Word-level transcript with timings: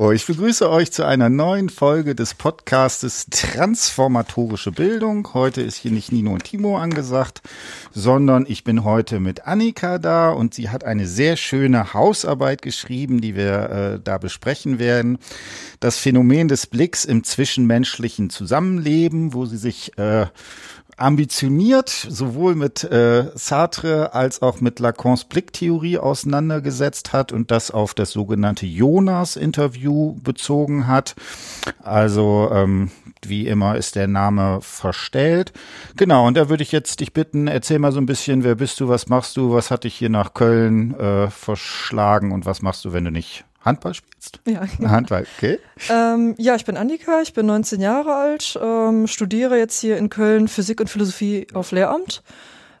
Oh, 0.00 0.12
ich 0.12 0.26
begrüße 0.26 0.70
euch 0.70 0.92
zu 0.92 1.04
einer 1.04 1.28
neuen 1.28 1.70
Folge 1.70 2.14
des 2.14 2.34
Podcastes 2.34 3.26
Transformatorische 3.30 4.70
Bildung. 4.70 5.34
Heute 5.34 5.60
ist 5.60 5.74
hier 5.74 5.90
nicht 5.90 6.12
Nino 6.12 6.34
und 6.34 6.44
Timo 6.44 6.78
angesagt, 6.78 7.42
sondern 7.90 8.46
ich 8.48 8.62
bin 8.62 8.84
heute 8.84 9.18
mit 9.18 9.48
Annika 9.48 9.98
da 9.98 10.30
und 10.30 10.54
sie 10.54 10.68
hat 10.68 10.84
eine 10.84 11.08
sehr 11.08 11.36
schöne 11.36 11.94
Hausarbeit 11.94 12.62
geschrieben, 12.62 13.20
die 13.20 13.34
wir 13.34 13.70
äh, 13.70 14.00
da 14.00 14.18
besprechen 14.18 14.78
werden. 14.78 15.18
Das 15.80 15.98
Phänomen 15.98 16.46
des 16.46 16.68
Blicks 16.68 17.04
im 17.04 17.24
zwischenmenschlichen 17.24 18.30
Zusammenleben, 18.30 19.34
wo 19.34 19.46
sie 19.46 19.58
sich 19.58 19.98
äh, 19.98 20.26
ambitioniert 20.98 21.88
sowohl 21.88 22.54
mit 22.54 22.84
äh, 22.84 23.30
Sartre 23.34 24.14
als 24.14 24.42
auch 24.42 24.60
mit 24.60 24.80
Lacans 24.80 25.24
Blicktheorie 25.24 25.98
auseinandergesetzt 25.98 27.12
hat 27.12 27.32
und 27.32 27.50
das 27.50 27.70
auf 27.70 27.94
das 27.94 28.10
sogenannte 28.10 28.66
Jonas-Interview 28.66 30.16
bezogen 30.22 30.86
hat. 30.86 31.14
Also 31.82 32.50
ähm, 32.52 32.90
wie 33.24 33.46
immer 33.46 33.76
ist 33.76 33.96
der 33.96 34.08
Name 34.08 34.58
verstellt. 34.60 35.52
Genau, 35.96 36.26
und 36.26 36.36
da 36.36 36.48
würde 36.48 36.62
ich 36.62 36.72
jetzt 36.72 37.00
dich 37.00 37.12
bitten, 37.12 37.46
erzähl 37.46 37.78
mal 37.78 37.92
so 37.92 38.00
ein 38.00 38.06
bisschen, 38.06 38.44
wer 38.44 38.56
bist 38.56 38.80
du, 38.80 38.88
was 38.88 39.08
machst 39.08 39.36
du, 39.36 39.52
was 39.52 39.70
hat 39.70 39.84
dich 39.84 39.94
hier 39.94 40.10
nach 40.10 40.34
Köln 40.34 40.98
äh, 40.98 41.30
verschlagen 41.30 42.32
und 42.32 42.46
was 42.46 42.62
machst 42.62 42.84
du, 42.84 42.92
wenn 42.92 43.04
du 43.04 43.10
nicht 43.10 43.44
Handball 43.60 43.94
spielst? 43.94 44.40
Ja. 44.46 44.62
Handball, 44.88 45.26
okay. 45.36 45.58
Ähm, 45.88 46.34
ja, 46.38 46.54
ich 46.54 46.64
bin 46.64 46.76
Annika, 46.76 47.20
ich 47.22 47.34
bin 47.34 47.46
19 47.46 47.80
Jahre 47.80 48.14
alt, 48.14 48.58
ähm, 48.62 49.06
studiere 49.06 49.58
jetzt 49.58 49.80
hier 49.80 49.96
in 49.96 50.08
Köln 50.08 50.48
Physik 50.48 50.80
und 50.80 50.88
Philosophie 50.88 51.46
auf 51.54 51.72
Lehramt. 51.72 52.22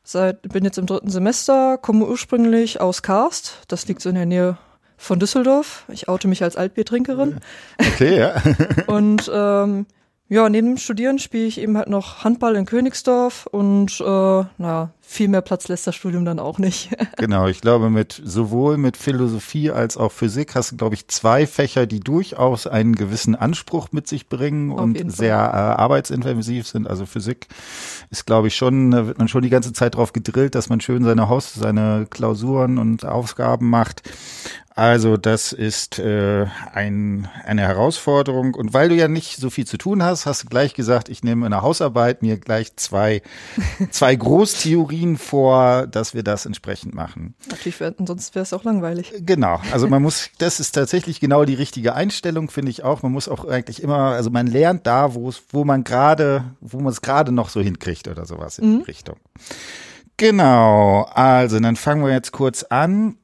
Seit, 0.04 0.40
bin 0.42 0.64
jetzt 0.64 0.78
im 0.78 0.86
dritten 0.86 1.10
Semester, 1.10 1.76
komme 1.76 2.06
ursprünglich 2.06 2.80
aus 2.80 3.02
Karst, 3.02 3.58
das 3.68 3.86
liegt 3.88 4.00
so 4.00 4.08
in 4.08 4.14
der 4.14 4.26
Nähe 4.26 4.56
von 4.96 5.18
Düsseldorf. 5.18 5.84
Ich 5.88 6.08
oute 6.08 6.28
mich 6.28 6.42
als 6.42 6.56
Altbiertrinkerin. 6.56 7.40
Okay, 7.78 8.18
ja. 8.18 8.42
und 8.86 9.30
ähm, 9.32 9.86
ja, 10.30 10.48
neben 10.48 10.68
dem 10.68 10.76
Studieren 10.76 11.18
spiele 11.18 11.46
ich 11.46 11.58
eben 11.58 11.76
halt 11.76 11.88
noch 11.88 12.22
Handball 12.22 12.54
in 12.56 12.66
Königsdorf 12.66 13.46
und 13.46 13.98
äh, 14.00 14.04
naja, 14.04 14.90
viel 15.00 15.28
mehr 15.28 15.40
Platz 15.40 15.68
lässt 15.68 15.86
das 15.86 15.94
Studium 15.94 16.26
dann 16.26 16.38
auch 16.38 16.58
nicht. 16.58 16.90
genau, 17.16 17.46
ich 17.46 17.62
glaube, 17.62 17.88
mit 17.88 18.20
sowohl 18.22 18.76
mit 18.76 18.98
Philosophie 18.98 19.70
als 19.70 19.96
auch 19.96 20.12
Physik 20.12 20.54
hast 20.54 20.72
du, 20.72 20.76
glaube 20.76 20.96
ich, 20.96 21.08
zwei 21.08 21.46
Fächer, 21.46 21.86
die 21.86 22.00
durchaus 22.00 22.66
einen 22.66 22.94
gewissen 22.94 23.34
Anspruch 23.34 23.88
mit 23.90 24.06
sich 24.06 24.28
bringen 24.28 24.70
Auf 24.70 24.80
und 24.80 25.10
sehr 25.10 25.36
äh, 25.36 25.80
arbeitsintensiv 25.80 26.66
sind. 26.66 26.86
Also 26.86 27.06
Physik 27.06 27.46
ist, 28.10 28.26
glaube 28.26 28.48
ich, 28.48 28.56
schon, 28.56 28.90
da 28.90 29.06
wird 29.06 29.16
man 29.16 29.28
schon 29.28 29.42
die 29.42 29.48
ganze 29.48 29.72
Zeit 29.72 29.94
drauf 29.94 30.12
gedrillt, 30.12 30.54
dass 30.54 30.68
man 30.68 30.82
schön 30.82 31.04
seine 31.04 31.30
Haus, 31.30 31.54
seine 31.54 32.06
Klausuren 32.10 32.76
und 32.76 33.06
Aufgaben 33.06 33.70
macht. 33.70 34.02
Also 34.78 35.16
das 35.16 35.52
ist 35.52 35.98
äh, 35.98 36.46
ein, 36.72 37.26
eine 37.44 37.62
Herausforderung. 37.62 38.54
Und 38.54 38.72
weil 38.74 38.88
du 38.90 38.94
ja 38.94 39.08
nicht 39.08 39.36
so 39.38 39.50
viel 39.50 39.66
zu 39.66 39.76
tun 39.76 40.04
hast, 40.04 40.24
hast 40.24 40.44
du 40.44 40.46
gleich 40.46 40.72
gesagt, 40.74 41.08
ich 41.08 41.24
nehme 41.24 41.46
in 41.46 41.50
der 41.50 41.62
Hausarbeit 41.62 42.22
mir 42.22 42.38
gleich 42.38 42.76
zwei, 42.76 43.22
zwei 43.90 44.14
Großtheorien 44.14 45.16
vor, 45.18 45.88
dass 45.88 46.14
wir 46.14 46.22
das 46.22 46.46
entsprechend 46.46 46.94
machen. 46.94 47.34
Natürlich, 47.50 47.80
wär, 47.80 47.92
sonst 47.98 48.36
wäre 48.36 48.44
es 48.44 48.52
auch 48.52 48.62
langweilig. 48.62 49.12
Genau. 49.26 49.60
Also 49.72 49.88
man 49.88 50.00
muss, 50.04 50.30
das 50.38 50.60
ist 50.60 50.72
tatsächlich 50.72 51.18
genau 51.18 51.44
die 51.44 51.54
richtige 51.54 51.96
Einstellung, 51.96 52.48
finde 52.48 52.70
ich 52.70 52.84
auch. 52.84 53.02
Man 53.02 53.10
muss 53.10 53.28
auch 53.28 53.44
eigentlich 53.46 53.82
immer, 53.82 54.12
also 54.12 54.30
man 54.30 54.46
lernt 54.46 54.86
da, 54.86 55.12
wo 55.14 55.28
es, 55.28 55.42
wo 55.50 55.64
man 55.64 55.82
gerade, 55.82 56.44
wo 56.60 56.78
man 56.78 56.92
es 56.92 57.02
gerade 57.02 57.32
noch 57.32 57.48
so 57.48 57.60
hinkriegt 57.60 58.06
oder 58.06 58.26
sowas 58.26 58.58
in 58.58 58.68
Mhm. 58.74 58.78
die 58.78 58.84
Richtung. 58.84 59.16
Genau. 60.18 61.02
Also 61.14 61.58
dann 61.58 61.74
fangen 61.74 62.04
wir 62.04 62.12
jetzt 62.12 62.30
kurz 62.30 62.62
an. 62.62 63.16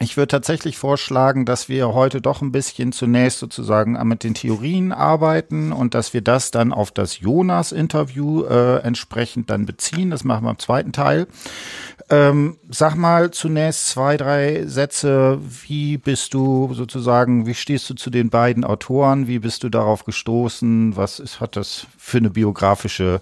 Ich 0.00 0.16
würde 0.16 0.28
tatsächlich 0.28 0.78
vorschlagen, 0.78 1.44
dass 1.44 1.68
wir 1.68 1.92
heute 1.92 2.20
doch 2.20 2.40
ein 2.40 2.52
bisschen 2.52 2.92
zunächst 2.92 3.40
sozusagen 3.40 3.98
mit 4.06 4.22
den 4.22 4.34
Theorien 4.34 4.92
arbeiten 4.92 5.72
und 5.72 5.94
dass 5.94 6.14
wir 6.14 6.20
das 6.20 6.52
dann 6.52 6.72
auf 6.72 6.92
das 6.92 7.18
Jonas-Interview 7.18 8.44
äh, 8.44 8.76
entsprechend 8.82 9.50
dann 9.50 9.66
beziehen. 9.66 10.10
Das 10.10 10.22
machen 10.22 10.44
wir 10.44 10.50
im 10.50 10.58
zweiten 10.60 10.92
Teil. 10.92 11.26
Ähm, 12.10 12.58
sag 12.70 12.94
mal 12.94 13.32
zunächst 13.32 13.88
zwei, 13.88 14.16
drei 14.16 14.66
Sätze. 14.66 15.40
Wie 15.66 15.98
bist 15.98 16.32
du 16.32 16.72
sozusagen, 16.74 17.46
wie 17.46 17.54
stehst 17.54 17.90
du 17.90 17.94
zu 17.94 18.10
den 18.10 18.30
beiden 18.30 18.64
Autoren? 18.64 19.26
Wie 19.26 19.40
bist 19.40 19.64
du 19.64 19.68
darauf 19.68 20.04
gestoßen? 20.04 20.96
Was 20.96 21.18
ist, 21.18 21.40
hat 21.40 21.56
das 21.56 21.88
für 21.98 22.18
eine 22.18 22.30
biografische 22.30 23.20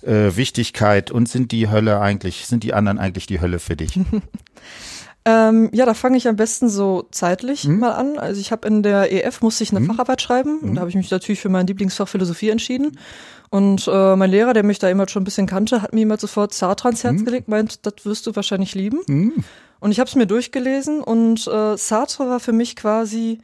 äh, 0.00 0.34
Wichtigkeit? 0.34 1.10
Und 1.10 1.28
sind 1.28 1.52
die 1.52 1.68
Hölle 1.68 2.00
eigentlich, 2.00 2.46
sind 2.46 2.64
die 2.64 2.72
anderen 2.72 2.98
eigentlich 2.98 3.26
die 3.26 3.42
Hölle 3.42 3.58
für 3.58 3.76
dich? 3.76 4.00
Ähm, 5.28 5.70
ja, 5.72 5.84
da 5.86 5.92
fange 5.94 6.16
ich 6.16 6.28
am 6.28 6.36
besten 6.36 6.68
so 6.68 7.08
zeitlich 7.10 7.64
Mhm. 7.66 7.80
mal 7.80 7.90
an. 7.92 8.16
Also 8.18 8.40
ich 8.40 8.52
habe 8.52 8.66
in 8.68 8.84
der 8.84 9.10
EF 9.12 9.42
musste 9.42 9.64
ich 9.64 9.72
eine 9.72 9.80
Mhm. 9.80 9.86
Facharbeit 9.86 10.22
schreiben 10.22 10.60
und 10.60 10.70
Mhm. 10.70 10.74
da 10.76 10.80
habe 10.82 10.90
ich 10.90 10.94
mich 10.96 11.10
natürlich 11.10 11.40
für 11.40 11.48
mein 11.48 11.66
Lieblingsfach 11.66 12.06
Philosophie 12.08 12.50
entschieden. 12.50 12.96
Und 13.50 13.88
äh, 13.88 14.14
mein 14.16 14.30
Lehrer, 14.30 14.52
der 14.54 14.62
mich 14.62 14.78
da 14.78 14.88
immer 14.88 15.08
schon 15.08 15.22
ein 15.22 15.24
bisschen 15.24 15.46
kannte, 15.48 15.82
hat 15.82 15.92
mir 15.92 16.02
immer 16.02 16.16
sofort 16.16 16.54
Sartre 16.54 16.88
ans 16.88 17.02
Herz 17.02 17.20
Mhm. 17.20 17.24
gelegt, 17.24 17.48
meint, 17.48 17.84
das 17.86 17.94
wirst 18.04 18.26
du 18.28 18.36
wahrscheinlich 18.36 18.74
lieben. 18.76 19.00
Hm? 19.06 19.32
Und 19.80 19.90
ich 19.90 19.98
habe 20.00 20.08
es 20.08 20.14
mir 20.14 20.26
durchgelesen 20.26 21.00
und 21.02 21.46
äh, 21.48 21.76
Sartre 21.76 22.28
war 22.28 22.40
für 22.40 22.52
mich 22.52 22.76
quasi 22.76 23.40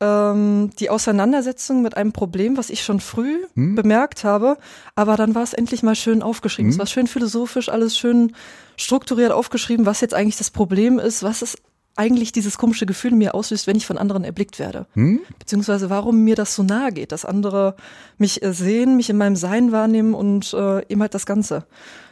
ähm, 0.00 0.70
die 0.78 0.90
Auseinandersetzung 0.90 1.82
mit 1.82 1.96
einem 1.96 2.12
Problem, 2.12 2.56
was 2.56 2.70
ich 2.70 2.82
schon 2.82 3.00
früh 3.00 3.44
Hm? 3.54 3.74
bemerkt 3.74 4.24
habe, 4.24 4.56
aber 4.94 5.16
dann 5.16 5.34
war 5.34 5.42
es 5.42 5.52
endlich 5.54 5.82
mal 5.82 5.94
schön 5.94 6.22
aufgeschrieben. 6.22 6.70
Es 6.70 6.76
Hm? 6.76 6.80
war 6.80 6.86
schön 6.86 7.06
philosophisch, 7.06 7.68
alles 7.68 7.96
schön 7.96 8.34
strukturiert 8.76 9.32
aufgeschrieben, 9.32 9.86
was 9.86 10.00
jetzt 10.00 10.14
eigentlich 10.14 10.36
das 10.36 10.50
Problem 10.50 10.98
ist, 10.98 11.22
was 11.22 11.42
es 11.42 11.56
eigentlich 11.96 12.32
dieses 12.32 12.58
komische 12.58 12.86
Gefühl 12.86 13.12
mir 13.12 13.34
auslöst, 13.34 13.66
wenn 13.66 13.76
ich 13.76 13.86
von 13.86 13.98
anderen 13.98 14.24
erblickt 14.24 14.58
werde. 14.58 14.86
Hm? 14.94 15.20
Beziehungsweise 15.38 15.90
warum 15.90 16.24
mir 16.24 16.34
das 16.34 16.54
so 16.54 16.62
nahe 16.62 16.92
geht, 16.92 17.12
dass 17.12 17.24
andere 17.24 17.76
mich 18.18 18.42
äh, 18.42 18.52
sehen, 18.52 18.96
mich 18.96 19.10
in 19.10 19.16
meinem 19.16 19.36
Sein 19.36 19.70
wahrnehmen 19.72 20.14
und 20.14 20.52
äh, 20.54 20.84
eben 20.88 21.00
halt 21.00 21.14
das 21.14 21.24
Ganze. 21.26 21.66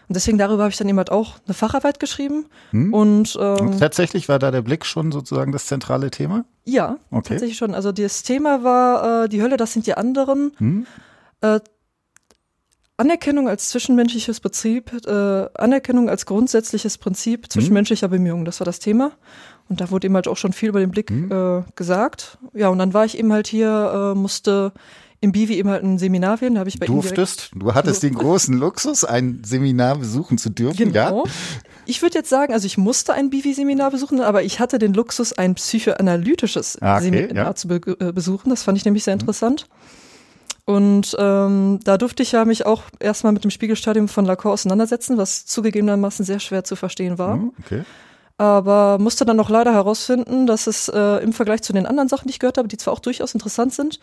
Und 0.09 0.17
deswegen 0.17 0.37
darüber 0.39 0.65
habe 0.65 0.71
ich 0.71 0.77
dann 0.77 0.89
eben 0.89 0.99
halt 0.99 1.11
auch 1.11 1.37
eine 1.47 1.55
Facharbeit 1.55 1.99
geschrieben. 1.99 2.47
Hm? 2.71 2.93
Und 2.93 3.37
ähm, 3.41 3.57
Und 3.69 3.79
tatsächlich 3.79 4.29
war 4.29 4.39
da 4.39 4.51
der 4.51 4.63
Blick 4.63 4.85
schon 4.85 5.11
sozusagen 5.11 5.53
das 5.53 5.67
zentrale 5.67 6.11
Thema? 6.11 6.45
ja, 6.65 6.99
Okay. 7.11 7.31
tatsächlich 7.31 7.59
schon. 7.59 7.75
Also 7.75 7.91
das 7.93 8.23
Thema 8.23 8.63
war 8.63 9.25
äh, 9.25 9.29
die 9.29 9.43
Hölle, 9.43 9.57
das 9.57 9.73
sind 9.73 9.87
die 9.87 9.95
anderen. 9.97 10.53
Hm? 10.59 10.87
Äh, 11.41 11.61
Anerkennung 12.99 13.49
als 13.49 13.71
zwischenmenschliches 13.71 14.39
Prinzip, 14.41 14.93
äh, 15.07 15.49
Anerkennung 15.55 16.09
als 16.09 16.27
grundsätzliches 16.27 16.99
Prinzip 16.99 17.51
zwischenmenschlicher 17.51 18.07
Bemühungen, 18.07 18.45
das 18.45 18.61
war 18.61 18.65
das 18.65 18.79
Thema. 18.79 19.13
Und 19.69 19.81
da 19.81 19.91
wurde 19.91 20.07
eben 20.07 20.15
halt 20.15 20.29
auch 20.29 20.37
schon 20.37 20.53
viel 20.53 20.69
über 20.69 20.81
den 20.81 20.91
Blick 20.91 21.11
Mhm. 21.11 21.31
äh, 21.33 21.63
gesagt. 21.77 22.39
Ja, 22.53 22.69
und 22.69 22.79
dann 22.79 22.93
war 22.95 23.05
ich 23.05 23.19
eben 23.19 23.33
halt 23.33 23.47
hier, 23.47 24.13
äh, 24.13 24.19
musste 24.19 24.73
im 25.21 25.31
Bivi 25.33 25.55
eben 25.55 25.69
halt 25.69 25.85
ein 25.85 25.99
Seminar 25.99 26.41
wählen. 26.41 26.55
Da 26.55 26.61
habe 26.61 26.69
ich 26.69 26.81
bei 26.81 26.87
Durftest, 26.87 27.53
du 27.55 27.75
hattest 27.75 28.03
den 28.03 28.15
großen 28.15 28.57
Luxus, 28.59 29.05
ein 29.05 29.43
Seminar 29.45 29.97
besuchen 29.99 30.37
zu 30.37 30.51
dürfen, 30.51 30.77
Genau. 30.93 31.25
ja? 31.25 31.31
Ich 31.87 32.03
würde 32.03 32.19
jetzt 32.19 32.29
sagen, 32.29 32.53
also 32.53 32.67
ich 32.67 32.77
musste 32.77 33.13
ein 33.15 33.31
Bivi-Seminar 33.31 33.93
besuchen, 33.93 34.21
aber 34.21 34.43
ich 34.43 34.59
hatte 34.61 34.79
den 34.79 34.95
Luxus, 34.95 35.33
ein 35.33 35.55
psychoanalytisches 35.55 36.77
Ah, 36.83 36.97
okay, 36.97 37.05
Seminar 37.05 37.47
ja. 37.47 37.55
zu 37.55 37.69
be 37.69 37.77
äh, 38.01 38.13
besuchen. 38.13 38.51
Das 38.51 38.65
fand 38.65 38.79
ich 38.79 38.85
nämlich 38.85 39.05
sehr 39.05 39.15
interessant. 39.15 39.69
Und 40.65 41.17
ähm, 41.19 41.81
da 41.85 41.99
durfte 41.99 42.23
ich 42.23 42.33
ja 42.33 42.45
mich 42.45 42.67
auch 42.67 42.85
erstmal 43.01 43.33
mit 43.33 43.43
dem 43.43 43.51
Spiegelstadium 43.51 44.07
von 44.09 44.25
Lacan 44.25 44.53
auseinandersetzen, 44.53 45.19
was 45.19 45.45
zugegebenermaßen 45.47 46.25
sehr 46.25 46.39
schwer 46.39 46.63
zu 46.65 46.77
verstehen 46.77 47.19
war. 47.19 47.35
Hm, 47.35 47.53
Okay. 47.65 47.83
Aber 48.39 48.99
musste 48.99 49.25
dann 49.25 49.37
noch 49.37 49.51
leider 49.51 49.73
herausfinden, 49.73 50.47
dass 50.47 50.67
es 50.67 50.89
äh, 50.89 51.23
im 51.23 51.33
Vergleich 51.33 51.63
zu 51.63 51.73
den 51.73 51.87
anderen 51.87 52.09
Sachen, 52.09 52.27
die 52.27 52.33
ich 52.33 52.39
gehört 52.39 52.59
habe, 52.59 52.69
die 52.69 52.77
zwar 52.77 52.93
auch 52.95 52.99
durchaus 53.01 53.35
interessant 53.35 53.73
sind, 53.75 54.01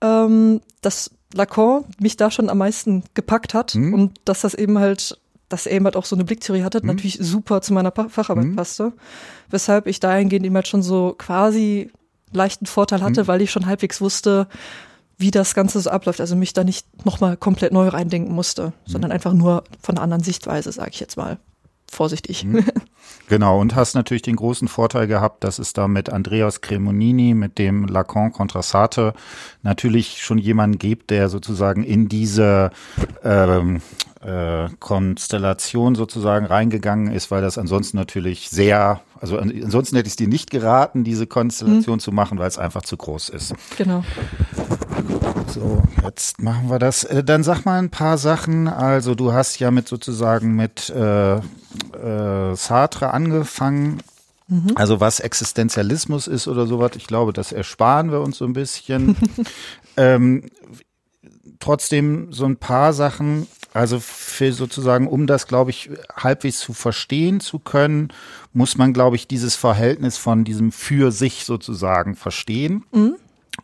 ähm, 0.00 0.60
dass 0.82 1.10
Lacan 1.34 1.84
mich 1.98 2.16
da 2.16 2.30
schon 2.30 2.48
am 2.48 2.58
meisten 2.58 3.02
gepackt 3.14 3.54
hat 3.54 3.74
Mhm. 3.74 3.94
und 3.94 4.20
dass 4.24 4.42
das 4.42 4.54
eben 4.54 4.78
halt, 4.78 5.18
dass 5.48 5.66
er 5.66 5.72
eben 5.72 5.84
halt 5.84 5.96
auch 5.96 6.04
so 6.04 6.16
eine 6.16 6.24
Blicktheorie 6.24 6.62
hatte, 6.62 6.80
Mhm. 6.80 6.86
natürlich 6.88 7.18
super 7.20 7.60
zu 7.60 7.72
meiner 7.72 7.90
Pa- 7.90 8.08
Facharbeit 8.08 8.46
Mhm. 8.46 8.56
passte. 8.56 8.92
Weshalb 9.50 9.86
ich 9.86 10.00
dahingehend 10.00 10.46
eben 10.46 10.54
halt 10.54 10.68
schon 10.68 10.82
so 10.82 11.14
quasi 11.18 11.90
leichten 12.32 12.66
Vorteil 12.66 13.02
hatte, 13.02 13.22
Mhm. 13.22 13.26
weil 13.28 13.42
ich 13.42 13.50
schon 13.50 13.66
halbwegs 13.66 14.00
wusste, 14.00 14.46
wie 15.18 15.30
das 15.30 15.54
Ganze 15.54 15.80
so 15.80 15.90
abläuft. 15.90 16.20
Also 16.20 16.36
mich 16.36 16.52
da 16.52 16.62
nicht 16.64 16.86
nochmal 17.06 17.36
komplett 17.36 17.72
neu 17.72 17.88
reindenken 17.88 18.34
musste, 18.34 18.66
Mhm. 18.68 18.72
sondern 18.90 19.12
einfach 19.12 19.32
nur 19.32 19.64
von 19.80 19.96
einer 19.96 20.02
anderen 20.02 20.22
Sichtweise, 20.22 20.70
sage 20.72 20.90
ich 20.92 21.00
jetzt 21.00 21.16
mal. 21.16 21.38
Vorsichtig. 21.90 22.44
Mhm. 22.44 22.64
Genau, 23.28 23.60
und 23.60 23.74
hast 23.74 23.94
natürlich 23.94 24.22
den 24.22 24.36
großen 24.36 24.68
Vorteil 24.68 25.06
gehabt, 25.06 25.42
dass 25.44 25.58
es 25.58 25.72
da 25.72 25.88
mit 25.88 26.10
Andreas 26.10 26.60
Cremonini, 26.60 27.34
mit 27.34 27.58
dem 27.58 27.86
Lacan 27.86 28.32
contra 28.32 28.62
Sartre, 28.62 29.14
natürlich 29.62 30.22
schon 30.22 30.38
jemanden 30.38 30.78
gibt, 30.78 31.10
der 31.10 31.28
sozusagen 31.28 31.82
in 31.82 32.08
diese 32.08 32.70
ähm, 33.24 33.80
äh, 34.24 34.68
Konstellation 34.78 35.94
sozusagen 35.96 36.46
reingegangen 36.46 37.12
ist, 37.12 37.30
weil 37.30 37.42
das 37.42 37.58
ansonsten 37.58 37.96
natürlich 37.96 38.48
sehr, 38.50 39.00
also 39.20 39.38
an- 39.38 39.52
ansonsten 39.64 39.96
hätte 39.96 40.06
ich 40.06 40.12
es 40.12 40.16
dir 40.16 40.28
nicht 40.28 40.50
geraten, 40.50 41.02
diese 41.04 41.26
Konstellation 41.26 41.98
zu 42.00 42.12
machen, 42.12 42.38
weil 42.38 42.48
es 42.48 42.58
einfach 42.58 42.82
zu 42.82 42.96
groß 42.96 43.28
ist. 43.30 43.54
Genau. 43.76 44.04
So, 45.48 45.82
jetzt 46.02 46.42
machen 46.42 46.68
wir 46.68 46.78
das. 46.78 47.04
Äh, 47.04 47.24
Dann 47.24 47.42
sag 47.42 47.64
mal 47.64 47.78
ein 47.78 47.90
paar 47.90 48.18
Sachen. 48.18 48.68
Also 48.68 49.14
du 49.14 49.32
hast 49.32 49.58
ja 49.58 49.70
mit 49.70 49.88
sozusagen 49.88 50.54
mit 50.54 50.90
äh, 50.90 51.36
äh, 51.36 52.54
Sartre 52.54 53.12
angefangen. 53.12 54.02
Mhm. 54.48 54.72
Also 54.74 55.00
was 55.00 55.20
Existenzialismus 55.20 56.26
ist 56.26 56.46
oder 56.46 56.66
sowas, 56.66 56.92
ich 56.96 57.06
glaube, 57.06 57.32
das 57.32 57.52
ersparen 57.52 58.12
wir 58.12 58.20
uns 58.20 58.38
so 58.38 58.44
ein 58.44 58.52
bisschen. 58.52 59.16
ähm, 59.96 60.50
trotzdem 61.58 62.32
so 62.32 62.44
ein 62.44 62.56
paar 62.56 62.92
Sachen, 62.92 63.46
also 63.72 63.98
für 64.00 64.52
sozusagen, 64.52 65.08
um 65.08 65.26
das, 65.26 65.46
glaube 65.46 65.70
ich, 65.70 65.90
halbwegs 66.14 66.60
zu 66.60 66.72
verstehen 66.72 67.40
zu 67.40 67.58
können, 67.58 68.08
muss 68.52 68.78
man, 68.78 68.92
glaube 68.92 69.16
ich, 69.16 69.26
dieses 69.26 69.56
Verhältnis 69.56 70.16
von 70.16 70.44
diesem 70.44 70.72
für 70.72 71.12
sich 71.12 71.44
sozusagen 71.44 72.14
verstehen. 72.14 72.84
Mhm. 72.92 73.16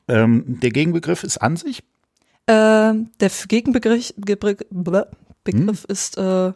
Ähm, 0.08 0.60
der 0.60 0.70
Gegenbegriff 0.70 1.25
ist 1.25 1.38
an 1.38 1.56
sich. 1.56 1.82
Äh, 2.46 2.94
der 3.20 3.31
Gegenbegriff 3.49 4.14
Begriff 4.16 4.54
hm? 5.46 5.78
ist 5.88 6.19
äh, 6.19 6.52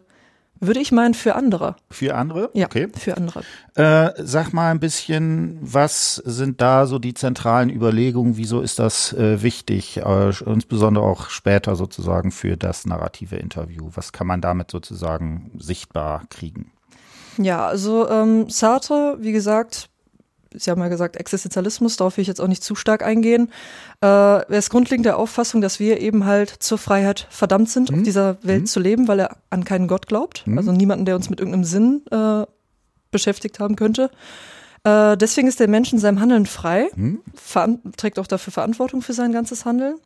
würde 0.60 0.80
ich 0.80 0.90
meinen, 0.90 1.14
für 1.14 1.34
andere. 1.34 1.76
Für 1.90 2.14
andere? 2.14 2.50
Ja, 2.54 2.66
okay. 2.66 2.88
für 2.98 3.16
andere. 3.16 3.42
Äh, 3.74 4.10
sag 4.18 4.52
mal 4.52 4.70
ein 4.70 4.80
bisschen, 4.80 5.58
was 5.60 6.16
sind 6.16 6.62
da 6.62 6.86
so 6.86 6.98
die 6.98 7.12
zentralen 7.12 7.68
Überlegungen? 7.68 8.38
Wieso 8.38 8.62
ist 8.62 8.78
das 8.78 9.12
äh, 9.12 9.42
wichtig, 9.42 9.98
äh, 9.98 10.32
insbesondere 10.46 11.04
auch 11.04 11.28
später 11.28 11.76
sozusagen 11.76 12.30
für 12.30 12.56
das 12.56 12.86
narrative 12.86 13.36
Interview? 13.36 13.90
Was 13.94 14.12
kann 14.12 14.26
man 14.26 14.40
damit 14.40 14.70
sozusagen 14.70 15.50
sichtbar 15.58 16.22
kriegen? 16.30 16.72
Ja, 17.36 17.66
also 17.66 18.08
ähm, 18.08 18.48
Sartre, 18.48 19.18
wie 19.20 19.32
gesagt, 19.32 19.90
Sie 20.58 20.70
haben 20.70 20.80
ja 20.80 20.88
gesagt, 20.88 21.16
Existenzialismus, 21.16 21.96
darauf 21.96 22.16
will 22.16 22.22
ich 22.22 22.28
jetzt 22.28 22.40
auch 22.40 22.48
nicht 22.48 22.64
zu 22.64 22.74
stark 22.74 23.02
eingehen. 23.02 23.50
Äh, 24.02 24.06
er 24.06 24.48
ist 24.48 24.70
grundlegend 24.70 25.06
der 25.06 25.18
Auffassung, 25.18 25.60
dass 25.60 25.80
wir 25.80 26.00
eben 26.00 26.24
halt 26.24 26.50
zur 26.50 26.78
Freiheit 26.78 27.26
verdammt 27.30 27.70
sind, 27.70 27.90
mhm. 27.90 27.98
auf 27.98 28.02
dieser 28.02 28.38
Welt 28.42 28.62
mhm. 28.62 28.66
zu 28.66 28.80
leben, 28.80 29.08
weil 29.08 29.20
er 29.20 29.36
an 29.50 29.64
keinen 29.64 29.88
Gott 29.88 30.06
glaubt. 30.06 30.46
Mhm. 30.46 30.58
Also 30.58 30.72
niemanden, 30.72 31.04
der 31.04 31.16
uns 31.16 31.30
mit 31.30 31.40
irgendeinem 31.40 31.64
Sinn 31.64 32.02
äh, 32.10 32.44
beschäftigt 33.10 33.60
haben 33.60 33.76
könnte. 33.76 34.10
Äh, 34.84 35.16
deswegen 35.16 35.48
ist 35.48 35.60
der 35.60 35.68
Mensch 35.68 35.92
in 35.92 35.98
seinem 35.98 36.20
Handeln 36.20 36.46
frei, 36.46 36.88
mhm. 36.94 37.20
trägt 37.96 38.18
auch 38.18 38.26
dafür 38.26 38.52
Verantwortung 38.52 39.02
für 39.02 39.12
sein 39.12 39.32
ganzes 39.32 39.64
Handeln 39.64 39.96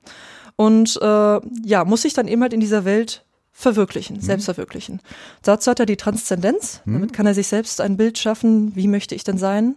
und 0.57 0.99
äh, 1.01 1.41
ja, 1.65 1.85
muss 1.85 2.03
sich 2.03 2.15
dann 2.15 2.29
eben 2.29 2.43
halt 2.43 2.53
in 2.53 2.61
dieser 2.61 2.85
Welt 2.85 3.25
verwirklichen, 3.53 4.17
mhm. 4.17 4.21
selbst 4.23 4.47
verwirklichen. 4.47 5.01
Dazu 5.43 5.71
hat 5.71 5.81
er 5.81 5.87
die 5.87 5.97
Transzendenz, 5.97 6.81
mhm. 6.85 6.95
damit 6.95 7.13
kann 7.13 7.27
er 7.27 7.35
sich 7.35 7.49
selbst 7.49 7.81
ein 7.81 7.97
Bild 7.97 8.19
schaffen, 8.19 8.75
wie 8.75 8.89
möchte 8.89 9.15
ich 9.15 9.25
denn 9.25 9.39
sein. 9.39 9.75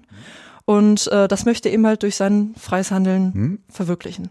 Und 0.65 1.07
äh, 1.07 1.27
das 1.27 1.45
möchte 1.45 1.69
er 1.69 1.73
eben 1.73 1.85
halt 1.85 2.03
durch 2.03 2.15
sein 2.15 2.53
freies 2.57 2.91
Handeln 2.91 3.33
hm. 3.33 3.59
verwirklichen. 3.69 4.29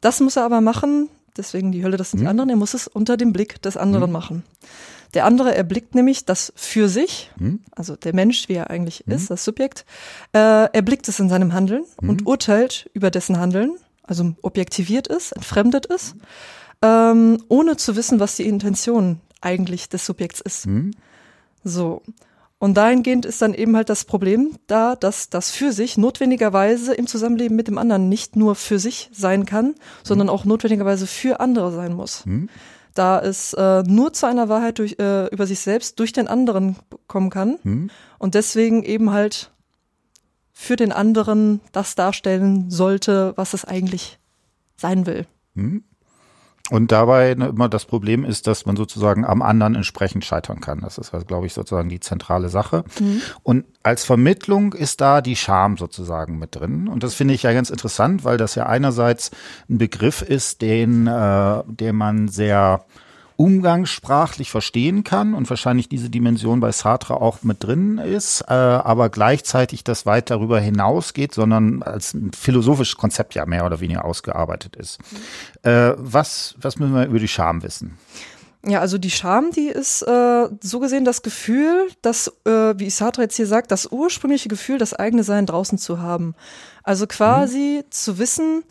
Das 0.00 0.20
muss 0.20 0.36
er 0.36 0.44
aber 0.44 0.60
machen, 0.60 1.08
deswegen 1.36 1.72
die 1.72 1.82
Hölle, 1.82 1.96
das 1.96 2.10
sind 2.10 2.20
hm. 2.20 2.24
die 2.24 2.28
anderen, 2.28 2.50
er 2.50 2.56
muss 2.56 2.74
es 2.74 2.86
unter 2.86 3.16
dem 3.16 3.32
Blick 3.32 3.60
des 3.62 3.76
anderen 3.76 4.06
hm. 4.06 4.12
machen. 4.12 4.42
Der 5.14 5.24
andere 5.24 5.54
erblickt 5.54 5.94
nämlich 5.94 6.24
das 6.24 6.52
für 6.56 6.88
sich, 6.88 7.30
hm. 7.38 7.60
also 7.72 7.96
der 7.96 8.14
Mensch, 8.14 8.48
wie 8.48 8.54
er 8.54 8.70
eigentlich 8.70 9.04
hm. 9.06 9.14
ist, 9.14 9.30
das 9.30 9.44
Subjekt, 9.44 9.86
äh, 10.32 10.38
erblickt 10.72 11.08
es 11.08 11.18
in 11.18 11.28
seinem 11.28 11.52
Handeln 11.52 11.84
und 11.96 12.20
hm. 12.20 12.26
urteilt 12.26 12.90
über 12.92 13.10
dessen 13.10 13.38
Handeln, 13.38 13.76
also 14.02 14.34
objektiviert 14.42 15.08
es, 15.08 15.32
entfremdet 15.32 15.90
es, 15.90 16.14
ähm, 16.82 17.42
ohne 17.48 17.76
zu 17.76 17.96
wissen, 17.96 18.20
was 18.20 18.36
die 18.36 18.46
Intention 18.46 19.20
eigentlich 19.40 19.88
des 19.88 20.04
Subjekts 20.04 20.40
ist. 20.40 20.68
So. 21.64 22.02
Und 22.60 22.74
dahingehend 22.76 23.24
ist 23.24 23.40
dann 23.40 23.54
eben 23.54 23.74
halt 23.74 23.88
das 23.88 24.04
Problem 24.04 24.58
da, 24.66 24.94
dass 24.94 25.30
das 25.30 25.50
für 25.50 25.72
sich 25.72 25.96
notwendigerweise 25.96 26.92
im 26.92 27.06
Zusammenleben 27.06 27.56
mit 27.56 27.68
dem 27.68 27.78
anderen 27.78 28.10
nicht 28.10 28.36
nur 28.36 28.54
für 28.54 28.78
sich 28.78 29.08
sein 29.14 29.46
kann, 29.46 29.74
sondern 30.04 30.26
mhm. 30.26 30.32
auch 30.34 30.44
notwendigerweise 30.44 31.06
für 31.06 31.40
andere 31.40 31.72
sein 31.72 31.94
muss. 31.94 32.26
Mhm. 32.26 32.50
Da 32.94 33.18
es 33.18 33.54
äh, 33.54 33.82
nur 33.84 34.12
zu 34.12 34.26
einer 34.26 34.50
Wahrheit 34.50 34.78
durch, 34.78 34.96
äh, 34.98 35.28
über 35.28 35.46
sich 35.46 35.60
selbst 35.60 35.98
durch 35.98 36.12
den 36.12 36.28
anderen 36.28 36.76
kommen 37.06 37.30
kann 37.30 37.58
mhm. 37.62 37.90
und 38.18 38.34
deswegen 38.34 38.82
eben 38.82 39.10
halt 39.10 39.52
für 40.52 40.76
den 40.76 40.92
anderen 40.92 41.62
das 41.72 41.94
darstellen 41.94 42.70
sollte, 42.70 43.32
was 43.36 43.54
es 43.54 43.64
eigentlich 43.64 44.18
sein 44.76 45.06
will. 45.06 45.26
Und 46.70 46.92
dabei 46.92 47.34
ne, 47.34 47.48
immer 47.48 47.68
das 47.68 47.84
Problem 47.84 48.24
ist, 48.24 48.46
dass 48.46 48.64
man 48.64 48.76
sozusagen 48.76 49.24
am 49.24 49.42
anderen 49.42 49.74
entsprechend 49.74 50.24
scheitern 50.24 50.60
kann. 50.60 50.80
Das 50.80 50.98
ist, 50.98 51.12
also, 51.12 51.26
glaube 51.26 51.46
ich, 51.46 51.52
sozusagen 51.52 51.88
die 51.88 52.00
zentrale 52.00 52.48
Sache. 52.48 52.84
Mhm. 53.00 53.20
Und 53.42 53.64
als 53.82 54.04
Vermittlung 54.04 54.72
ist 54.72 55.00
da 55.00 55.20
die 55.20 55.36
Scham 55.36 55.76
sozusagen 55.76 56.38
mit 56.38 56.54
drin. 56.54 56.88
Und 56.88 57.02
das 57.02 57.14
finde 57.14 57.34
ich 57.34 57.42
ja 57.42 57.52
ganz 57.52 57.70
interessant, 57.70 58.24
weil 58.24 58.36
das 58.36 58.54
ja 58.54 58.66
einerseits 58.66 59.32
ein 59.68 59.78
Begriff 59.78 60.22
ist, 60.22 60.62
den, 60.62 61.08
äh, 61.08 61.62
den 61.66 61.96
man 61.96 62.28
sehr 62.28 62.84
umgangssprachlich 63.40 64.50
verstehen 64.50 65.02
kann 65.02 65.32
und 65.32 65.48
wahrscheinlich 65.48 65.88
diese 65.88 66.10
Dimension 66.10 66.60
bei 66.60 66.72
Sartre 66.72 67.22
auch 67.22 67.42
mit 67.42 67.64
drin 67.64 67.96
ist, 67.96 68.42
äh, 68.42 68.52
aber 68.52 69.08
gleichzeitig 69.08 69.82
das 69.82 70.04
weit 70.04 70.28
darüber 70.28 70.60
hinausgeht, 70.60 71.32
sondern 71.32 71.82
als 71.82 72.12
ein 72.12 72.32
philosophisches 72.32 72.98
Konzept 72.98 73.34
ja 73.34 73.46
mehr 73.46 73.64
oder 73.64 73.80
weniger 73.80 74.04
ausgearbeitet 74.04 74.76
ist. 74.76 74.98
Äh, 75.62 75.92
was, 75.96 76.54
was 76.60 76.78
müssen 76.78 76.94
wir 76.94 77.06
über 77.06 77.18
die 77.18 77.28
Scham 77.28 77.62
wissen? 77.62 77.96
Ja, 78.66 78.80
also 78.80 78.98
die 78.98 79.10
Scham, 79.10 79.52
die 79.52 79.68
ist 79.68 80.02
äh, 80.02 80.48
so 80.60 80.78
gesehen 80.78 81.06
das 81.06 81.22
Gefühl, 81.22 81.88
dass, 82.02 82.28
äh, 82.44 82.74
wie 82.76 82.90
Sartre 82.90 83.22
jetzt 83.22 83.36
hier 83.36 83.46
sagt, 83.46 83.70
das 83.70 83.90
ursprüngliche 83.90 84.50
Gefühl, 84.50 84.76
das 84.76 84.92
eigene 84.92 85.24
Sein 85.24 85.46
draußen 85.46 85.78
zu 85.78 85.98
haben. 86.00 86.34
Also 86.82 87.06
quasi 87.06 87.84
mhm. 87.84 87.90
zu 87.90 88.18
wissen, 88.18 88.64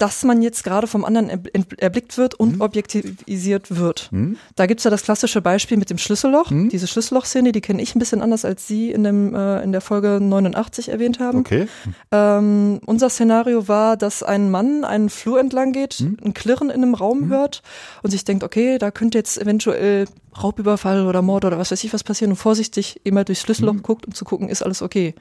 dass 0.00 0.24
man 0.24 0.40
jetzt 0.40 0.64
gerade 0.64 0.86
vom 0.86 1.04
anderen 1.04 1.28
erblickt 1.76 2.16
wird 2.16 2.34
und 2.34 2.56
mhm. 2.56 2.60
objektivisiert 2.62 3.76
wird. 3.76 4.08
Mhm. 4.10 4.38
Da 4.56 4.64
gibt's 4.64 4.84
ja 4.84 4.90
das 4.90 5.02
klassische 5.02 5.42
Beispiel 5.42 5.76
mit 5.76 5.90
dem 5.90 5.98
Schlüsselloch. 5.98 6.50
Mhm. 6.50 6.70
Diese 6.70 6.86
Schlüsselloch-Szene, 6.86 7.52
die 7.52 7.60
kenne 7.60 7.82
ich 7.82 7.94
ein 7.94 7.98
bisschen 7.98 8.22
anders, 8.22 8.46
als 8.46 8.66
Sie 8.66 8.90
in, 8.90 9.04
dem, 9.04 9.34
äh, 9.34 9.62
in 9.62 9.72
der 9.72 9.82
Folge 9.82 10.18
89 10.18 10.88
erwähnt 10.88 11.20
haben. 11.20 11.40
Okay. 11.40 11.68
Ähm, 12.10 12.80
unser 12.86 13.10
Szenario 13.10 13.68
war, 13.68 13.98
dass 13.98 14.22
ein 14.22 14.50
Mann 14.50 14.84
einen 14.84 15.10
Flur 15.10 15.38
entlang 15.38 15.72
geht, 15.72 16.00
mhm. 16.00 16.16
ein 16.24 16.32
Klirren 16.32 16.70
in 16.70 16.82
einem 16.82 16.94
Raum 16.94 17.26
mhm. 17.26 17.28
hört 17.28 17.62
und 18.02 18.10
sich 18.10 18.24
denkt, 18.24 18.42
okay, 18.42 18.78
da 18.78 18.90
könnte 18.90 19.18
jetzt 19.18 19.36
eventuell 19.36 20.06
Raubüberfall 20.42 21.06
oder 21.06 21.20
Mord 21.20 21.44
oder 21.44 21.58
was 21.58 21.72
weiß 21.72 21.84
ich 21.84 21.92
was 21.92 22.04
passieren 22.04 22.30
und 22.30 22.36
vorsichtig 22.36 23.00
immer 23.04 23.24
durchs 23.24 23.42
Schlüsselloch 23.42 23.74
mhm. 23.74 23.82
guckt, 23.82 24.06
um 24.06 24.14
zu 24.14 24.24
gucken, 24.24 24.48
ist 24.48 24.62
alles 24.62 24.80
okay. 24.80 25.14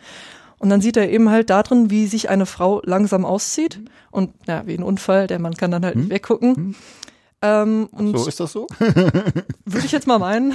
Und 0.60 0.70
dann 0.70 0.82
sieht 0.82 0.98
er 0.98 1.10
eben 1.10 1.30
halt 1.30 1.50
da 1.50 1.64
drin, 1.64 1.90
wie 1.90 2.06
sich 2.06 2.30
eine 2.30 2.46
Frau 2.46 2.82
langsam 2.84 3.26
auszieht. 3.26 3.80
Und 4.12 4.34
ja, 4.46 4.68
wie 4.68 4.78
ein 4.78 4.84
Unfall, 4.84 5.28
der 5.28 5.40
Mann 5.40 5.56
kann 5.56 5.72
dann 5.72 5.86
halt 5.86 5.96
hm. 5.96 6.10
weggucken. 6.10 6.56
Hm. 6.56 6.76
Ähm, 7.42 7.90
und 7.92 8.18
so 8.18 8.28
ist 8.28 8.40
das 8.40 8.52
so? 8.52 8.68
würde 8.80 9.86
ich 9.86 9.92
jetzt 9.92 10.08
mal 10.08 10.20
meinen. 10.20 10.54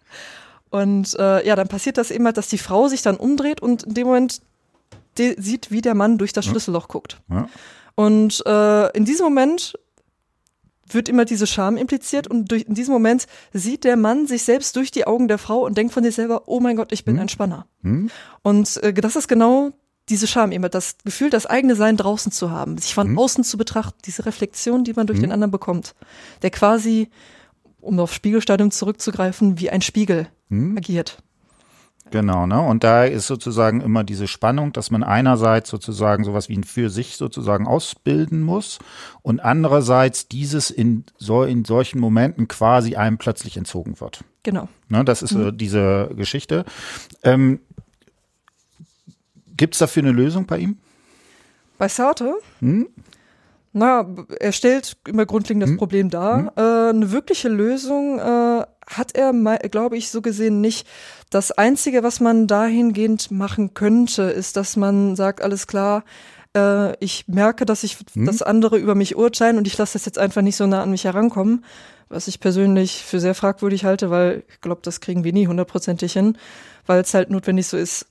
und 0.70 1.14
äh, 1.18 1.46
ja, 1.46 1.54
dann 1.54 1.68
passiert 1.68 1.98
das 1.98 2.10
eben 2.10 2.24
halt, 2.24 2.36
dass 2.36 2.48
die 2.48 2.58
Frau 2.58 2.88
sich 2.88 3.02
dann 3.02 3.16
umdreht 3.16 3.60
und 3.60 3.84
in 3.84 3.94
dem 3.94 4.06
Moment 4.08 4.42
sieht, 5.16 5.70
wie 5.70 5.80
der 5.80 5.94
Mann 5.94 6.18
durch 6.18 6.32
das 6.32 6.44
Schlüsselloch 6.44 6.88
guckt. 6.88 7.20
Ja. 7.28 7.48
Und 7.96 8.44
äh, 8.46 8.96
in 8.96 9.04
diesem 9.04 9.24
Moment 9.24 9.74
wird 10.94 11.08
immer 11.08 11.24
diese 11.24 11.46
Scham 11.46 11.76
impliziert 11.76 12.26
und 12.26 12.50
durch, 12.50 12.62
in 12.62 12.74
diesem 12.74 12.92
Moment 12.92 13.26
sieht 13.52 13.84
der 13.84 13.96
Mann 13.96 14.26
sich 14.26 14.42
selbst 14.42 14.76
durch 14.76 14.90
die 14.90 15.06
Augen 15.06 15.28
der 15.28 15.38
Frau 15.38 15.64
und 15.64 15.76
denkt 15.76 15.92
von 15.92 16.02
sich 16.02 16.14
selber, 16.14 16.42
oh 16.46 16.60
mein 16.60 16.76
Gott, 16.76 16.92
ich 16.92 17.04
bin 17.04 17.16
hm. 17.16 17.22
ein 17.22 17.28
Spanner. 17.28 17.66
Hm. 17.82 18.10
Und 18.42 18.76
äh, 18.82 18.92
das 18.92 19.16
ist 19.16 19.28
genau 19.28 19.72
diese 20.08 20.26
Scham, 20.26 20.52
immer 20.52 20.68
das 20.68 20.96
Gefühl, 21.04 21.30
das 21.30 21.46
eigene 21.46 21.76
Sein 21.76 21.96
draußen 21.96 22.32
zu 22.32 22.50
haben, 22.50 22.78
sich 22.78 22.94
von 22.94 23.08
hm. 23.08 23.18
außen 23.18 23.44
zu 23.44 23.58
betrachten, 23.58 23.98
diese 24.04 24.26
Reflexion, 24.26 24.84
die 24.84 24.94
man 24.94 25.06
durch 25.06 25.18
hm. 25.18 25.24
den 25.24 25.32
anderen 25.32 25.50
bekommt, 25.50 25.94
der 26.42 26.50
quasi, 26.50 27.08
um 27.80 27.98
auf 28.00 28.12
Spiegelstadium 28.12 28.70
zurückzugreifen, 28.70 29.58
wie 29.58 29.70
ein 29.70 29.82
Spiegel 29.82 30.28
hm. 30.48 30.76
agiert. 30.76 31.18
Genau, 32.10 32.46
ne? 32.46 32.60
Und 32.60 32.84
da 32.84 33.04
ist 33.04 33.26
sozusagen 33.26 33.80
immer 33.80 34.04
diese 34.04 34.26
Spannung, 34.26 34.72
dass 34.72 34.90
man 34.90 35.02
einerseits 35.02 35.70
sozusagen 35.70 36.24
sowas 36.24 36.48
wie 36.48 36.56
ein 36.56 36.64
für 36.64 36.90
sich 36.90 37.16
sozusagen 37.16 37.66
ausbilden 37.66 38.40
muss 38.42 38.78
und 39.22 39.40
andererseits 39.40 40.28
dieses 40.28 40.70
in, 40.70 41.04
so, 41.18 41.42
in 41.44 41.64
solchen 41.64 42.00
Momenten 42.00 42.48
quasi 42.48 42.96
einem 42.96 43.18
plötzlich 43.18 43.56
entzogen 43.56 44.00
wird. 44.00 44.24
Genau. 44.42 44.68
Ne? 44.88 45.04
Das 45.04 45.22
ist 45.22 45.32
mhm. 45.32 45.48
äh, 45.48 45.52
diese 45.52 46.10
Geschichte. 46.16 46.64
Ähm, 47.22 47.60
Gibt 49.56 49.74
es 49.74 49.80
dafür 49.80 50.04
eine 50.04 50.12
Lösung 50.12 50.46
bei 50.46 50.58
ihm? 50.58 50.78
Bei 51.78 51.88
Sartre? 51.88 52.34
Hm? 52.60 52.88
Na, 53.72 54.06
er 54.40 54.52
stellt 54.52 54.96
immer 55.06 55.26
grundlegend 55.26 55.62
das 55.62 55.70
hm? 55.70 55.76
Problem 55.76 56.10
dar. 56.10 56.38
Hm? 56.38 56.50
Äh, 56.56 56.88
eine 56.90 57.12
wirkliche 57.12 57.48
Lösung 57.48 58.18
äh, 58.18 58.64
hat 58.90 59.14
er, 59.14 59.32
glaube 59.68 59.96
ich, 59.96 60.10
so 60.10 60.22
gesehen 60.22 60.60
nicht. 60.60 60.86
Das 61.30 61.52
Einzige, 61.52 62.02
was 62.02 62.20
man 62.20 62.46
dahingehend 62.46 63.30
machen 63.30 63.74
könnte, 63.74 64.22
ist, 64.22 64.56
dass 64.56 64.76
man 64.76 65.16
sagt, 65.16 65.42
alles 65.42 65.66
klar, 65.66 66.04
äh, 66.56 66.96
ich 67.04 67.28
merke, 67.28 67.66
dass 67.66 67.84
ich, 67.84 67.98
hm? 68.14 68.26
dass 68.26 68.42
andere 68.42 68.78
über 68.78 68.94
mich 68.94 69.16
urteilen 69.16 69.58
und 69.58 69.66
ich 69.66 69.76
lasse 69.76 69.94
das 69.94 70.06
jetzt 70.06 70.18
einfach 70.18 70.42
nicht 70.42 70.56
so 70.56 70.66
nah 70.66 70.82
an 70.82 70.90
mich 70.90 71.04
herankommen, 71.04 71.64
was 72.08 72.28
ich 72.28 72.40
persönlich 72.40 73.04
für 73.04 73.20
sehr 73.20 73.34
fragwürdig 73.34 73.84
halte, 73.84 74.10
weil 74.10 74.44
ich 74.48 74.60
glaube, 74.60 74.80
das 74.82 75.00
kriegen 75.00 75.24
wir 75.24 75.32
nie 75.32 75.46
hundertprozentig 75.46 76.12
hin, 76.12 76.38
weil 76.86 77.02
es 77.02 77.14
halt 77.14 77.30
notwendig 77.30 77.66
so 77.66 77.76
ist, 77.76 78.06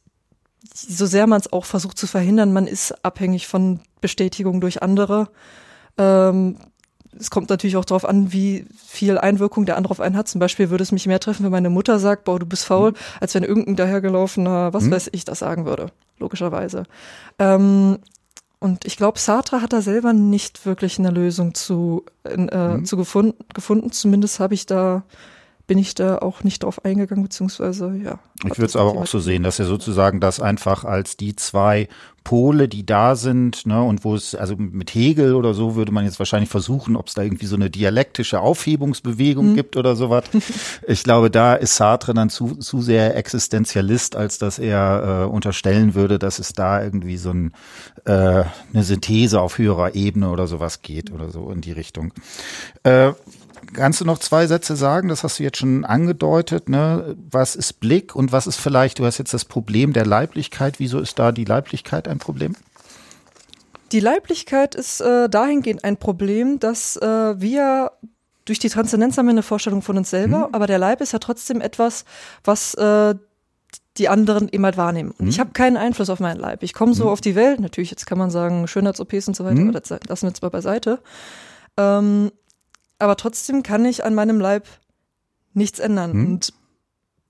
so 0.73 1.05
sehr 1.05 1.27
man 1.27 1.39
es 1.39 1.51
auch 1.51 1.65
versucht 1.65 1.97
zu 1.97 2.07
verhindern, 2.07 2.53
man 2.53 2.67
ist 2.67 3.03
abhängig 3.03 3.47
von 3.47 3.79
Bestätigung 4.01 4.61
durch 4.61 4.83
andere. 4.83 5.29
Ähm, 5.97 6.57
es 7.19 7.29
kommt 7.29 7.49
natürlich 7.49 7.77
auch 7.77 7.85
darauf 7.85 8.05
an, 8.05 8.31
wie 8.31 8.65
viel 8.75 9.17
Einwirkung 9.17 9.65
der 9.65 9.77
andere 9.77 9.91
auf 9.91 9.99
einen 10.01 10.17
hat. 10.17 10.27
Zum 10.27 10.39
Beispiel 10.39 10.69
würde 10.69 10.83
es 10.83 10.91
mich 10.91 11.07
mehr 11.07 11.19
treffen, 11.19 11.43
wenn 11.43 11.51
meine 11.51 11.69
Mutter 11.69 11.99
sagt, 11.99 12.23
boah, 12.23 12.39
du 12.39 12.45
bist 12.45 12.65
faul, 12.65 12.91
mhm. 12.91 12.95
als 13.19 13.35
wenn 13.35 13.43
irgendein 13.43 13.75
dahergelaufener, 13.75 14.73
was 14.73 14.85
mhm. 14.85 14.91
weiß 14.91 15.09
ich, 15.11 15.25
das 15.25 15.39
sagen 15.39 15.65
würde, 15.65 15.87
logischerweise. 16.19 16.83
Ähm, 17.39 17.99
und 18.59 18.85
ich 18.85 18.97
glaube, 18.97 19.19
Sartre 19.19 19.61
hat 19.61 19.73
da 19.73 19.81
selber 19.81 20.13
nicht 20.13 20.65
wirklich 20.65 20.97
eine 20.97 21.11
Lösung 21.11 21.53
zu, 21.53 22.05
äh, 22.23 22.37
mhm. 22.37 22.85
zu 22.85 22.97
gefunden, 22.97 23.43
gefunden. 23.53 23.91
Zumindest 23.91 24.39
habe 24.39 24.55
ich 24.55 24.65
da 24.65 25.03
bin 25.67 25.77
ich 25.77 25.95
da 25.95 26.17
auch 26.19 26.43
nicht 26.43 26.63
drauf 26.63 26.83
eingegangen, 26.85 27.23
beziehungsweise 27.23 27.93
ja. 28.01 28.19
Ich 28.45 28.57
würde 28.57 28.65
es 28.65 28.75
aber 28.75 28.91
auch 28.91 29.07
so 29.07 29.19
sehen, 29.19 29.43
dass 29.43 29.59
er 29.59 29.65
sozusagen 29.65 30.19
das 30.21 30.39
einfach 30.39 30.85
als 30.85 31.17
die 31.17 31.35
zwei 31.35 31.89
Pole, 32.27 32.67
die 32.67 32.85
da 32.85 33.15
sind, 33.15 33.65
ne, 33.65 33.81
und 33.81 34.03
wo 34.03 34.13
es, 34.13 34.35
also 34.35 34.55
mit 34.57 34.93
Hegel 34.93 35.33
oder 35.33 35.53
so 35.53 35.75
würde 35.75 35.93
man 35.93 36.03
jetzt 36.03 36.19
wahrscheinlich 36.19 36.49
versuchen, 36.49 36.97
ob 36.97 37.07
es 37.07 37.13
da 37.13 37.21
irgendwie 37.21 37.45
so 37.45 37.55
eine 37.55 37.69
dialektische 37.69 38.41
Aufhebungsbewegung 38.41 39.51
mhm. 39.51 39.55
gibt 39.55 39.77
oder 39.77 39.95
sowas. 39.95 40.25
Ich 40.87 41.03
glaube, 41.03 41.29
da 41.29 41.53
ist 41.53 41.75
Sartre 41.75 42.13
dann 42.13 42.29
zu, 42.29 42.55
zu 42.55 42.81
sehr 42.81 43.15
Existenzialist, 43.15 44.15
als 44.15 44.39
dass 44.39 44.59
er 44.59 45.23
äh, 45.23 45.25
unterstellen 45.25 45.95
würde, 45.95 46.19
dass 46.19 46.39
es 46.39 46.53
da 46.53 46.83
irgendwie 46.83 47.17
so 47.17 47.31
ein, 47.31 47.53
äh, 48.05 48.11
eine 48.73 48.83
Synthese 48.83 49.41
auf 49.41 49.57
höherer 49.57 49.95
Ebene 49.95 50.29
oder 50.29 50.47
sowas 50.47 50.81
geht 50.81 51.11
oder 51.11 51.29
so 51.29 51.49
in 51.51 51.61
die 51.61 51.71
Richtung. 51.71 52.13
Äh, 52.83 53.13
Kannst 53.73 54.01
du 54.01 54.05
noch 54.05 54.19
zwei 54.19 54.47
Sätze 54.47 54.75
sagen? 54.75 55.09
Das 55.09 55.23
hast 55.23 55.39
du 55.39 55.43
jetzt 55.43 55.57
schon 55.57 55.85
angedeutet. 55.85 56.69
Ne? 56.69 57.15
Was 57.29 57.55
ist 57.55 57.79
Blick 57.79 58.15
und 58.15 58.31
was 58.31 58.47
ist 58.47 58.57
vielleicht, 58.57 58.99
du 58.99 59.05
hast 59.05 59.17
jetzt 59.17 59.33
das 59.33 59.45
Problem 59.45 59.93
der 59.93 60.05
Leiblichkeit. 60.05 60.79
Wieso 60.79 60.99
ist 60.99 61.19
da 61.19 61.31
die 61.31 61.45
Leiblichkeit 61.45 62.07
ein 62.07 62.19
Problem? 62.19 62.55
Die 63.91 63.99
Leiblichkeit 63.99 64.75
ist 64.75 64.99
äh, 65.01 65.29
dahingehend 65.29 65.83
ein 65.83 65.97
Problem, 65.97 66.59
dass 66.59 66.97
äh, 66.97 67.39
wir 67.39 67.91
durch 68.47 68.59
die 68.59 68.69
Transzendenz 68.69 69.17
haben 69.17 69.25
wir 69.25 69.31
eine 69.31 69.43
Vorstellung 69.43 69.81
von 69.81 69.97
uns 69.97 70.09
selber, 70.09 70.45
hm. 70.45 70.55
aber 70.55 70.67
der 70.67 70.79
Leib 70.79 71.01
ist 71.01 71.11
ja 71.11 71.19
trotzdem 71.19 71.61
etwas, 71.61 72.05
was 72.43 72.73
äh, 72.75 73.15
die 73.97 74.09
anderen 74.09 74.47
eben 74.49 74.63
halt 74.63 74.77
wahrnehmen. 74.77 75.11
Und 75.11 75.25
hm. 75.25 75.29
ich 75.29 75.39
habe 75.39 75.51
keinen 75.51 75.77
Einfluss 75.77 76.09
auf 76.09 76.19
meinen 76.19 76.39
Leib. 76.39 76.63
Ich 76.63 76.73
komme 76.73 76.93
so 76.93 77.05
hm. 77.05 77.11
auf 77.11 77.21
die 77.21 77.35
Welt, 77.35 77.59
natürlich, 77.59 77.91
jetzt 77.91 78.05
kann 78.05 78.17
man 78.17 78.29
sagen, 78.29 78.67
Schönheits-OPs 78.67 79.27
und 79.27 79.35
so 79.35 79.43
weiter, 79.43 79.57
hm. 79.57 79.69
aber 79.69 79.79
das 79.79 79.89
lassen 80.07 80.23
wir 80.23 80.29
jetzt 80.29 80.41
mal 80.41 80.49
beiseite. 80.49 80.99
Ähm, 81.77 82.31
aber 82.99 83.15
trotzdem 83.17 83.63
kann 83.63 83.85
ich 83.85 84.03
an 84.03 84.15
meinem 84.15 84.39
Leib 84.39 84.67
nichts 85.53 85.79
ändern 85.79 86.13
hm. 86.13 86.25
und 86.25 86.53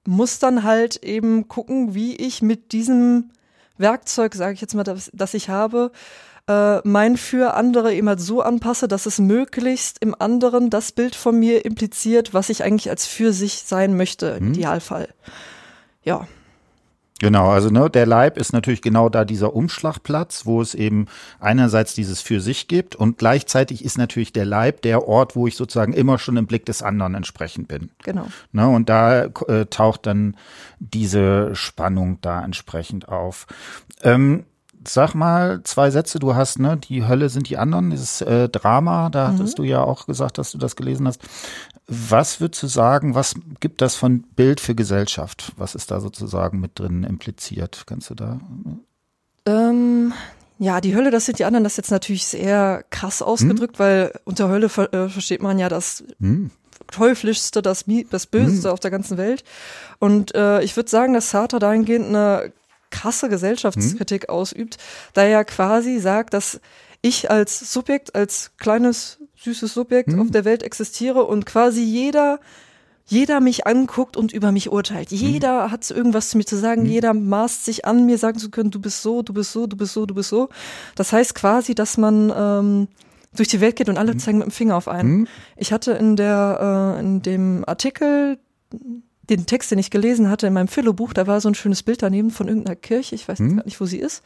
muss 0.05 0.39
dann 0.39 0.63
halt 0.63 1.03
eben 1.03 1.47
gucken, 1.47 1.93
wie 1.93 2.15
ich 2.15 2.41
mit 2.41 2.71
diesem 2.71 3.31
Werkzeug, 3.77 4.35
sage 4.35 4.53
ich 4.53 4.61
jetzt 4.61 4.73
mal, 4.73 4.83
das, 4.83 5.11
das 5.13 5.33
ich 5.33 5.49
habe, 5.49 5.91
äh, 6.47 6.79
mein 6.87 7.17
für 7.17 7.53
andere 7.55 7.93
eben 7.93 8.07
halt 8.07 8.21
so 8.21 8.41
anpasse, 8.41 8.87
dass 8.87 9.05
es 9.05 9.19
möglichst 9.19 9.97
im 9.99 10.15
anderen 10.19 10.69
das 10.69 10.93
Bild 10.93 11.15
von 11.15 11.37
mir 11.37 11.65
impliziert, 11.65 12.33
was 12.33 12.49
ich 12.49 12.63
eigentlich 12.63 12.89
als 12.89 13.05
für 13.05 13.33
sich 13.33 13.63
sein 13.65 13.97
möchte, 13.97 14.27
im 14.27 14.47
hm. 14.47 14.53
Idealfall. 14.53 15.09
Ja. 16.03 16.27
Genau, 17.19 17.49
also 17.49 17.69
ne, 17.69 17.89
der 17.89 18.05
Leib 18.05 18.37
ist 18.37 18.53
natürlich 18.53 18.81
genau 18.81 19.09
da 19.09 19.25
dieser 19.25 19.55
Umschlagplatz, 19.55 20.45
wo 20.45 20.61
es 20.61 20.75
eben 20.75 21.07
einerseits 21.39 21.95
dieses 21.95 22.21
für 22.21 22.41
sich 22.41 22.67
gibt 22.67 22.95
und 22.95 23.17
gleichzeitig 23.17 23.83
ist 23.83 23.97
natürlich 23.97 24.33
der 24.33 24.45
Leib 24.45 24.83
der 24.83 25.07
Ort, 25.07 25.35
wo 25.35 25.47
ich 25.47 25.55
sozusagen 25.55 25.93
immer 25.93 26.19
schon 26.19 26.37
im 26.37 26.45
Blick 26.45 26.65
des 26.65 26.83
anderen 26.83 27.15
entsprechend 27.15 27.67
bin. 27.67 27.89
Genau. 28.03 28.27
Ne, 28.51 28.67
und 28.67 28.89
da 28.89 29.25
äh, 29.25 29.65
taucht 29.65 30.05
dann 30.05 30.35
diese 30.79 31.55
Spannung 31.55 32.19
da 32.21 32.43
entsprechend 32.43 33.09
auf. 33.09 33.47
Ähm, 34.03 34.45
sag 34.89 35.13
mal 35.13 35.61
zwei 35.63 35.91
Sätze. 35.91 36.19
Du 36.19 36.35
hast, 36.35 36.59
ne, 36.59 36.77
die 36.77 37.05
Hölle 37.07 37.29
sind 37.29 37.49
die 37.49 37.57
anderen, 37.57 37.89
dieses 37.89 38.21
äh, 38.21 38.49
Drama, 38.49 39.09
da 39.09 39.29
mhm. 39.29 39.33
hattest 39.33 39.59
du 39.59 39.63
ja 39.63 39.83
auch 39.83 40.05
gesagt, 40.05 40.37
dass 40.37 40.51
du 40.51 40.57
das 40.57 40.75
gelesen 40.75 41.07
hast. 41.07 41.21
Was 41.87 42.41
würdest 42.41 42.63
du 42.63 42.67
sagen, 42.67 43.15
was 43.15 43.35
gibt 43.59 43.81
das 43.81 43.95
von 43.95 44.21
Bild 44.21 44.59
für 44.59 44.75
Gesellschaft? 44.75 45.53
Was 45.57 45.75
ist 45.75 45.91
da 45.91 45.99
sozusagen 45.99 46.59
mit 46.59 46.79
drin 46.79 47.03
impliziert? 47.03 47.83
Kannst 47.85 48.09
du 48.09 48.15
da? 48.15 48.39
Ähm, 49.45 50.13
ja, 50.59 50.81
die 50.81 50.95
Hölle, 50.95 51.11
das 51.11 51.25
sind 51.25 51.39
die 51.39 51.45
anderen, 51.45 51.63
das 51.63 51.73
ist 51.73 51.77
jetzt 51.77 51.91
natürlich 51.91 52.25
sehr 52.25 52.83
krass 52.89 53.21
ausgedrückt, 53.21 53.77
hm? 53.77 53.79
weil 53.79 54.19
unter 54.25 54.49
Hölle 54.49 54.69
ver 54.69 54.93
äh, 54.93 55.09
versteht 55.09 55.41
man 55.41 55.59
ja 55.59 55.69
das 55.69 56.03
hm. 56.19 56.51
Teuflischste, 56.91 57.61
das, 57.61 57.85
das 58.09 58.27
Böseste 58.27 58.67
hm. 58.67 58.73
auf 58.73 58.79
der 58.79 58.91
ganzen 58.91 59.17
Welt. 59.17 59.43
Und 59.99 60.33
äh, 60.35 60.61
ich 60.61 60.75
würde 60.75 60.89
sagen, 60.89 61.13
dass 61.13 61.29
Sartre 61.29 61.59
dahingehend 61.59 62.07
eine 62.07 62.51
krasse 62.89 63.29
Gesellschaftskritik 63.29 64.23
hm? 64.23 64.29
ausübt, 64.29 64.77
da 65.13 65.23
er 65.23 65.45
quasi 65.45 65.99
sagt, 65.99 66.33
dass 66.33 66.59
ich 67.01 67.29
als 67.29 67.71
Subjekt, 67.71 68.15
als 68.15 68.51
kleines 68.57 69.19
süßes 69.37 69.73
Subjekt 69.73 70.11
hm? 70.11 70.19
auf 70.19 70.31
der 70.31 70.45
Welt 70.45 70.63
existiere 70.63 71.23
und 71.25 71.45
quasi 71.45 71.81
jeder 71.81 72.39
jeder 73.09 73.39
mich 73.39 73.65
anguckt 73.65 74.17
und 74.17 74.33
über 74.33 74.51
mich 74.51 74.69
urteilt. 74.69 75.09
Hm. 75.11 75.17
Jeder 75.17 75.65
hm. 75.65 75.71
hat 75.71 75.89
irgendwas 75.89 76.29
zu 76.29 76.37
mir 76.37 76.45
zu 76.45 76.57
sagen, 76.57 76.81
hm. 76.81 76.89
jeder 76.89 77.13
maßt 77.13 77.63
sich 77.63 77.85
an, 77.85 78.05
mir 78.05 78.17
sagen 78.17 78.37
zu 78.37 78.51
können, 78.51 78.69
du 78.69 78.81
bist 78.81 79.01
so, 79.01 79.21
du 79.21 79.33
bist 79.33 79.53
so, 79.53 79.65
du 79.65 79.77
bist 79.77 79.93
so, 79.93 80.05
du 80.05 80.13
bist 80.13 80.29
so. 80.29 80.49
Das 80.95 81.13
heißt 81.13 81.33
quasi, 81.33 81.73
dass 81.73 81.97
man 81.97 82.33
ähm, 82.35 82.87
durch 83.35 83.47
die 83.47 83.61
Welt 83.61 83.77
geht 83.77 83.87
und 83.87 83.97
alle 83.97 84.11
hm. 84.11 84.19
zeigen 84.19 84.37
mit 84.39 84.47
dem 84.47 84.51
Finger 84.51 84.75
auf 84.75 84.89
einen. 84.89 85.19
Hm. 85.19 85.27
Ich 85.55 85.71
hatte 85.71 85.93
in 85.93 86.17
der 86.17 86.97
äh, 86.97 86.99
in 86.99 87.21
dem 87.21 87.63
Artikel 87.65 88.39
den 89.29 89.45
Text, 89.45 89.71
den 89.71 89.79
ich 89.79 89.91
gelesen 89.91 90.29
hatte 90.29 90.47
in 90.47 90.53
meinem 90.53 90.67
Philo-Buch, 90.67 91.13
da 91.13 91.27
war 91.27 91.41
so 91.41 91.49
ein 91.49 91.55
schönes 91.55 91.83
Bild 91.83 92.01
daneben 92.01 92.31
von 92.31 92.47
irgendeiner 92.47 92.75
Kirche, 92.75 93.15
ich 93.15 93.27
weiß 93.27 93.39
hm. 93.39 93.61
nicht, 93.65 93.79
wo 93.79 93.85
sie 93.85 93.99
ist. 93.99 94.23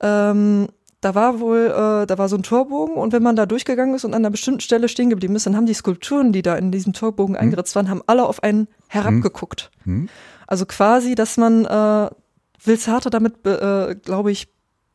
Ähm, 0.00 0.68
da 1.00 1.14
war 1.14 1.40
wohl, 1.40 1.66
äh, 1.66 2.06
da 2.06 2.18
war 2.18 2.28
so 2.28 2.36
ein 2.36 2.42
Torbogen 2.42 2.94
und 2.94 3.12
wenn 3.12 3.22
man 3.22 3.36
da 3.36 3.46
durchgegangen 3.46 3.94
ist 3.94 4.04
und 4.04 4.14
an 4.14 4.22
einer 4.22 4.30
bestimmten 4.30 4.60
Stelle 4.60 4.88
stehen 4.88 5.10
geblieben 5.10 5.36
ist, 5.36 5.46
dann 5.46 5.56
haben 5.56 5.66
die 5.66 5.74
Skulpturen, 5.74 6.32
die 6.32 6.42
da 6.42 6.56
in 6.56 6.72
diesem 6.72 6.92
Torbogen 6.92 7.34
hm. 7.34 7.42
eingeritzt 7.42 7.76
waren, 7.76 7.90
haben 7.90 8.02
alle 8.06 8.26
auf 8.26 8.42
einen 8.42 8.68
herabgeguckt. 8.88 9.70
Hm. 9.84 9.92
hm. 9.92 10.08
Also 10.46 10.64
quasi, 10.64 11.16
dass 11.16 11.36
man 11.36 11.64
äh, 11.64 12.10
will 12.64 12.78
Sartre 12.78 13.10
damit, 13.10 13.44
äh, 13.46 13.96
glaube 13.96 14.30
ich, 14.30 14.48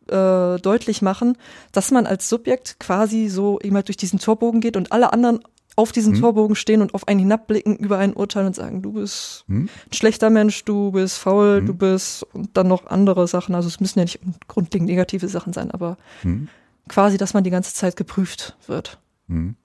äh, 0.08 0.58
deutlich 0.58 1.02
machen, 1.02 1.38
dass 1.72 1.92
man 1.92 2.06
als 2.06 2.28
Subjekt 2.28 2.80
quasi 2.80 3.30
so 3.30 3.60
immer 3.60 3.84
durch 3.84 3.98
diesen 3.98 4.20
Torbogen 4.20 4.62
geht 4.62 4.78
und 4.78 4.92
alle 4.92 5.14
anderen 5.14 5.40
auf 5.76 5.92
diesem 5.92 6.14
hm. 6.14 6.22
Torbogen 6.22 6.56
stehen 6.56 6.82
und 6.82 6.94
auf 6.94 7.08
einen 7.08 7.20
hinabblicken, 7.20 7.78
über 7.78 7.98
einen 7.98 8.14
urteilen 8.14 8.48
und 8.48 8.56
sagen, 8.56 8.82
du 8.82 8.94
bist 8.94 9.46
hm. 9.48 9.64
ein 9.66 9.94
schlechter 9.94 10.30
Mensch, 10.30 10.66
du 10.66 10.92
bist 10.92 11.18
faul, 11.18 11.60
hm. 11.60 11.66
du 11.66 11.74
bist 11.74 12.24
und 12.34 12.50
dann 12.56 12.68
noch 12.68 12.88
andere 12.88 13.28
Sachen. 13.28 13.56
Also 13.56 13.68
es 13.68 13.80
müssen 13.80 14.00
ja 14.00 14.06
nicht 14.06 14.20
grundlegend 14.48 14.90
negative 14.90 15.28
Sachen 15.28 15.54
sein, 15.54 15.72
aber 15.72 15.98
hm. 16.22 16.50
quasi, 16.88 17.18
dass 17.18 17.34
man 17.34 17.44
die 17.44 17.50
ganze 17.50 17.74
Zeit 17.74 17.96
geprüft 17.96 18.58
wird. 18.68 19.00
Hm. 19.28 19.56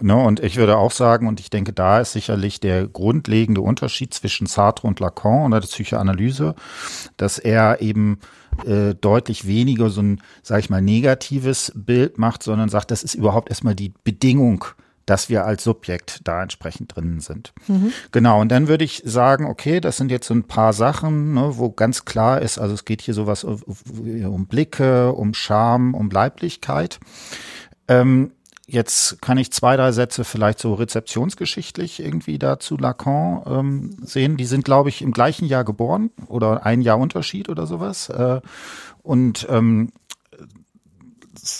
No, 0.00 0.24
und 0.24 0.38
ich 0.40 0.56
würde 0.56 0.76
auch 0.76 0.92
sagen, 0.92 1.26
und 1.26 1.40
ich 1.40 1.50
denke, 1.50 1.72
da 1.72 2.00
ist 2.00 2.12
sicherlich 2.12 2.60
der 2.60 2.86
grundlegende 2.86 3.60
Unterschied 3.60 4.14
zwischen 4.14 4.46
Sartre 4.46 4.86
und 4.86 5.00
Lacan 5.00 5.46
und 5.46 5.50
der 5.50 5.60
Psychoanalyse, 5.60 6.54
dass 7.16 7.38
er 7.38 7.80
eben 7.82 8.20
äh, 8.64 8.94
deutlich 8.94 9.48
weniger 9.48 9.90
so 9.90 10.00
ein, 10.00 10.22
sag 10.42 10.60
ich 10.60 10.70
mal, 10.70 10.80
negatives 10.80 11.72
Bild 11.74 12.18
macht, 12.18 12.44
sondern 12.44 12.68
sagt, 12.68 12.92
das 12.92 13.02
ist 13.02 13.14
überhaupt 13.14 13.50
erstmal 13.50 13.74
die 13.74 13.92
Bedingung 14.04 14.64
dass 15.10 15.28
wir 15.28 15.44
als 15.44 15.64
Subjekt 15.64 16.20
da 16.22 16.40
entsprechend 16.40 16.94
drinnen 16.94 17.18
sind. 17.18 17.52
Mhm. 17.66 17.92
Genau, 18.12 18.40
und 18.40 18.48
dann 18.52 18.68
würde 18.68 18.84
ich 18.84 19.02
sagen, 19.04 19.44
okay, 19.44 19.80
das 19.80 19.96
sind 19.96 20.12
jetzt 20.12 20.28
so 20.28 20.34
ein 20.34 20.44
paar 20.44 20.72
Sachen, 20.72 21.34
ne, 21.34 21.58
wo 21.58 21.70
ganz 21.70 22.04
klar 22.04 22.40
ist, 22.40 22.58
also 22.58 22.74
es 22.74 22.84
geht 22.84 23.02
hier 23.02 23.14
sowas 23.14 23.42
um 23.42 24.46
Blicke, 24.46 25.12
um 25.12 25.34
Charme, 25.34 25.94
um 25.94 26.10
Leiblichkeit. 26.10 27.00
Ähm, 27.88 28.30
Jetzt 28.72 29.20
kann 29.20 29.36
ich 29.36 29.50
zwei, 29.50 29.76
drei 29.76 29.90
Sätze 29.90 30.22
vielleicht 30.22 30.60
so 30.60 30.74
rezeptionsgeschichtlich 30.74 31.98
irgendwie 31.98 32.38
dazu 32.38 32.76
Lacan 32.76 33.42
ähm, 33.44 33.96
sehen. 34.04 34.36
Die 34.36 34.44
sind, 34.44 34.64
glaube 34.64 34.90
ich, 34.90 35.02
im 35.02 35.10
gleichen 35.10 35.46
Jahr 35.46 35.64
geboren 35.64 36.10
oder 36.28 36.64
ein 36.64 36.80
Jahr 36.80 36.98
Unterschied 36.98 37.48
oder 37.48 37.66
sowas. 37.66 38.10
Äh, 38.10 38.40
und 39.02 39.44
ähm, 39.50 39.90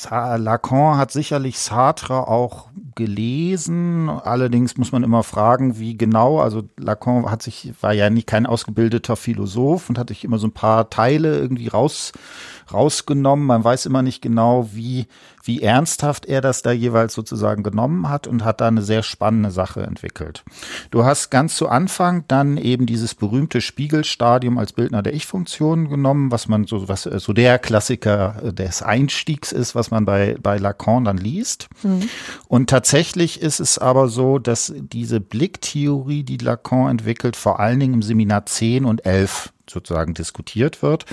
Lacan 0.09 0.99
hat 0.99 1.11
sicherlich 1.11 1.59
Sartre 1.59 2.29
auch 2.29 2.69
gelesen. 3.01 4.11
Allerdings 4.11 4.77
muss 4.77 4.93
man 4.93 5.03
immer 5.03 5.23
fragen, 5.23 5.79
wie 5.79 5.97
genau. 5.97 6.39
Also 6.39 6.63
Lacan 6.77 7.31
hat 7.31 7.43
sich, 7.43 7.73
war 7.81 7.95
ja 7.95 8.11
nie 8.11 8.23
kein 8.23 8.45
ausgebildeter 8.45 9.17
Philosoph 9.17 9.89
und 9.89 9.99
hat 9.99 10.09
sich 10.11 10.23
immer 10.23 10.39
so 10.39 10.47
ein 10.47 10.53
paar 10.53 10.91
Teile 10.91 11.39
irgendwie 11.39 11.69
raus, 11.69 12.13
rausgenommen. 12.73 13.47
Man 13.47 13.65
weiß 13.65 13.87
immer 13.87 14.03
nicht 14.03 14.23
genau, 14.23 14.71
wie, 14.73 15.07
wie 15.45 15.63
ernsthaft 15.63 16.27
er 16.27 16.41
das 16.41 16.63
da 16.63 16.73
jeweils 16.73 17.15
sozusagen 17.15 17.63
genommen 17.63 18.09
hat 18.09 18.27
und 18.27 18.45
hat 18.45 18.61
da 18.61 18.69
eine 18.69 18.83
sehr 18.83 19.03
spannende 19.03 19.51
Sache 19.51 19.83
entwickelt. 19.83 20.45
Du 20.91 21.05
hast 21.05 21.31
ganz 21.31 21.57
zu 21.57 21.69
Anfang 21.69 22.25
dann 22.29 22.57
eben 22.57 22.87
dieses 22.87 23.15
berühmte 23.15 23.61
Spiegelstadium 23.61 24.59
als 24.59 24.73
Bildner 24.73 25.03
der 25.03 25.15
Ich-Funktion 25.15 25.89
genommen, 25.89 26.31
was 26.31 26.49
man 26.49 26.67
so, 26.67 26.89
was 26.89 27.03
so 27.03 27.33
der 27.33 27.59
Klassiker 27.59 28.53
des 28.53 28.83
Einstiegs 28.83 29.53
ist, 29.53 29.75
was 29.75 29.91
man 29.91 30.05
bei, 30.05 30.37
bei 30.43 30.59
Lacan 30.59 31.05
dann 31.05 31.19
liest. 31.19 31.69
Mhm. 31.83 32.09
Und 32.49 32.71
tatsächlich 32.71 33.41
ist 33.41 33.61
es 33.61 33.79
aber 33.79 34.09
so, 34.09 34.39
dass 34.39 34.73
diese 34.77 35.21
Blicktheorie, 35.21 36.23
die 36.23 36.39
Lacan 36.39 36.91
entwickelt, 36.91 37.37
vor 37.37 37.61
allen 37.61 37.81
Dingen 37.81 37.95
im 37.95 38.03
Seminar 38.03 38.47
10 38.47 38.85
und 38.85 39.07
11 39.07 39.53
sozusagen 39.71 40.15
diskutiert 40.15 40.83
wird. 40.83 41.07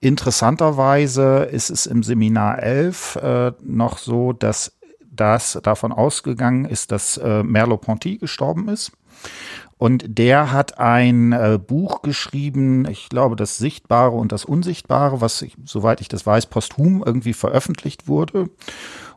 Interessanterweise 0.00 1.44
ist 1.44 1.70
es 1.70 1.86
im 1.86 2.02
Seminar 2.02 2.62
11 2.62 3.16
äh, 3.16 3.52
noch 3.62 3.98
so, 3.98 4.32
dass 4.32 4.76
das 5.00 5.58
davon 5.62 5.92
ausgegangen 5.92 6.64
ist, 6.64 6.92
dass 6.92 7.16
äh, 7.16 7.42
Merleau-Ponty 7.42 8.18
gestorben 8.18 8.68
ist. 8.68 8.92
Und 9.78 10.04
der 10.06 10.52
hat 10.52 10.78
ein 10.78 11.32
äh, 11.32 11.58
Buch 11.58 12.00
geschrieben, 12.00 12.88
ich 12.88 13.08
glaube, 13.10 13.36
das 13.36 13.58
Sichtbare 13.58 14.16
und 14.16 14.32
das 14.32 14.44
Unsichtbare, 14.44 15.20
was, 15.20 15.42
ich, 15.42 15.56
soweit 15.64 16.00
ich 16.00 16.08
das 16.08 16.24
weiß, 16.24 16.46
posthum 16.46 17.02
irgendwie 17.04 17.34
veröffentlicht 17.34 18.08
wurde. 18.08 18.48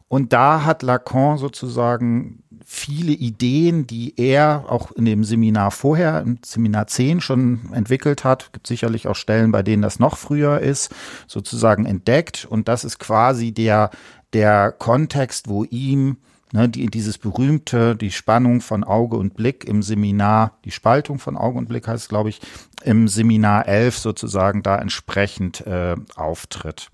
Und 0.10 0.34
da 0.34 0.66
hat 0.66 0.82
Lacan 0.82 1.38
sozusagen 1.38 2.44
viele 2.72 3.14
Ideen, 3.14 3.88
die 3.88 4.14
er 4.16 4.66
auch 4.70 4.92
in 4.92 5.06
dem 5.06 5.24
Seminar 5.24 5.72
vorher, 5.72 6.22
im 6.22 6.38
Seminar 6.46 6.86
10 6.86 7.20
schon 7.20 7.74
entwickelt 7.74 8.24
hat, 8.24 8.54
gibt 8.54 8.68
sicherlich 8.68 9.08
auch 9.08 9.16
Stellen, 9.16 9.52
bei 9.52 9.64
denen 9.64 9.82
das 9.82 9.98
noch 9.98 10.18
früher 10.18 10.60
ist, 10.60 10.94
sozusagen 11.26 11.88
entdeckt. 11.88 12.46
Und 12.48 12.68
das 12.68 12.84
ist 12.84 13.00
quasi 13.00 13.52
der, 13.52 13.90
der 14.34 14.72
Kontext, 14.72 15.50
wo 15.50 15.64
ihm 15.64 16.18
Ne, 16.52 16.68
die, 16.68 16.88
dieses 16.88 17.20
berühmte, 17.20 17.96
die 17.96 18.10
Spannung 18.10 18.62
von 18.62 18.84
Auge 18.84 19.18
und 19.18 19.36
Blick 19.36 19.66
im 19.66 19.84
Seminar, 19.84 20.58
die 20.66 20.72
Spaltung 20.72 21.20
von 21.20 21.38
Auge 21.38 21.60
und 21.60 21.70
Blick 21.70 21.88
heißt, 21.88 22.10
glaube 22.10 22.30
ich, 22.30 22.42
im 22.84 23.08
Seminar 23.08 23.68
11 23.68 24.00
sozusagen 24.00 24.64
da 24.64 24.78
entsprechend 24.78 25.62
äh, 25.68 25.96
auftritt. 26.16 26.90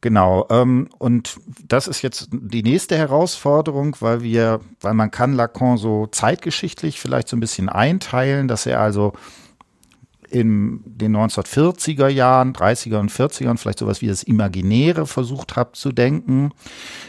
Genau, 0.00 0.46
ähm, 0.50 0.88
und 0.98 1.36
das 1.68 1.86
ist 1.86 2.02
jetzt 2.02 2.30
die 2.32 2.64
nächste 2.64 2.96
Herausforderung, 2.96 3.96
weil 4.00 4.22
wir, 4.22 4.60
weil 4.80 4.94
man 4.94 5.12
kann 5.12 5.34
Lacan 5.34 5.76
so 5.76 6.08
zeitgeschichtlich 6.08 6.98
vielleicht 6.98 7.28
so 7.28 7.36
ein 7.36 7.40
bisschen 7.40 7.68
einteilen, 7.68 8.48
dass 8.48 8.66
er 8.66 8.80
also 8.80 9.12
in 10.30 10.82
den 10.84 11.16
1940er 11.16 12.08
Jahren, 12.08 12.52
30er 12.52 12.98
und 12.98 13.10
40ern 13.10 13.58
vielleicht 13.58 13.80
sowas 13.80 14.00
wie 14.00 14.06
das 14.06 14.22
Imaginäre 14.22 15.06
versucht 15.06 15.56
habe 15.56 15.72
zu 15.72 15.92
denken. 15.92 16.52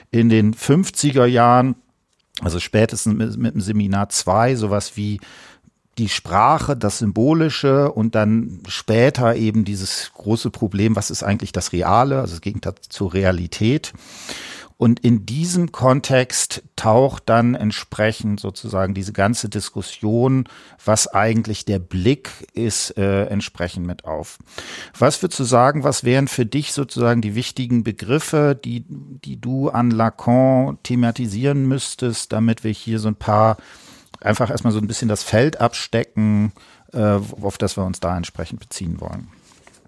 In 0.10 0.30
den 0.30 0.54
50er 0.54 1.26
Jahren, 1.26 1.76
also 2.42 2.60
spätestens 2.60 3.16
mit, 3.16 3.38
mit 3.38 3.54
dem 3.54 3.62
Seminar 3.62 4.10
2, 4.10 4.56
sowas 4.56 4.98
wie 4.98 5.20
die 5.98 6.10
Sprache, 6.10 6.76
das 6.78 7.00
Symbolische 7.00 7.92
und 7.92 8.16
dann 8.16 8.62
später 8.68 9.36
eben 9.36 9.66
dieses 9.66 10.12
große 10.14 10.50
Problem, 10.50 10.96
was 10.96 11.12
ist 11.12 11.24
eigentlich 11.24 11.52
das 11.52 11.74
Reale, 11.74 12.20
also 12.20 12.34
das 12.34 12.42
Gegenteil 12.42 12.76
zur 12.88 13.14
Realität. 13.14 13.94
Und 14.82 15.02
in 15.02 15.28
diesem 15.28 15.72
Kontext 15.72 16.64
taucht 16.76 17.30
dann 17.30 17.54
entsprechend 17.54 18.40
sozusagen 18.40 18.96
diese 18.96 19.14
ganze 19.14 19.48
Diskussion, 19.48 20.46
was 20.84 21.08
eigentlich 21.08 21.66
der 21.66 21.78
Blick 21.78 22.32
ist, 22.56 22.98
äh, 22.98 23.26
entsprechend 23.26 23.86
mit 23.86 24.06
auf. 24.06 24.40
Was 24.98 25.22
würdest 25.22 25.40
du 25.40 25.44
sagen, 25.44 25.84
was 25.84 26.04
wären 26.04 26.28
für 26.28 26.48
dich 26.48 26.74
sozusagen 26.74 27.22
die 27.22 27.36
wichtigen 27.36 27.84
Begriffe, 27.84 28.60
die, 28.60 28.84
die 28.88 29.40
du 29.40 29.70
an 29.70 29.92
Lacan 29.92 30.80
thematisieren 30.82 31.68
müsstest, 31.68 32.34
damit 32.34 32.64
wir 32.64 32.72
hier 32.72 32.98
so 32.98 33.08
ein 33.08 33.16
paar 33.16 33.58
einfach 34.20 34.50
erstmal 34.50 34.74
so 34.74 34.80
ein 34.80 34.88
bisschen 34.88 35.10
das 35.10 35.22
Feld 35.22 35.62
abstecken, 35.62 36.54
äh, 36.92 37.20
auf 37.42 37.60
das 37.60 37.78
wir 37.78 37.86
uns 37.86 38.00
da 38.00 38.18
entsprechend 38.18 38.60
beziehen 38.60 39.00
wollen? 39.00 39.28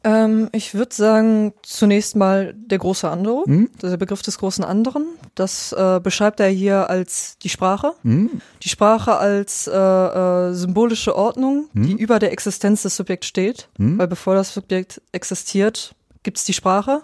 Ähm, 0.03 0.49
ich 0.51 0.73
würde 0.73 0.93
sagen, 0.93 1.53
zunächst 1.63 2.15
mal 2.15 2.53
der 2.55 2.77
große 2.77 3.09
andere, 3.09 3.43
hm? 3.45 3.69
der 3.81 3.95
Begriff 3.97 4.21
des 4.21 4.37
großen 4.37 4.63
anderen. 4.63 5.05
Das 5.35 5.71
äh, 5.71 6.01
beschreibt 6.03 6.41
er 6.41 6.49
hier 6.49 6.89
als 6.89 7.37
die 7.37 7.49
Sprache. 7.49 7.93
Hm? 8.03 8.41
Die 8.61 8.69
Sprache 8.69 9.15
als 9.15 9.67
äh, 9.67 9.71
äh, 9.73 10.53
symbolische 10.53 11.15
Ordnung, 11.15 11.69
hm? 11.73 11.83
die 11.83 11.93
über 11.93 12.19
der 12.19 12.33
Existenz 12.33 12.81
des 12.81 12.97
Subjekts 12.97 13.27
steht. 13.27 13.69
Hm? 13.77 13.97
Weil 13.97 14.07
bevor 14.07 14.35
das 14.35 14.53
Subjekt 14.53 15.01
existiert, 15.13 15.95
gibt 16.21 16.37
es 16.37 16.43
die 16.43 16.53
Sprache. 16.53 17.01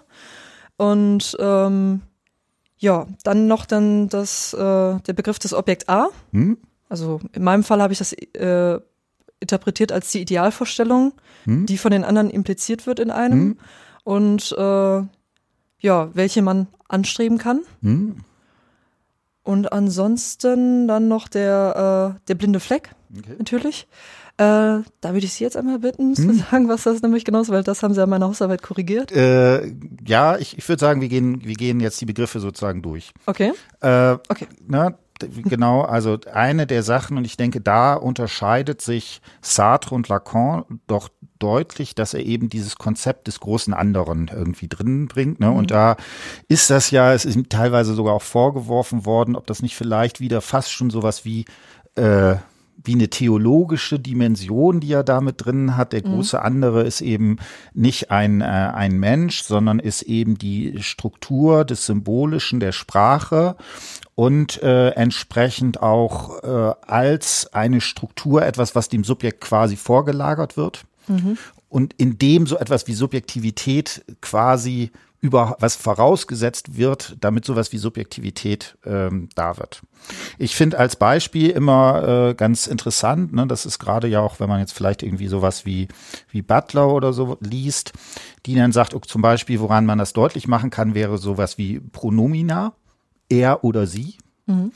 Und 0.75 1.38
ähm, 1.39 2.01
ja, 2.79 3.08
dann 3.24 3.48
noch 3.48 3.65
dann 3.65 4.10
das, 4.10 4.53
äh, 4.53 4.58
der 4.58 5.13
Begriff 5.13 5.39
des 5.39 5.53
Objekt 5.53 5.88
A. 5.88 6.08
Hm? 6.32 6.58
Also 6.89 7.22
in 7.34 7.44
meinem 7.44 7.63
Fall 7.63 7.82
habe 7.82 7.94
ich 7.94 8.00
das 8.00 8.13
äh, 8.13 8.79
interpretiert 9.39 9.91
als 9.91 10.12
die 10.12 10.22
Idealvorstellung, 10.22 11.13
hm? 11.46 11.65
die 11.65 11.77
von 11.77 11.91
den 11.91 12.03
anderen 12.03 12.29
impliziert 12.29 12.88
wird 12.88 13.00
in 13.00 13.12
einem 13.12 13.39
hm? 13.39 13.58
und 14.03 14.51
äh, 14.58 15.01
ja, 15.81 16.10
welche 16.13 16.41
man 16.41 16.67
anstreben 16.88 17.38
kann. 17.38 17.62
Hm? 17.81 18.17
Und 19.43 19.72
ansonsten 19.72 20.88
dann 20.88 21.08
noch 21.08 21.27
der, 21.27 22.15
äh, 22.17 22.21
der 22.28 22.36
blinde 22.36 22.60
Fleck, 22.60 22.91
okay. 23.17 23.36
natürlich. 23.38 23.88
Äh, 24.38 24.84
da 25.02 25.13
würde 25.13 25.25
ich 25.25 25.34
Sie 25.34 25.43
jetzt 25.43 25.58
einmal 25.58 25.80
bitten, 25.80 26.15
zu 26.15 26.30
hm? 26.30 26.43
sagen, 26.49 26.69
was 26.69 26.84
das 26.84 27.02
nämlich 27.02 27.25
genau 27.25 27.41
ist, 27.41 27.49
weil 27.49 27.63
das 27.63 27.84
haben 27.84 27.93
Sie 27.93 28.02
an 28.02 28.10
meiner 28.10 28.28
Hausarbeit 28.28 28.62
korrigiert. 28.62 29.12
Äh, 29.12 29.73
ja, 30.06 30.38
ich, 30.38 30.58
ich 30.58 30.69
würde 30.69 30.80
sagen, 30.80 31.02
wir 31.02 31.10
gehen, 31.10 31.43
wir 31.43 31.56
gehen 31.56 31.82
jetzt 31.82 31.99
die 31.99 32.06
Begriffe 32.06 32.39
sozusagen 32.39 32.82
durch. 32.82 33.12
Okay. 33.25 33.52
Äh, 33.82 34.13
okay. 34.30 34.47
Na, 34.65 34.97
genau, 35.19 35.82
also 35.82 36.17
eine 36.32 36.67
der 36.67 36.84
Sachen, 36.84 37.17
und 37.17 37.25
ich 37.25 37.38
denke, 37.38 37.62
da 37.62 37.93
unterscheidet 37.93 38.82
sich 38.82 39.21
Sartre 39.41 39.95
und 39.95 40.08
Lacan 40.08 40.63
doch 40.88 41.10
deutlich, 41.39 41.95
dass 41.95 42.13
er 42.13 42.25
eben 42.25 42.49
dieses 42.49 42.75
Konzept 42.75 43.27
des 43.27 43.39
großen 43.39 43.73
anderen 43.73 44.29
irgendwie 44.34 44.67
drin 44.67 45.08
bringt. 45.08 45.39
Ne? 45.39 45.49
Mhm. 45.49 45.55
Und 45.55 45.71
da 45.71 45.95
ist 46.47 46.69
das 46.69 46.91
ja, 46.91 47.13
es 47.13 47.25
ist 47.25 47.36
ihm 47.36 47.49
teilweise 47.49 47.93
sogar 47.93 48.13
auch 48.13 48.21
vorgeworfen 48.21 49.05
worden, 49.05 49.36
ob 49.36 49.47
das 49.47 49.62
nicht 49.62 49.75
vielleicht 49.75 50.19
wieder 50.19 50.41
fast 50.41 50.71
schon 50.71 50.89
sowas 50.89 51.25
wie 51.25 51.45
äh, 51.95 52.36
wie 52.84 52.93
eine 52.93 53.10
theologische 53.10 53.99
Dimension, 53.99 54.79
die 54.79 54.93
er 54.93 55.03
da 55.03 55.21
mit 55.21 55.45
drin 55.45 55.75
hat. 55.75 55.93
Der 55.93 56.05
mhm. 56.05 56.13
große 56.13 56.41
andere 56.41 56.84
ist 56.84 57.01
eben 57.01 57.38
nicht 57.73 58.12
ein, 58.12 58.41
äh, 58.41 58.45
ein 58.45 58.97
Mensch, 58.99 59.43
sondern 59.43 59.79
ist 59.79 60.03
eben 60.03 60.38
die 60.38 60.82
Struktur 60.82 61.65
des 61.65 61.86
Symbolischen, 61.86 62.60
der 62.60 62.71
Sprache 62.71 63.58
und 64.19 64.62
äh, 64.62 64.89
entsprechend 64.89 65.82
auch 65.82 66.43
äh, 66.43 66.73
als 66.86 67.53
eine 67.53 67.79
Struktur 67.79 68.45
etwas, 68.45 68.75
was 68.75 68.89
dem 68.89 69.05
Subjekt 69.05 69.39
quasi 69.39 69.77
vorgelagert 69.77 70.58
wird. 70.58 70.84
Mhm. 71.08 71.38
Und 71.69 71.93
in 71.93 72.17
dem 72.17 72.45
so 72.45 72.58
etwas 72.58 72.86
wie 72.88 72.93
Subjektivität 72.93 74.03
quasi 74.19 74.91
über 75.21 75.55
was 75.62 75.77
vorausgesetzt 75.77 76.75
wird, 76.75 77.15
damit 77.21 77.45
sowas 77.45 77.71
wie 77.71 77.77
Subjektivität 77.77 78.77
ähm, 78.86 79.29
da 79.36 79.58
wird. 79.58 79.84
Ich 80.38 80.53
finde 80.53 80.79
als 80.79 80.97
Beispiel 80.97 81.51
immer 81.51 82.29
äh, 82.29 82.34
ganz 82.34 82.67
interessant, 82.67 83.32
ne, 83.32 83.47
das 83.47 83.65
ist 83.65 83.79
gerade 83.79 84.10
ja 84.10 84.19
auch, 84.19 84.41
wenn 84.41 84.49
man 84.49 84.60
jetzt 84.60 84.73
vielleicht 84.73 85.01
irgendwie 85.01 85.27
sowas 85.27 85.65
wie, 85.65 85.88
wie 86.29 86.41
Butler 86.41 86.89
oder 86.89 87.13
so 87.13 87.38
liest, 87.39 87.93
die 88.45 88.55
dann 88.55 88.73
sagt, 88.73 88.93
okay, 88.93 89.08
zum 89.08 89.21
Beispiel, 89.21 89.62
woran 89.62 89.86
man 89.86 89.97
das 89.97 90.12
deutlich 90.12 90.49
machen 90.49 90.71
kann, 90.71 90.93
wäre 90.93 91.17
sowas 91.17 91.58
wie 91.58 91.79
Pronomina, 91.79 92.73
er 93.30 93.63
oder 93.63 93.88
sie, 93.88 94.18
mhm. 94.46 94.72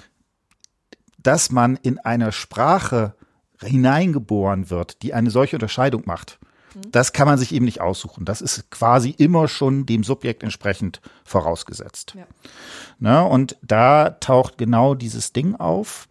dass 1.18 1.52
man 1.52 1.78
in 1.78 2.00
einer 2.00 2.32
Sprache 2.32 3.16
hineingeboren 3.62 4.70
wird, 4.70 5.02
die 5.04 5.13
eine 5.13 5.32
solche 5.32 5.56
Unterscheidung 5.56 6.04
macht 6.06 6.39
das 6.76 7.13
kann 7.13 7.28
man 7.28 7.38
sich 7.38 7.54
eben 7.54 7.66
nicht 7.66 7.82
aussuchen. 7.82 8.26
Das 8.26 8.42
ist 8.42 8.72
quasi 8.72 9.12
immer 9.12 9.48
schon 9.48 9.86
dem 9.86 10.04
Subjekt 10.04 10.44
entsprechend 10.44 11.02
vorausgesetzt. 11.24 12.16
Ja. 12.18 12.26
Ne? 13.00 13.24
Und 13.24 13.58
da 13.62 14.12
taucht 14.12 14.58
genau 14.58 14.96
dieses 14.96 15.34
Ding 15.34 15.56
auf, 15.56 16.08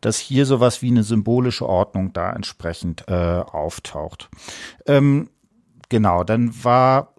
dass 0.00 0.18
hier 0.18 0.46
sowas 0.46 0.82
wie 0.82 0.90
eine 0.90 1.02
symbolische 1.02 1.68
Ordnung 1.68 2.12
da 2.12 2.32
entsprechend 2.32 3.04
äh, 3.08 3.12
auftaucht. 3.12 4.28
Ähm, 4.86 5.30
genau, 5.88 6.22
dann 6.22 6.52
war 6.64 7.14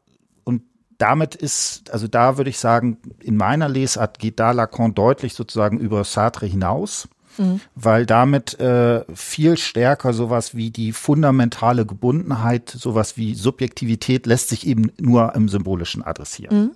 damit 0.98 1.36
ist, 1.36 1.92
also 1.92 2.08
da 2.08 2.38
würde 2.38 2.50
ich 2.50 2.60
sagen, 2.60 2.98
in 3.22 3.38
meiner 3.38 3.70
Lesart 3.70 4.20
geht 4.20 4.40
da 4.40 4.52
Lacan 4.52 4.96
deutlich 4.96 5.34
sozusagen 5.34 5.80
über 5.80 6.04
Sartre 6.04 6.46
hinaus 6.46 7.08
mhm. 7.38 7.62
weil 7.76 8.06
damit 8.06 8.60
äh, 8.60 9.04
viel 9.14 9.58
stärker 9.58 10.14
sowas 10.14 10.56
wie 10.56 10.72
die 10.72 10.92
fundamentale 10.92 11.86
Gebundenheit, 11.86 12.70
sowas 12.70 13.18
wie 13.18 13.36
Subjektivität 13.36 14.26
lässt 14.26 14.50
sich 14.50 14.68
eben 14.68 14.92
nur 15.00 15.36
im 15.36 15.50
Symbolischen 15.50 16.04
adressieren. 16.04 16.58
Mhm. 16.58 16.72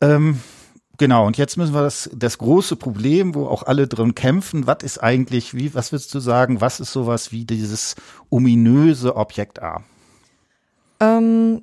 Ähm, 0.00 0.40
Genau, 0.98 1.26
und 1.26 1.36
jetzt 1.36 1.58
müssen 1.58 1.74
wir 1.74 1.82
das, 1.82 2.08
das 2.14 2.38
große 2.38 2.74
Problem, 2.76 3.34
wo 3.34 3.48
auch 3.48 3.64
alle 3.64 3.86
drin 3.86 4.14
kämpfen, 4.14 4.66
was 4.66 4.78
ist 4.82 4.96
eigentlich, 5.02 5.52
wie, 5.52 5.74
was 5.74 5.92
würdest 5.92 6.14
du 6.14 6.20
sagen, 6.20 6.62
was 6.62 6.80
ist 6.80 6.90
sowas 6.90 7.32
wie 7.32 7.44
dieses 7.44 7.96
ominöse 8.30 9.14
Objekt 9.14 9.62
A? 9.62 9.84
Ähm, 11.00 11.60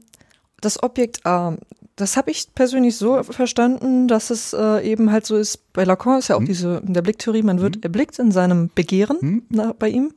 das 0.64 0.82
Objekt 0.82 1.26
A, 1.26 1.58
das 1.96 2.18
habe 2.18 2.32
ich 2.32 2.54
persönlich 2.56 2.98
so 2.98 3.22
verstanden, 3.24 4.08
dass 4.08 4.30
es 4.30 4.54
äh, 4.54 4.80
eben 4.90 5.12
halt 5.12 5.26
so 5.26 5.36
ist, 5.36 5.74
bei 5.74 5.84
Lacan 5.84 6.20
ist 6.20 6.30
ja 6.30 6.36
auch 6.36 6.40
hm. 6.40 6.48
diese, 6.48 6.82
in 6.86 6.94
der 6.94 7.02
Blicktheorie, 7.02 7.44
man 7.44 7.62
wird 7.62 7.76
hm. 7.76 7.84
erblickt 7.84 8.18
in 8.20 8.32
seinem 8.32 8.70
Begehren 8.74 9.20
hm. 9.20 9.44
na, 9.50 9.74
bei 9.74 9.90
ihm. 9.90 10.14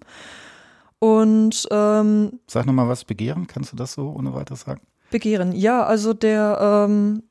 Und 0.99 1.69
ähm, 1.71 2.41
Sag 2.47 2.67
nochmal 2.67 2.89
was, 2.89 3.05
Begehren, 3.05 3.47
kannst 3.47 3.73
du 3.73 3.77
das 3.77 3.93
so 3.93 4.15
ohne 4.17 4.33
weiter 4.33 4.57
sagen? 4.57 4.81
Begehren, 5.11 5.53
ja, 5.53 5.85
also 5.85 6.15
der 6.15 6.87
ähm, 6.89 7.23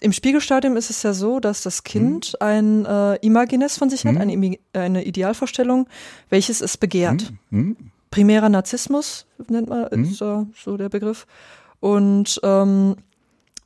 im 0.00 0.12
Spiegelstadium 0.12 0.76
ist 0.76 0.90
es 0.90 1.02
ja 1.02 1.14
so, 1.14 1.40
dass 1.40 1.62
das 1.62 1.82
Kind 1.82 2.36
hm. 2.38 2.46
ein 2.46 2.84
äh, 2.84 3.16
Imagines 3.26 3.78
von 3.78 3.88
sich 3.88 4.04
hat, 4.04 4.16
hm. 4.16 4.20
eine, 4.20 4.58
eine, 4.74 5.04
Idealvorstellung, 5.04 5.88
welches 6.28 6.60
es 6.60 6.76
begehrt. 6.76 7.32
Primärer 8.10 8.48
Narzissmus 8.48 9.26
nennt 9.48 9.68
man, 9.68 9.86
ist 9.88 10.16
so, 10.16 10.46
so 10.56 10.76
der 10.76 10.88
Begriff. 10.88 11.26
Und 11.80 12.40
ähm, 12.42 12.96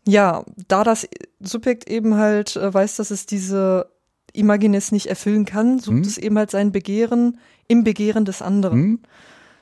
ja, 0.07 0.44
da 0.68 0.83
das 0.83 1.07
Subjekt 1.40 1.88
eben 1.88 2.16
halt 2.16 2.57
äh, 2.57 2.72
weiß, 2.72 2.96
dass 2.96 3.11
es 3.11 3.26
diese 3.26 3.90
Imagines 4.33 4.92
nicht 4.92 5.07
erfüllen 5.07 5.44
kann, 5.44 5.79
sucht 5.79 5.96
Hm. 5.96 6.03
es 6.03 6.18
eben 6.18 6.38
halt 6.38 6.50
sein 6.50 6.72
Begehren 6.72 7.38
im 7.68 7.85
Begehren 7.85 8.24
des 8.24 8.42
anderen. 8.42 8.79
Hm? 8.81 9.00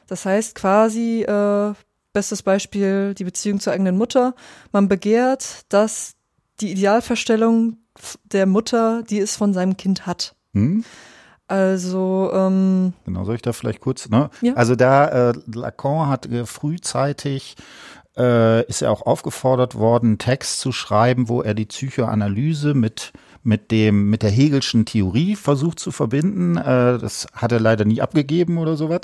Das 0.07 0.25
heißt 0.25 0.55
quasi, 0.55 1.23
äh, 1.23 1.75
bestes 2.13 2.43
Beispiel, 2.43 3.15
die 3.15 3.25
Beziehung 3.25 3.61
zur 3.61 3.73
eigenen 3.73 3.97
Mutter. 3.99 4.35
Man 4.73 4.89
begehrt, 4.89 5.63
dass 5.69 6.15
die 6.61 6.71
Idealvorstellung 6.73 7.77
f- 7.99 8.19
der 8.25 8.47
Mutter, 8.47 9.03
die 9.03 9.19
es 9.19 9.37
von 9.37 9.53
seinem 9.53 9.77
Kind 9.77 10.07
hat. 10.07 10.35
Hm? 10.55 10.85
Also, 11.49 12.31
ähm, 12.33 12.93
Genau, 13.05 13.25
soll 13.25 13.37
ich 13.37 13.43
da 13.43 13.53
vielleicht 13.53 13.81
kurz, 13.81 14.09
ne? 14.09 14.31
Ja. 14.43 14.55
Also 14.55 14.77
da, 14.77 15.31
äh, 15.31 15.33
Lacan 15.47 16.09
hat 16.09 16.27
äh, 16.27 16.45
frühzeitig 16.47 17.57
äh, 18.19 18.65
ist 18.67 18.83
er 18.83 18.91
auch 18.91 19.03
aufgefordert 19.07 19.75
worden, 19.75 20.07
einen 20.07 20.19
Text 20.19 20.61
zu 20.61 20.73
schreiben, 20.73 21.29
wo 21.29 21.41
er 21.41 21.55
die 21.55 21.67
Psychoanalyse 21.67 22.75
mit 22.75 23.13
mit 23.45 23.71
dem 23.71 24.11
mit 24.11 24.23
der 24.23 24.31
Hegelschen 24.31 24.85
Theorie 24.85 25.37
versucht 25.37 25.79
zu 25.79 25.91
verbinden. 25.91 26.57
Äh, 26.57 26.99
das 26.99 27.27
hat 27.33 27.53
er 27.53 27.61
leider 27.61 27.85
nie 27.85 28.03
abgegeben 28.03 28.59
oder 28.59 28.77
sowas. 28.77 29.03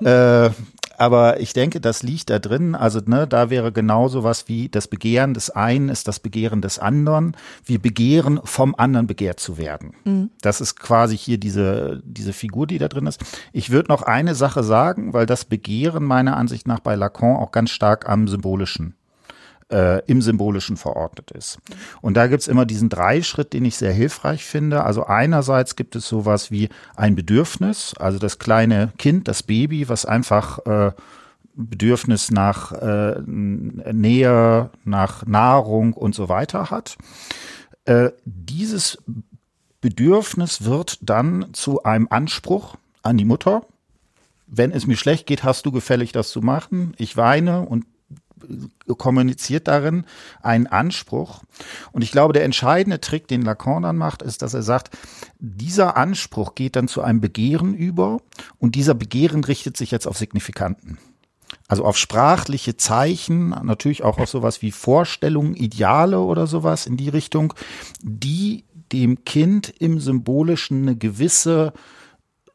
Äh, 0.00 0.50
aber 0.98 1.40
ich 1.40 1.52
denke, 1.52 1.80
das 1.80 2.02
liegt 2.02 2.30
da 2.30 2.38
drin. 2.38 2.74
Also 2.74 3.00
ne, 3.04 3.26
da 3.26 3.50
wäre 3.50 3.72
genauso 3.72 4.24
was 4.24 4.48
wie 4.48 4.68
das 4.68 4.88
Begehren 4.88 5.34
des 5.34 5.50
einen 5.50 5.88
ist 5.88 6.08
das 6.08 6.20
Begehren 6.20 6.60
des 6.60 6.78
anderen. 6.78 7.36
Wir 7.64 7.80
begehren 7.80 8.40
vom 8.44 8.74
anderen 8.76 9.06
begehrt 9.06 9.40
zu 9.40 9.58
werden. 9.58 9.94
Das 10.40 10.60
ist 10.60 10.78
quasi 10.78 11.16
hier 11.16 11.38
diese 11.38 12.02
diese 12.04 12.32
Figur, 12.32 12.66
die 12.66 12.78
da 12.78 12.88
drin 12.88 13.06
ist. 13.06 13.20
Ich 13.52 13.70
würde 13.70 13.90
noch 13.90 14.02
eine 14.02 14.34
Sache 14.34 14.62
sagen, 14.62 15.12
weil 15.12 15.26
das 15.26 15.44
Begehren 15.44 16.04
meiner 16.04 16.36
Ansicht 16.36 16.66
nach 16.66 16.80
bei 16.80 16.94
Lacan 16.94 17.36
auch 17.36 17.52
ganz 17.52 17.70
stark 17.70 18.08
am 18.08 18.28
symbolischen 18.28 18.94
äh, 19.70 20.04
im 20.06 20.22
Symbolischen 20.22 20.76
verordnet 20.76 21.30
ist. 21.30 21.58
Und 22.00 22.16
da 22.16 22.26
gibt's 22.26 22.48
immer 22.48 22.66
diesen 22.66 22.88
Dreischritt, 22.88 23.52
den 23.52 23.64
ich 23.64 23.76
sehr 23.76 23.92
hilfreich 23.92 24.44
finde. 24.44 24.84
Also 24.84 25.04
einerseits 25.04 25.76
gibt 25.76 25.96
es 25.96 26.08
sowas 26.08 26.50
wie 26.50 26.68
ein 26.96 27.14
Bedürfnis, 27.14 27.94
also 27.98 28.18
das 28.18 28.38
kleine 28.38 28.92
Kind, 28.98 29.28
das 29.28 29.42
Baby, 29.42 29.88
was 29.88 30.04
einfach 30.04 30.58
äh, 30.66 30.92
Bedürfnis 31.54 32.30
nach 32.30 32.72
äh, 32.72 33.20
Nähe, 33.26 34.70
nach 34.84 35.24
Nahrung 35.26 35.92
und 35.92 36.14
so 36.14 36.28
weiter 36.28 36.70
hat. 36.70 36.96
Äh, 37.84 38.10
dieses 38.24 38.98
Bedürfnis 39.80 40.64
wird 40.64 40.98
dann 41.02 41.50
zu 41.52 41.82
einem 41.82 42.08
Anspruch 42.10 42.76
an 43.02 43.18
die 43.18 43.24
Mutter. 43.24 43.62
Wenn 44.46 44.72
es 44.72 44.86
mir 44.86 44.96
schlecht 44.96 45.26
geht, 45.26 45.44
hast 45.44 45.66
du 45.66 45.72
gefällig, 45.72 46.12
das 46.12 46.30
zu 46.30 46.40
machen. 46.40 46.94
Ich 46.96 47.16
weine 47.16 47.62
und 47.62 47.84
kommuniziert 48.98 49.68
darin 49.68 50.04
einen 50.42 50.66
Anspruch. 50.66 51.42
Und 51.92 52.02
ich 52.02 52.12
glaube, 52.12 52.32
der 52.32 52.44
entscheidende 52.44 53.00
Trick, 53.00 53.28
den 53.28 53.42
Lacan 53.42 53.82
dann 53.82 53.96
macht, 53.96 54.22
ist, 54.22 54.42
dass 54.42 54.54
er 54.54 54.62
sagt, 54.62 54.96
dieser 55.38 55.96
Anspruch 55.96 56.54
geht 56.54 56.76
dann 56.76 56.88
zu 56.88 57.02
einem 57.02 57.20
Begehren 57.20 57.74
über 57.74 58.18
und 58.58 58.74
dieser 58.74 58.94
Begehren 58.94 59.44
richtet 59.44 59.76
sich 59.76 59.90
jetzt 59.90 60.06
auf 60.06 60.18
Signifikanten. 60.18 60.98
Also 61.68 61.84
auf 61.84 61.96
sprachliche 61.96 62.76
Zeichen, 62.76 63.50
natürlich 63.50 64.02
auch 64.02 64.18
auf 64.18 64.28
sowas 64.28 64.60
wie 64.62 64.70
Vorstellungen, 64.70 65.54
Ideale 65.54 66.20
oder 66.20 66.46
sowas 66.46 66.86
in 66.86 66.96
die 66.96 67.08
Richtung, 67.08 67.54
die 68.02 68.64
dem 68.92 69.24
Kind 69.24 69.72
im 69.78 69.98
Symbolischen 69.98 70.82
eine 70.82 70.96
gewisse 70.96 71.72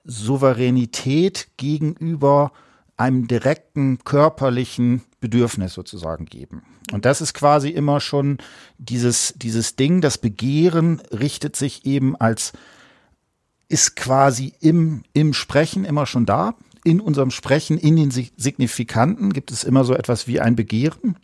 Souveränität 0.03 1.49
gegenüber 1.57 2.51
einem 2.99 3.27
direkten 3.27 3.99
körperlichen 4.03 5.03
Bedürfnis 5.21 5.73
sozusagen 5.73 6.25
geben. 6.25 6.63
Und 6.91 7.05
das 7.05 7.21
ist 7.21 7.33
quasi 7.33 7.69
immer 7.69 8.01
schon 8.01 8.39
dieses, 8.77 9.33
dieses 9.37 9.75
Ding, 9.75 10.01
das 10.01 10.17
Begehren 10.17 11.01
richtet 11.11 11.55
sich 11.55 11.85
eben 11.85 12.15
als, 12.15 12.51
ist 13.67 13.95
quasi 13.95 14.53
im, 14.59 15.03
im 15.13 15.33
Sprechen 15.33 15.85
immer 15.85 16.05
schon 16.05 16.25
da. 16.25 16.55
In 16.83 16.99
unserem 16.99 17.31
Sprechen, 17.31 17.77
in 17.77 17.95
den 17.95 18.11
Sig- 18.11 18.33
Signifikanten 18.37 19.31
gibt 19.33 19.51
es 19.51 19.63
immer 19.63 19.83
so 19.83 19.93
etwas 19.93 20.27
wie 20.27 20.39
ein 20.39 20.55
Begehren. 20.55 21.17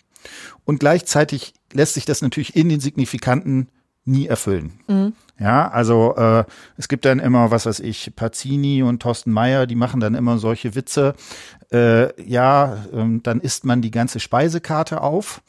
Und 0.64 0.80
gleichzeitig 0.80 1.54
lässt 1.74 1.96
sich 1.96 2.06
das 2.06 2.22
natürlich 2.22 2.56
in 2.56 2.70
den 2.70 2.80
Signifikanten 2.80 3.68
nie 4.08 4.28
erfüllen. 4.28 5.14
Ja, 5.40 5.68
also 5.68 6.16
äh, 6.16 6.46
es 6.78 6.88
gibt 6.88 7.06
dann 7.06 7.20
immer, 7.20 7.50
was 7.50 7.66
weiß 7.66 7.80
ich, 7.80 8.16
Pazzini 8.16 8.84
und 8.84 9.02
Thorsten 9.02 9.32
Meyer, 9.32 9.66
die 9.66 9.76
machen 9.76 10.00
dann 10.00 10.14
immer 10.14 10.38
solche 10.38 10.76
Witze. 10.76 11.16
Äh, 11.76 12.22
ja, 12.24 12.86
ähm, 12.94 13.22
dann 13.24 13.42
isst 13.42 13.66
man 13.66 13.82
die 13.82 13.92
ganze 13.92 14.20
Speisekarte 14.20 15.02
auf. 15.02 15.42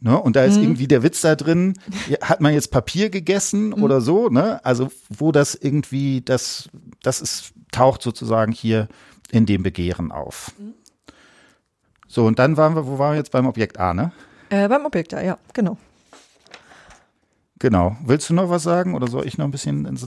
Ne? 0.00 0.16
Und 0.20 0.36
da 0.36 0.44
ist 0.44 0.58
irgendwie 0.62 0.86
der 0.86 1.02
Witz 1.02 1.22
da 1.22 1.34
drin, 1.34 1.74
hat 2.20 2.40
man 2.40 2.52
jetzt 2.52 2.70
Papier 2.70 3.08
gegessen 3.10 3.72
oder 3.72 4.00
so, 4.00 4.28
ne? 4.28 4.64
Also 4.64 4.92
wo 5.08 5.32
das 5.32 5.54
irgendwie, 5.54 6.20
das, 6.20 6.68
das 7.02 7.20
ist, 7.22 7.52
taucht 7.72 8.02
sozusagen 8.02 8.52
hier 8.52 8.88
in 9.32 9.46
dem 9.46 9.62
Begehren 9.62 10.12
auf. 10.12 10.52
So, 12.06 12.26
und 12.26 12.38
dann 12.38 12.56
waren 12.56 12.74
wir, 12.76 12.86
wo 12.86 12.98
waren 12.98 13.12
wir 13.14 13.18
jetzt 13.18 13.32
beim 13.32 13.46
Objekt 13.46 13.80
A, 13.80 13.94
ne? 13.94 14.12
äh, 14.50 14.68
beim 14.68 14.84
Objekt, 14.84 15.12
ja, 15.12 15.22
ja, 15.22 15.38
genau. 15.52 15.76
Genau. 17.58 17.96
Willst 18.04 18.28
du 18.30 18.34
noch 18.34 18.50
was 18.50 18.62
sagen 18.62 18.94
oder 18.94 19.08
soll 19.08 19.26
ich 19.26 19.38
noch 19.38 19.46
ein 19.46 19.50
bisschen 19.50 19.86
ins- 19.86 20.06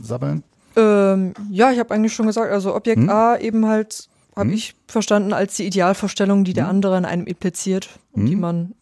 sabbeln? 0.00 0.44
Ähm, 0.76 1.34
ja, 1.50 1.70
ich 1.72 1.78
habe 1.80 1.92
eigentlich 1.92 2.14
schon 2.14 2.26
gesagt, 2.26 2.50
also 2.52 2.74
Objekt 2.74 3.02
Hm? 3.02 3.10
A 3.10 3.36
eben 3.36 3.66
halt, 3.66 4.08
habe 4.36 4.52
ich 4.52 4.74
verstanden 4.86 5.32
als 5.32 5.56
die 5.56 5.66
Idealvorstellung, 5.66 6.44
die 6.44 6.50
Hm? 6.50 6.54
der 6.56 6.68
andere 6.68 6.98
in 6.98 7.04
einem 7.04 7.26
impliziert 7.26 7.88
und 8.12 8.26
die 8.26 8.36
man, 8.36 8.74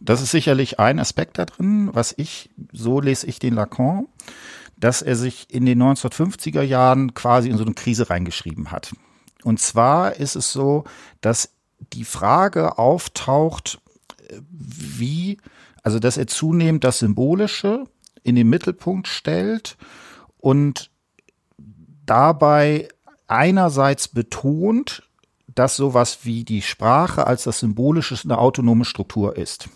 Das 0.00 0.20
ist 0.20 0.30
sicherlich 0.30 0.78
ein 0.78 0.98
Aspekt 0.98 1.38
da 1.38 1.44
drin, 1.44 1.90
was 1.92 2.14
ich, 2.16 2.50
so 2.72 3.00
lese 3.00 3.26
ich 3.26 3.38
den 3.38 3.54
Lacan, 3.54 4.06
dass 4.76 5.02
er 5.02 5.16
sich 5.16 5.46
in 5.50 5.66
den 5.66 5.82
1950er 5.82 6.62
Jahren 6.62 7.14
quasi 7.14 7.48
in 7.48 7.56
so 7.56 7.64
eine 7.64 7.74
Krise 7.74 8.10
reingeschrieben 8.10 8.70
hat. 8.70 8.94
Und 9.42 9.60
zwar 9.60 10.16
ist 10.16 10.36
es 10.36 10.52
so, 10.52 10.84
dass 11.20 11.54
die 11.92 12.04
Frage 12.04 12.78
auftaucht, 12.78 13.80
äh, 14.28 14.40
wie, 14.50 15.38
also 15.82 15.98
dass 15.98 16.16
er 16.16 16.26
zunehmend 16.26 16.84
das 16.84 16.98
Symbolische 16.98 17.84
in 18.22 18.34
den 18.34 18.48
Mittelpunkt 18.48 19.08
stellt 19.08 19.76
und 20.38 20.90
dabei 22.04 22.88
einerseits 23.28 24.08
betont, 24.08 25.02
dass 25.54 25.76
sowas 25.76 26.20
wie 26.22 26.44
die 26.44 26.62
Sprache 26.62 27.26
als 27.26 27.44
das 27.44 27.60
Symbolische 27.60 28.18
eine 28.24 28.38
autonome 28.38 28.84
Struktur 28.84 29.36
ist. 29.36 29.68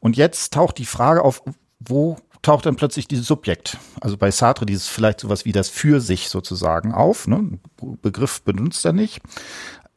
Und 0.00 0.16
jetzt 0.16 0.52
taucht 0.52 0.78
die 0.78 0.86
Frage 0.86 1.22
auf, 1.22 1.42
wo 1.80 2.16
taucht 2.42 2.66
dann 2.66 2.76
plötzlich 2.76 3.08
dieses 3.08 3.26
Subjekt, 3.26 3.78
also 4.00 4.16
bei 4.16 4.30
Sartre 4.30 4.66
dieses 4.66 4.86
vielleicht 4.86 5.20
sowas 5.20 5.44
wie 5.44 5.52
das 5.52 5.70
für 5.70 6.00
sich 6.00 6.28
sozusagen 6.28 6.92
auf, 6.92 7.26
ne? 7.26 7.58
Begriff 8.02 8.42
benutzt 8.42 8.84
er 8.84 8.92
nicht. 8.92 9.22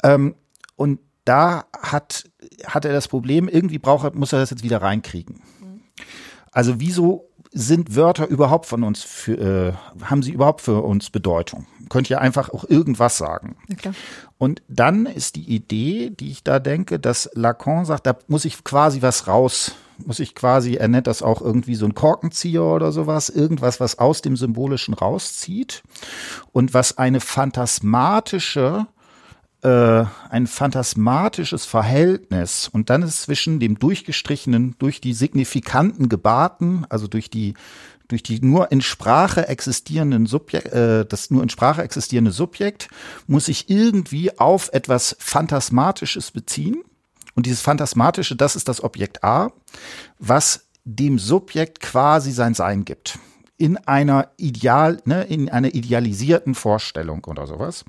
Ähm, 0.01 0.35
und 0.75 0.99
da 1.25 1.65
hat, 1.77 2.23
hat 2.65 2.85
er 2.85 2.93
das 2.93 3.09
Problem, 3.09 3.49
irgendwie 3.49 3.79
braucht 3.79 4.05
er, 4.05 4.15
muss 4.15 4.31
er 4.31 4.39
das 4.39 4.49
jetzt 4.49 4.63
wieder 4.63 4.81
reinkriegen. 4.81 5.41
Also 6.51 6.79
wieso 6.79 7.26
sind 7.57 7.95
Wörter 7.95 8.27
überhaupt 8.27 8.67
von 8.67 8.83
uns 8.83 9.03
für, 9.03 9.73
äh, 9.99 10.03
haben 10.05 10.21
sie 10.21 10.31
überhaupt 10.31 10.61
für 10.61 10.83
uns 10.83 11.09
Bedeutung? 11.09 11.65
Könnt 11.89 12.09
ihr 12.09 12.21
einfach 12.21 12.49
auch 12.49 12.63
irgendwas 12.65 13.17
sagen. 13.17 13.55
klar. 13.77 13.93
Und 14.37 14.61
dann 14.67 15.05
ist 15.05 15.35
die 15.35 15.49
Idee, 15.49 16.11
die 16.11 16.29
ich 16.29 16.43
da 16.43 16.59
denke, 16.59 16.99
dass 16.99 17.29
Lacan 17.33 17.85
sagt, 17.85 18.05
da 18.05 18.15
muss 18.27 18.45
ich 18.45 18.63
quasi 18.63 19.01
was 19.01 19.27
raus, 19.27 19.73
muss 20.05 20.19
ich 20.19 20.35
quasi, 20.35 20.75
er 20.75 20.87
nennt 20.87 21.07
das 21.07 21.23
auch 21.23 21.41
irgendwie 21.41 21.75
so 21.75 21.85
ein 21.85 21.95
Korkenzieher 21.95 22.63
oder 22.63 22.91
sowas, 22.91 23.29
irgendwas, 23.29 23.79
was 23.79 23.97
aus 23.97 24.21
dem 24.21 24.37
Symbolischen 24.37 24.93
rauszieht 24.93 25.81
und 26.51 26.73
was 26.75 26.97
eine 26.97 27.19
phantasmatische 27.19 28.85
äh, 29.63 30.05
ein 30.29 30.47
phantasmatisches 30.47 31.65
Verhältnis 31.65 32.69
und 32.71 32.89
dann 32.89 33.01
ist 33.01 33.23
zwischen 33.23 33.59
dem 33.59 33.79
durchgestrichenen, 33.79 34.75
durch 34.79 35.01
die 35.01 35.13
signifikanten 35.13 36.09
Gebahrten, 36.09 36.85
also 36.89 37.07
durch 37.07 37.29
die 37.29 37.53
durch 38.07 38.23
die 38.23 38.39
nur 38.39 38.71
in 38.71 38.81
Sprache 38.81 39.47
existierenden 39.47 40.27
Subjekt, 40.27 40.67
äh, 40.67 41.05
das 41.05 41.29
nur 41.29 41.43
in 41.43 41.49
Sprache 41.49 41.81
existierende 41.81 42.31
Subjekt, 42.31 42.87
muss 43.27 43.49
ich 43.49 43.69
irgendwie 43.69 44.37
auf 44.39 44.69
etwas 44.71 45.15
Phantasmatisches 45.19 46.31
beziehen. 46.31 46.83
Und 47.35 47.45
dieses 47.45 47.61
Phantasmatische, 47.61 48.35
das 48.35 48.55
ist 48.55 48.67
das 48.67 48.83
Objekt 48.83 49.23
A, 49.23 49.51
was 50.19 50.67
dem 50.85 51.19
Subjekt 51.19 51.81
quasi 51.81 52.31
sein 52.31 52.53
Sein 52.53 52.85
gibt. 52.85 53.19
In 53.57 53.77
einer 53.77 54.29
ideal, 54.37 54.99
ne, 55.05 55.23
in 55.23 55.49
einer 55.49 55.73
idealisierten 55.73 56.53
Vorstellung 56.53 57.25
oder 57.25 57.47
sowas. 57.47 57.85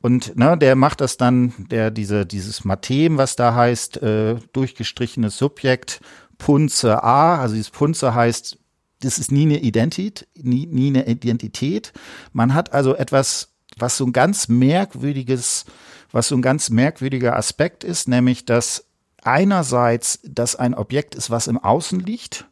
Und 0.00 0.36
ne, 0.36 0.56
der 0.56 0.76
macht 0.76 1.00
das 1.00 1.16
dann, 1.16 1.52
der 1.70 1.90
diese 1.90 2.24
dieses 2.24 2.64
Mathem, 2.64 3.18
was 3.18 3.34
da 3.34 3.54
heißt, 3.54 4.00
äh, 4.02 4.36
durchgestrichenes 4.52 5.36
Subjekt, 5.36 6.00
Punze 6.38 7.02
A, 7.02 7.40
also 7.40 7.54
dieses 7.54 7.70
Punze 7.70 8.14
heißt 8.14 8.58
das 9.00 9.18
ist 9.18 9.30
nie 9.30 9.42
eine 9.42 9.60
Identität, 9.60 10.26
nie, 10.34 10.66
nie 10.66 10.88
eine 10.88 11.06
Identität. 11.06 11.92
Man 12.32 12.54
hat 12.54 12.72
also 12.72 12.96
etwas, 12.96 13.52
was 13.76 13.96
so 13.96 14.04
ein 14.06 14.12
ganz 14.12 14.48
merkwürdiges, 14.48 15.66
was 16.10 16.28
so 16.28 16.36
ein 16.36 16.42
ganz 16.42 16.70
merkwürdiger 16.70 17.36
Aspekt 17.36 17.84
ist, 17.84 18.08
nämlich 18.08 18.44
dass 18.44 18.86
einerseits 19.22 20.20
das 20.24 20.56
ein 20.56 20.74
Objekt 20.74 21.14
ist, 21.14 21.30
was 21.30 21.46
im 21.46 21.58
Außen 21.58 22.00
liegt 22.00 22.46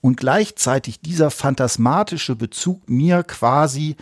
und 0.00 0.16
gleichzeitig 0.16 1.00
dieser 1.00 1.30
phantasmatische 1.30 2.36
Bezug 2.36 2.88
mir 2.88 3.22
quasi 3.22 3.96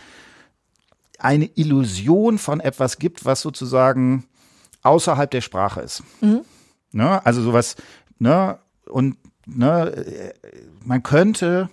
eine 1.17 1.45
Illusion 1.55 2.37
von 2.37 2.59
etwas 2.59 2.97
gibt, 2.97 3.25
was 3.25 3.41
sozusagen 3.41 4.25
außerhalb 4.83 5.29
der 5.29 5.41
Sprache 5.41 5.81
ist. 5.81 6.03
Mhm. 6.21 6.41
Ne? 6.91 7.25
Also 7.25 7.41
sowas, 7.41 7.75
ne, 8.17 8.59
und 8.87 9.17
ne, 9.45 10.33
man 10.83 11.03
könnte 11.03 11.69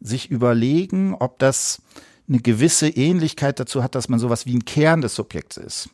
sich 0.00 0.30
überlegen, 0.30 1.14
ob 1.14 1.38
das 1.38 1.80
eine 2.28 2.40
gewisse 2.40 2.88
Ähnlichkeit 2.88 3.58
dazu 3.58 3.82
hat, 3.82 3.94
dass 3.94 4.08
man 4.08 4.18
sowas 4.18 4.46
wie 4.46 4.54
ein 4.54 4.64
Kern 4.64 5.00
des 5.00 5.14
Subjekts 5.14 5.56
ist. 5.56 5.88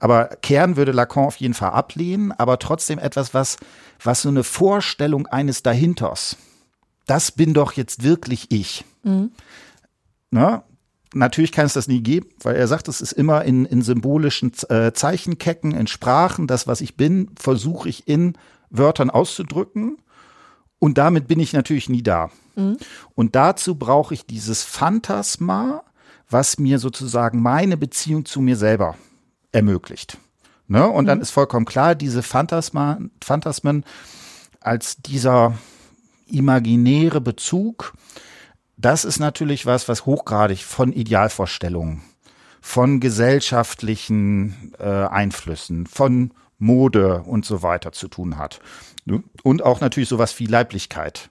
Aber 0.00 0.26
Kern 0.42 0.76
würde 0.76 0.92
Lacan 0.92 1.24
auf 1.24 1.36
jeden 1.36 1.54
Fall 1.54 1.70
ablehnen, 1.70 2.32
aber 2.32 2.58
trotzdem 2.58 2.98
etwas, 2.98 3.34
was, 3.34 3.58
was 4.02 4.22
so 4.22 4.28
eine 4.28 4.44
Vorstellung 4.44 5.26
eines 5.26 5.62
Dahinters. 5.62 6.36
Das 7.06 7.32
bin 7.32 7.54
doch 7.54 7.72
jetzt 7.72 8.02
wirklich 8.02 8.50
ich. 8.50 8.84
Mhm. 9.02 9.32
Ne? 10.30 10.62
Natürlich 11.14 11.52
kann 11.52 11.66
es 11.66 11.74
das 11.74 11.86
nie 11.86 12.02
geben, 12.02 12.28
weil 12.42 12.56
er 12.56 12.66
sagt, 12.66 12.88
es 12.88 13.00
ist 13.00 13.12
immer 13.12 13.44
in, 13.44 13.64
in 13.66 13.82
symbolischen 13.82 14.52
äh, 14.68 14.92
Zeichenketten, 14.92 15.72
in 15.72 15.86
Sprachen. 15.86 16.46
Das, 16.46 16.66
was 16.66 16.80
ich 16.80 16.96
bin, 16.96 17.30
versuche 17.38 17.88
ich 17.88 18.08
in 18.08 18.36
Wörtern 18.70 19.10
auszudrücken. 19.10 19.98
Und 20.80 20.98
damit 20.98 21.28
bin 21.28 21.38
ich 21.38 21.52
natürlich 21.52 21.88
nie 21.88 22.02
da. 22.02 22.30
Mhm. 22.56 22.78
Und 23.14 23.36
dazu 23.36 23.76
brauche 23.76 24.14
ich 24.14 24.26
dieses 24.26 24.64
Phantasma, 24.64 25.84
was 26.28 26.58
mir 26.58 26.78
sozusagen 26.78 27.40
meine 27.40 27.76
Beziehung 27.76 28.24
zu 28.24 28.40
mir 28.40 28.56
selber 28.56 28.96
ermöglicht. 29.52 30.18
Ne? 30.66 30.86
Und 30.88 31.04
mhm. 31.04 31.08
dann 31.08 31.20
ist 31.20 31.30
vollkommen 31.30 31.66
klar, 31.66 31.94
diese 31.94 32.22
Phantasma, 32.22 32.98
Phantasmen 33.22 33.84
als 34.60 34.96
dieser 34.96 35.54
imaginäre 36.34 37.20
Bezug 37.20 37.94
das 38.76 39.04
ist 39.04 39.18
natürlich 39.18 39.66
was, 39.66 39.88
was 39.88 40.04
hochgradig 40.04 40.64
von 40.64 40.92
Idealvorstellungen, 40.92 42.02
von 42.60 43.00
gesellschaftlichen 43.00 44.74
äh, 44.78 44.84
Einflüssen, 44.84 45.86
von 45.86 46.32
Mode 46.58 47.22
und 47.22 47.44
so 47.44 47.62
weiter 47.62 47.92
zu 47.92 48.08
tun 48.08 48.36
hat. 48.36 48.60
Und 49.42 49.62
auch 49.62 49.80
natürlich 49.80 50.08
sowas 50.08 50.38
wie 50.40 50.46
Leiblichkeit. 50.46 51.30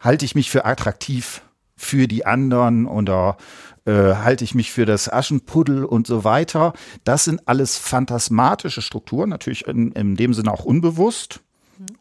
Halte 0.00 0.24
ich 0.24 0.34
mich 0.34 0.50
für 0.50 0.64
attraktiv 0.64 1.42
für 1.76 2.08
die 2.08 2.26
anderen 2.26 2.86
oder 2.86 3.36
äh, 3.84 3.92
halte 3.92 4.44
ich 4.44 4.54
mich 4.54 4.70
für 4.72 4.84
das 4.84 5.10
Aschenpuddel 5.10 5.84
und 5.84 6.06
so 6.06 6.24
weiter. 6.24 6.72
Das 7.04 7.24
sind 7.24 7.46
alles 7.46 7.78
phantasmatische 7.78 8.82
Strukturen, 8.82 9.30
natürlich 9.30 9.66
in, 9.66 9.92
in 9.92 10.16
dem 10.16 10.34
Sinne 10.34 10.52
auch 10.52 10.64
unbewusst 10.64 11.40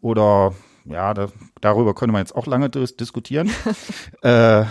oder 0.01 0.53
ja, 0.89 1.13
da, 1.13 1.29
darüber 1.61 1.93
könnte 1.95 2.13
man 2.13 2.21
jetzt 2.21 2.35
auch 2.35 2.47
lange 2.47 2.69
dis 2.69 2.97
diskutieren. 2.97 3.49
äh, 4.21 4.65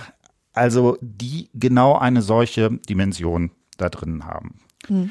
also 0.53 0.99
die 1.01 1.51
genau 1.55 1.97
eine 1.97 2.23
solche 2.23 2.71
Dimension 2.71 3.53
da 3.77 3.89
drin 3.89 4.25
haben. 4.25 4.59
Mhm. 4.89 5.11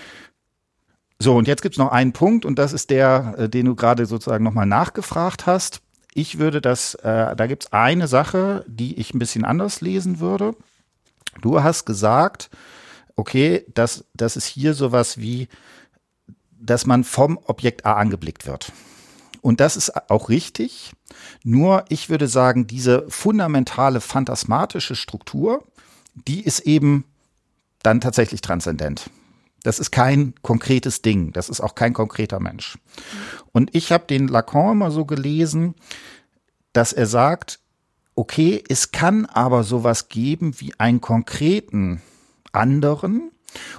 So, 1.20 1.36
und 1.36 1.48
jetzt 1.48 1.64
gibt's 1.64 1.80
noch 1.80 1.92
einen 1.92 2.14
Punkt, 2.14 2.46
und 2.46 2.60
das 2.60 2.74
ist 2.74 2.90
der, 2.90 3.36
äh, 3.38 3.50
den 3.50 3.66
du 3.66 3.76
gerade 3.76 4.06
sozusagen 4.06 4.44
nochmal 4.44 4.68
nachgefragt 4.68 5.48
hast. 5.48 5.82
Ich 6.14 6.38
würde 6.38 6.62
das, 6.62 6.96
äh, 6.96 7.36
da 7.36 7.48
gibt's 7.48 7.74
eine 7.74 8.08
Sache, 8.08 8.64
die 8.68 9.00
ich 9.00 9.14
ein 9.14 9.20
bisschen 9.20 9.46
anders 9.46 9.82
lesen 9.82 10.20
würde. 10.20 10.56
Du 11.42 11.64
hast 11.64 11.86
gesagt, 11.86 12.50
okay, 13.16 13.66
dass, 13.74 14.06
dass 14.14 14.36
es 14.36 14.46
hier 14.46 14.74
sowas 14.74 15.18
wie, 15.18 15.48
dass 16.52 16.86
man 16.86 17.04
vom 17.04 17.38
Objekt 17.46 17.86
A 17.86 17.94
angeblickt 17.94 18.46
wird. 18.46 18.72
Und 19.48 19.62
das 19.62 19.78
ist 19.78 20.12
auch 20.12 20.28
richtig. 20.28 20.92
Nur 21.42 21.86
ich 21.88 22.10
würde 22.10 22.28
sagen, 22.28 22.68
diese 22.68 23.06
fundamentale 23.08 24.02
phantasmatische 24.02 24.94
Struktur, 24.94 25.64
die 26.16 26.42
ist 26.44 26.60
eben 26.60 27.06
dann 27.82 28.02
tatsächlich 28.02 28.42
transzendent. 28.42 29.10
Das 29.64 29.80
ist 29.80 29.92
kein 29.92 30.36
konkretes 30.42 31.02
Ding. 31.02 31.32
Das 31.32 31.48
ist 31.48 31.62
auch 31.62 31.76
kein 31.76 31.94
konkreter 31.94 32.42
Mensch. 32.42 32.78
Und 33.54 33.74
ich 33.74 33.94
habe 33.94 34.04
den 34.06 34.28
Lacan 34.28 34.74
immer 34.74 34.92
so 34.92 35.06
gelesen, 35.06 35.76
dass 36.74 36.92
er 36.92 37.06
sagt, 37.06 37.62
okay, 38.16 38.62
es 38.68 38.92
kann 38.92 39.26
aber 39.28 39.64
sowas 39.64 40.10
geben 40.10 40.60
wie 40.60 40.78
einen 40.78 41.00
konkreten 41.00 42.02
anderen. 42.52 43.32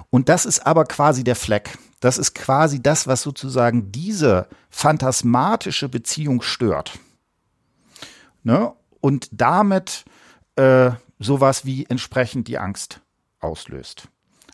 Und 0.09 0.29
das 0.29 0.47
ist 0.47 0.65
aber 0.65 0.85
quasi 0.85 1.23
der 1.23 1.35
Fleck. 1.35 1.77
Das 1.99 2.17
ist 2.17 2.33
quasi 2.33 2.81
das, 2.81 3.07
was 3.07 3.21
sozusagen 3.21 3.91
diese 3.91 4.47
phantasmatische 4.69 5.89
Beziehung 5.89 6.41
stört. 6.41 6.97
Ne? 8.43 8.71
Und 9.01 9.29
damit 9.31 10.05
äh, 10.55 10.91
sowas 11.19 11.65
wie 11.65 11.85
entsprechend 11.85 12.47
die 12.47 12.57
Angst 12.57 13.01
auslöst. 13.39 14.07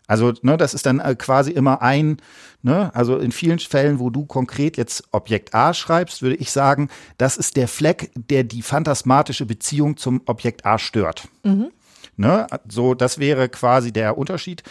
Also, 0.08 0.32
ne, 0.42 0.56
das 0.56 0.74
ist 0.74 0.86
dann 0.86 1.00
äh, 1.00 1.16
quasi 1.16 1.50
immer 1.50 1.82
ein, 1.82 2.18
ne, 2.62 2.94
also 2.94 3.18
in 3.18 3.32
vielen 3.32 3.58
Fällen, 3.58 3.98
wo 3.98 4.10
du 4.10 4.24
konkret 4.24 4.76
jetzt 4.76 5.02
Objekt 5.10 5.54
A 5.54 5.74
schreibst, 5.74 6.22
würde 6.22 6.36
ich 6.36 6.52
sagen, 6.52 6.88
das 7.18 7.36
ist 7.36 7.56
der 7.56 7.66
Fleck, 7.66 8.12
der 8.14 8.44
die 8.44 8.62
phantasmatische 8.62 9.46
Beziehung 9.46 9.96
zum 9.96 10.22
Objekt 10.26 10.64
A 10.64 10.78
stört. 10.78 11.28
Mhm. 11.42 11.70
Ne, 12.18 12.46
so, 12.68 12.94
das 12.94 13.18
wäre 13.18 13.48
quasi 13.48 13.92
der 13.92 14.16
Unterschied. 14.16 14.62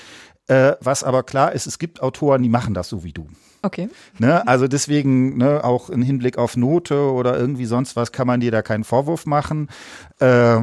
Äh, 0.47 0.73
was 0.79 1.03
aber 1.03 1.23
klar 1.23 1.53
ist, 1.53 1.65
es 1.65 1.79
gibt 1.79 2.01
Autoren, 2.01 2.43
die 2.43 2.49
machen 2.49 2.73
das 2.73 2.89
so 2.89 3.03
wie 3.03 3.13
du. 3.13 3.27
Okay. 3.65 3.89
Ne, 4.19 4.47
also 4.47 4.67
deswegen 4.67 5.37
ne, 5.37 5.63
auch 5.63 5.89
im 5.89 6.03
Hinblick 6.03 6.37
auf 6.37 6.55
Note 6.55 7.11
oder 7.11 7.35
irgendwie 7.35 7.65
sonst 7.65 7.95
was 7.95 8.11
kann 8.11 8.27
man 8.27 8.39
dir 8.39 8.51
da 8.51 8.61
keinen 8.61 8.83
Vorwurf 8.83 9.25
machen. 9.25 9.69
Äh, 10.19 10.59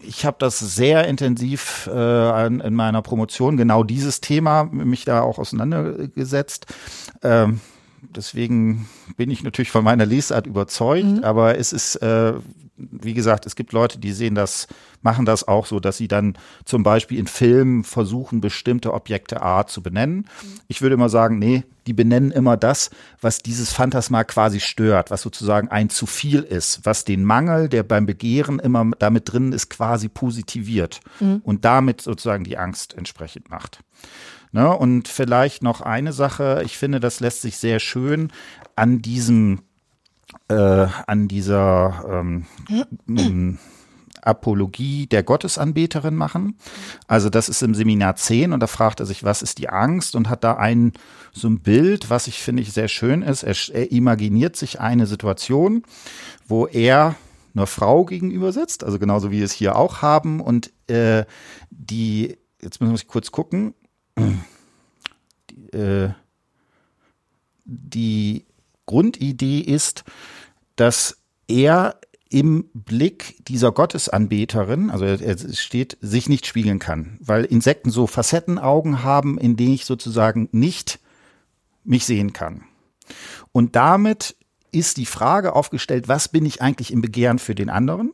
ich 0.00 0.24
habe 0.24 0.36
das 0.38 0.60
sehr 0.60 1.08
intensiv 1.08 1.90
äh, 1.92 2.46
in, 2.46 2.60
in 2.60 2.74
meiner 2.74 3.02
Promotion 3.02 3.56
genau 3.56 3.82
dieses 3.82 4.20
Thema 4.20 4.64
mich 4.64 5.04
da 5.04 5.22
auch 5.22 5.38
auseinandergesetzt. 5.38 6.66
Ähm, 7.24 7.60
deswegen 8.02 8.88
bin 9.16 9.30
ich 9.30 9.42
natürlich 9.42 9.72
von 9.72 9.82
meiner 9.82 10.06
Lesart 10.06 10.46
überzeugt, 10.46 11.04
mhm. 11.04 11.24
aber 11.24 11.58
es 11.58 11.72
ist 11.72 11.96
äh, 11.96 12.34
wie 12.90 13.14
gesagt, 13.14 13.46
es 13.46 13.56
gibt 13.56 13.72
Leute, 13.72 13.98
die 13.98 14.12
sehen 14.12 14.34
das, 14.34 14.66
machen 15.02 15.24
das 15.24 15.46
auch 15.46 15.66
so, 15.66 15.80
dass 15.80 15.96
sie 15.96 16.08
dann 16.08 16.36
zum 16.64 16.82
Beispiel 16.82 17.18
in 17.18 17.26
Filmen 17.26 17.84
versuchen, 17.84 18.40
bestimmte 18.40 18.92
Objekte 18.92 19.42
A 19.42 19.66
zu 19.66 19.82
benennen. 19.82 20.28
Ich 20.68 20.82
würde 20.82 20.94
immer 20.94 21.08
sagen, 21.08 21.38
nee, 21.38 21.64
die 21.86 21.92
benennen 21.92 22.30
immer 22.30 22.56
das, 22.56 22.90
was 23.20 23.38
dieses 23.38 23.72
Phantasma 23.72 24.24
quasi 24.24 24.60
stört, 24.60 25.10
was 25.10 25.22
sozusagen 25.22 25.68
ein 25.68 25.90
zu 25.90 26.06
viel 26.06 26.40
ist, 26.40 26.80
was 26.84 27.04
den 27.04 27.24
Mangel, 27.24 27.68
der 27.68 27.82
beim 27.82 28.06
Begehren 28.06 28.58
immer 28.58 28.90
damit 28.98 29.32
drin 29.32 29.52
ist, 29.52 29.68
quasi 29.68 30.08
positiviert 30.08 31.00
mhm. 31.20 31.40
und 31.44 31.64
damit 31.64 32.00
sozusagen 32.00 32.44
die 32.44 32.58
Angst 32.58 32.94
entsprechend 32.94 33.50
macht. 33.50 33.80
Ne? 34.52 34.74
Und 34.74 35.08
vielleicht 35.08 35.62
noch 35.62 35.80
eine 35.80 36.12
Sache, 36.12 36.62
ich 36.64 36.78
finde, 36.78 37.00
das 37.00 37.20
lässt 37.20 37.42
sich 37.42 37.56
sehr 37.56 37.80
schön 37.80 38.30
an 38.76 39.02
diesem 39.02 39.60
äh, 40.48 40.86
an 41.06 41.28
dieser 41.28 42.04
ähm, 43.08 43.58
Apologie 44.24 45.06
der 45.06 45.22
Gottesanbeterin 45.22 46.14
machen. 46.14 46.56
Also 47.06 47.30
das 47.30 47.48
ist 47.48 47.62
im 47.62 47.74
Seminar 47.74 48.16
10 48.16 48.52
und 48.52 48.60
da 48.60 48.66
fragt 48.66 49.00
er 49.00 49.06
sich, 49.06 49.24
was 49.24 49.42
ist 49.42 49.58
die 49.58 49.68
Angst 49.68 50.16
und 50.16 50.28
hat 50.28 50.44
da 50.44 50.54
ein 50.54 50.92
so 51.32 51.48
ein 51.48 51.60
Bild, 51.60 52.10
was 52.10 52.26
ich 52.26 52.40
finde 52.40 52.62
ich 52.62 52.72
sehr 52.72 52.88
schön 52.88 53.22
ist. 53.22 53.42
Er, 53.42 53.56
er 53.74 53.92
imaginiert 53.92 54.56
sich 54.56 54.80
eine 54.80 55.06
Situation, 55.06 55.82
wo 56.46 56.66
er 56.66 57.16
einer 57.54 57.66
Frau 57.66 58.04
gegenüber 58.04 58.52
sitzt, 58.52 58.82
also 58.84 58.98
genauso 58.98 59.30
wie 59.30 59.38
wir 59.38 59.44
es 59.44 59.52
hier 59.52 59.76
auch 59.76 60.02
haben 60.02 60.40
und 60.40 60.72
äh, 60.88 61.24
die, 61.70 62.36
jetzt 62.60 62.80
müssen 62.80 62.96
wir 62.96 63.06
kurz 63.06 63.30
gucken, 63.30 63.74
die, 65.50 65.76
äh, 65.76 66.10
die 67.64 68.44
Grundidee 68.86 69.60
ist, 69.60 70.04
dass 70.76 71.18
er 71.48 71.98
im 72.30 72.68
Blick 72.74 73.44
dieser 73.46 73.70
Gottesanbeterin, 73.70 74.90
also 74.90 75.04
er 75.04 75.38
steht, 75.54 75.96
sich 76.00 76.28
nicht 76.28 76.46
spiegeln 76.46 76.80
kann, 76.80 77.16
weil 77.20 77.44
Insekten 77.44 77.90
so 77.90 78.08
Facettenaugen 78.08 79.04
haben, 79.04 79.38
in 79.38 79.56
denen 79.56 79.74
ich 79.74 79.84
sozusagen 79.84 80.48
nicht 80.50 80.98
mich 81.84 82.04
sehen 82.06 82.32
kann. 82.32 82.64
Und 83.52 83.76
damit 83.76 84.36
ist 84.72 84.96
die 84.96 85.06
Frage 85.06 85.54
aufgestellt, 85.54 86.08
was 86.08 86.28
bin 86.28 86.44
ich 86.44 86.60
eigentlich 86.60 86.92
im 86.92 87.02
Begehren 87.02 87.38
für 87.38 87.54
den 87.54 87.70
anderen? 87.70 88.12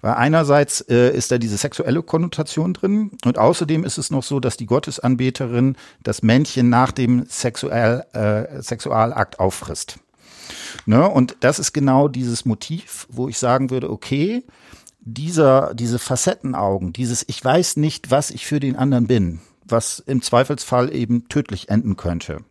Weil 0.00 0.14
einerseits 0.14 0.82
äh, 0.82 1.10
ist 1.10 1.32
da 1.32 1.38
diese 1.38 1.56
sexuelle 1.56 2.02
Konnotation 2.02 2.72
drin 2.72 3.10
und 3.24 3.36
außerdem 3.36 3.84
ist 3.84 3.98
es 3.98 4.10
noch 4.10 4.22
so, 4.22 4.38
dass 4.40 4.56
die 4.56 4.66
Gottesanbeterin 4.66 5.76
das 6.02 6.22
Männchen 6.22 6.68
nach 6.68 6.92
dem 6.92 7.26
Sexual, 7.26 8.06
äh, 8.12 8.62
Sexualakt 8.62 9.40
auffrisst. 9.40 9.98
Ne? 10.84 11.08
Und 11.08 11.36
das 11.40 11.58
ist 11.58 11.72
genau 11.72 12.08
dieses 12.08 12.44
Motiv, 12.44 13.06
wo 13.10 13.28
ich 13.28 13.38
sagen 13.38 13.70
würde, 13.70 13.90
okay, 13.90 14.44
dieser, 15.00 15.72
diese 15.74 15.98
Facettenaugen, 15.98 16.92
dieses 16.92 17.24
Ich 17.28 17.42
weiß 17.44 17.76
nicht, 17.76 18.10
was 18.10 18.30
ich 18.30 18.46
für 18.46 18.60
den 18.60 18.76
anderen 18.76 19.06
bin, 19.06 19.40
was 19.64 20.00
im 20.00 20.20
Zweifelsfall 20.20 20.94
eben 20.94 21.28
tödlich 21.28 21.68
enden 21.68 21.96
könnte. 21.96 22.44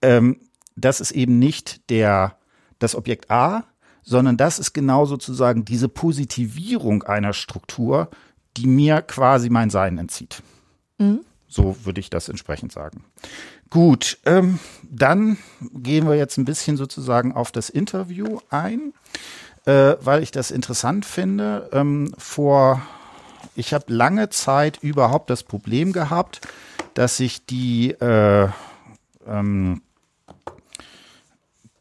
Ähm, 0.00 0.40
das 0.74 1.00
ist 1.00 1.10
eben 1.10 1.38
nicht 1.38 1.90
der, 1.90 2.38
das 2.78 2.94
Objekt 2.94 3.30
A, 3.30 3.64
sondern 4.02 4.36
das 4.36 4.58
ist 4.58 4.72
genau 4.72 5.04
sozusagen 5.04 5.64
diese 5.64 5.88
Positivierung 5.88 7.02
einer 7.02 7.32
Struktur, 7.32 8.08
die 8.56 8.66
mir 8.66 9.02
quasi 9.02 9.50
mein 9.50 9.68
Sein 9.68 9.98
entzieht. 9.98 10.42
Mhm. 10.98 11.20
So 11.48 11.76
würde 11.84 12.00
ich 12.00 12.10
das 12.10 12.28
entsprechend 12.28 12.72
sagen. 12.72 13.04
Gut, 13.70 14.18
ähm, 14.26 14.58
dann 14.82 15.38
gehen 15.72 16.06
wir 16.08 16.16
jetzt 16.16 16.36
ein 16.38 16.44
bisschen 16.44 16.76
sozusagen 16.76 17.32
auf 17.32 17.52
das 17.52 17.70
Interview 17.70 18.40
ein, 18.50 18.92
äh, 19.64 19.94
weil 20.00 20.22
ich 20.22 20.30
das 20.30 20.50
interessant 20.50 21.04
finde. 21.04 21.68
Ähm, 21.72 22.12
vor, 22.18 22.82
ich 23.54 23.74
habe 23.74 23.92
lange 23.92 24.28
Zeit 24.30 24.78
überhaupt 24.82 25.30
das 25.30 25.42
Problem 25.42 25.92
gehabt, 25.92 26.40
dass 26.94 27.16
sich 27.16 27.44
die 27.46 27.90
äh, 27.92 28.48
ähm, 29.26 29.82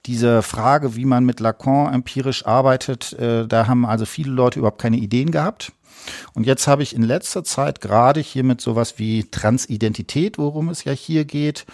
diese 0.05 0.43
Frage, 0.43 0.95
wie 0.95 1.05
man 1.05 1.25
mit 1.25 1.39
Lacan 1.39 1.93
empirisch 1.93 2.45
arbeitet, 2.45 3.13
äh, 3.13 3.47
da 3.47 3.67
haben 3.67 3.85
also 3.85 4.05
viele 4.05 4.31
Leute 4.31 4.59
überhaupt 4.59 4.81
keine 4.81 4.97
Ideen 4.97 5.31
gehabt. 5.31 5.71
Und 6.33 6.45
jetzt 6.45 6.67
habe 6.67 6.83
ich 6.83 6.95
in 6.95 7.03
letzter 7.03 7.43
Zeit 7.43 7.81
gerade 7.81 8.19
hier 8.19 8.43
mit 8.43 8.61
sowas 8.61 8.97
wie 8.97 9.23
Transidentität, 9.23 10.37
worum 10.37 10.69
es 10.69 10.83
ja 10.83 10.93
hier 10.93 11.25
geht, 11.25 11.65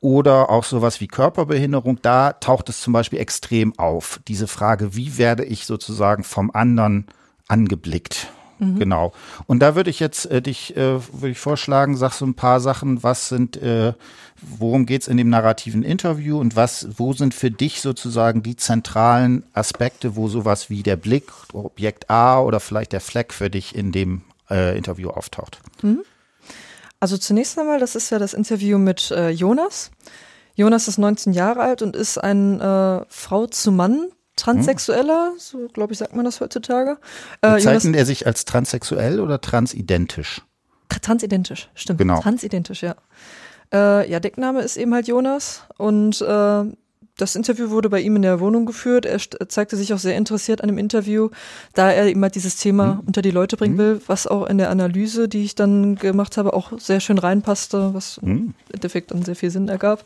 oder 0.00 0.50
auch 0.50 0.64
sowas 0.64 1.00
wie 1.00 1.08
Körperbehinderung, 1.08 1.98
da 2.02 2.34
taucht 2.34 2.68
es 2.68 2.82
zum 2.82 2.92
Beispiel 2.92 3.20
extrem 3.20 3.78
auf. 3.78 4.20
Diese 4.28 4.46
Frage, 4.46 4.94
wie 4.94 5.16
werde 5.16 5.44
ich 5.44 5.64
sozusagen 5.64 6.24
vom 6.24 6.50
anderen 6.50 7.06
angeblickt? 7.48 8.28
Mhm. 8.58 8.78
Genau. 8.78 9.12
Und 9.46 9.60
da 9.60 9.74
würde 9.74 9.90
ich 9.90 10.00
jetzt 10.00 10.26
äh, 10.26 10.42
dich, 10.42 10.76
äh, 10.76 11.00
würde 11.12 11.30
ich 11.30 11.38
vorschlagen, 11.38 11.96
sag 11.96 12.12
so 12.12 12.24
ein 12.24 12.34
paar 12.34 12.60
Sachen, 12.60 13.02
was 13.02 13.28
sind, 13.28 13.56
äh, 13.56 13.92
worum 14.40 14.86
geht's 14.86 15.08
in 15.08 15.16
dem 15.16 15.28
narrativen 15.28 15.82
Interview 15.82 16.38
und 16.38 16.56
was, 16.56 16.88
wo 16.96 17.12
sind 17.12 17.34
für 17.34 17.50
dich 17.50 17.80
sozusagen 17.80 18.42
die 18.42 18.56
zentralen 18.56 19.44
Aspekte, 19.52 20.16
wo 20.16 20.28
sowas 20.28 20.70
wie 20.70 20.82
der 20.82 20.96
Blick, 20.96 21.30
Objekt 21.52 22.10
A 22.10 22.40
oder 22.40 22.60
vielleicht 22.60 22.92
der 22.92 23.00
Fleck 23.00 23.32
für 23.32 23.50
dich 23.50 23.74
in 23.74 23.92
dem 23.92 24.22
äh, 24.50 24.76
Interview 24.76 25.10
auftaucht? 25.10 25.58
Mhm. 25.82 26.02
Also 27.00 27.18
zunächst 27.18 27.58
einmal, 27.58 27.78
das 27.78 27.96
ist 27.96 28.10
ja 28.10 28.18
das 28.18 28.34
Interview 28.34 28.78
mit 28.78 29.10
äh, 29.10 29.30
Jonas. 29.30 29.90
Jonas 30.54 30.88
ist 30.88 30.98
19 30.98 31.32
Jahre 31.32 31.60
alt 31.60 31.82
und 31.82 31.96
ist 31.96 32.16
ein 32.16 32.60
äh, 32.60 33.04
Frau 33.08 33.46
zu 33.46 33.72
Mann 33.72 34.08
Transsexueller, 34.36 35.32
hm. 35.32 35.38
so 35.38 35.68
glaube 35.72 35.92
ich, 35.92 35.98
sagt 35.98 36.16
man 36.16 36.24
das 36.24 36.40
heutzutage. 36.40 36.98
Äh, 37.40 37.54
Bezeichnet 37.54 37.96
er 37.96 38.06
sich 38.06 38.26
als 38.26 38.44
transsexuell 38.44 39.20
oder 39.20 39.40
transidentisch? 39.40 40.42
Transidentisch, 40.88 41.70
stimmt. 41.74 41.98
Genau. 41.98 42.20
Transidentisch, 42.20 42.82
ja. 42.82 42.96
Äh, 43.72 44.10
ja, 44.10 44.20
Deckname 44.20 44.60
ist 44.60 44.76
eben 44.76 44.92
halt 44.94 45.08
Jonas 45.08 45.62
und 45.78 46.20
äh, 46.20 46.64
das 47.16 47.36
Interview 47.36 47.70
wurde 47.70 47.88
bei 47.88 48.00
ihm 48.00 48.16
in 48.16 48.22
der 48.22 48.40
Wohnung 48.40 48.66
geführt. 48.66 49.06
Er 49.06 49.20
zeigte 49.48 49.76
sich 49.76 49.94
auch 49.94 49.98
sehr 49.98 50.16
interessiert 50.16 50.62
an 50.62 50.68
dem 50.68 50.78
Interview, 50.78 51.30
da 51.72 51.90
er 51.90 52.10
immer 52.10 52.24
halt 52.24 52.34
dieses 52.34 52.56
Thema 52.56 52.94
mhm. 52.94 53.00
unter 53.06 53.22
die 53.22 53.30
Leute 53.30 53.56
bringen 53.56 53.74
mhm. 53.74 53.78
will, 53.78 54.00
was 54.06 54.26
auch 54.26 54.46
in 54.46 54.58
der 54.58 54.70
Analyse, 54.70 55.28
die 55.28 55.44
ich 55.44 55.54
dann 55.54 55.94
gemacht 55.94 56.36
habe, 56.36 56.54
auch 56.54 56.78
sehr 56.78 57.00
schön 57.00 57.18
reinpasste, 57.18 57.94
was 57.94 58.20
mhm. 58.20 58.30
im 58.30 58.54
Endeffekt 58.72 59.12
dann 59.12 59.22
sehr 59.22 59.36
viel 59.36 59.50
Sinn 59.50 59.68
ergab. 59.68 60.04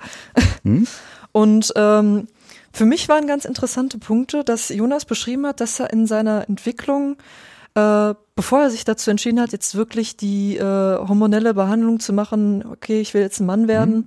Mhm. 0.64 0.87
Und 1.33 1.73
ähm, 1.77 2.27
für 2.72 2.85
mich 2.85 3.09
waren 3.09 3.26
ganz 3.26 3.44
interessante 3.44 3.98
Punkte, 3.98 4.44
dass 4.44 4.68
Jonas 4.68 5.04
beschrieben 5.04 5.46
hat, 5.46 5.61
dass 5.61 5.81
er 5.81 5.92
in 5.92 6.07
seiner 6.07 6.48
Entwicklung, 6.48 7.16
äh, 7.74 8.14
bevor 8.37 8.62
er 8.62 8.70
sich 8.70 8.85
dazu 8.85 9.11
entschieden 9.11 9.40
hat, 9.40 9.52
jetzt 9.52 9.74
wirklich 9.74 10.16
die 10.16 10.57
äh, 10.57 10.62
hormonelle 10.62 11.54
Behandlung 11.54 12.00
zu 12.00 12.12
machen, 12.12 12.64
okay, 12.66 13.00
ich 13.00 13.14
will 13.14 13.22
jetzt 13.22 13.40
ein 13.40 13.46
Mann 13.46 13.68
werden, 13.68 13.94
mhm. 13.94 14.07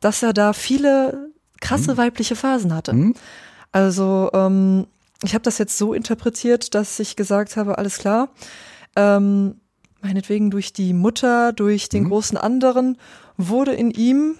dass 0.00 0.22
er 0.22 0.32
da 0.32 0.52
viele 0.52 1.30
krasse 1.60 1.92
mhm. 1.92 1.96
weibliche 1.96 2.36
Phasen 2.36 2.74
hatte. 2.74 2.92
Mhm. 2.92 3.14
Also 3.72 4.30
ähm, 4.34 4.86
ich 5.22 5.34
habe 5.34 5.42
das 5.42 5.58
jetzt 5.58 5.78
so 5.78 5.94
interpretiert, 5.94 6.74
dass 6.74 7.00
ich 7.00 7.16
gesagt 7.16 7.56
habe, 7.56 7.78
alles 7.78 7.98
klar, 7.98 8.28
ähm, 8.94 9.56
meinetwegen 10.02 10.50
durch 10.50 10.72
die 10.72 10.92
Mutter, 10.92 11.52
durch 11.52 11.88
den 11.88 12.04
mhm. 12.04 12.08
großen 12.08 12.36
anderen, 12.36 12.98
wurde 13.36 13.72
in 13.72 13.90
ihm 13.90 14.36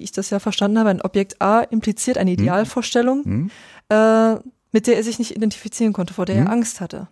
wie 0.00 0.04
ich 0.04 0.12
das 0.12 0.30
ja 0.30 0.40
verstanden 0.40 0.78
habe, 0.78 0.90
ein 0.90 1.02
Objekt 1.02 1.40
A 1.40 1.60
impliziert 1.60 2.18
eine 2.18 2.32
hm? 2.32 2.38
Idealvorstellung, 2.40 3.22
mhm. 3.24 3.50
äh, 3.90 4.34
mit 4.72 4.86
der 4.86 4.96
er 4.96 5.04
sich 5.04 5.18
nicht 5.18 5.36
identifizieren 5.36 5.92
konnte, 5.92 6.14
vor 6.14 6.26
der 6.26 6.36
er 6.36 6.44
hm? 6.44 6.50
Angst 6.50 6.80
hatte. 6.80 7.08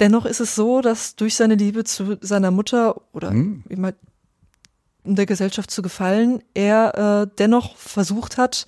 Dennoch 0.00 0.24
ist 0.26 0.40
es 0.40 0.54
so, 0.54 0.80
dass 0.80 1.14
durch 1.14 1.36
seine 1.36 1.54
Liebe 1.54 1.84
zu 1.84 2.16
seiner 2.20 2.50
Mutter 2.50 3.00
oder 3.12 3.30
mhm. 3.30 3.62
immer 3.68 3.92
um 5.04 5.14
der 5.14 5.26
Gesellschaft 5.26 5.70
zu 5.70 5.82
gefallen, 5.82 6.42
er 6.54 7.26
äh, 7.26 7.30
dennoch 7.38 7.76
versucht 7.76 8.38
hat, 8.38 8.66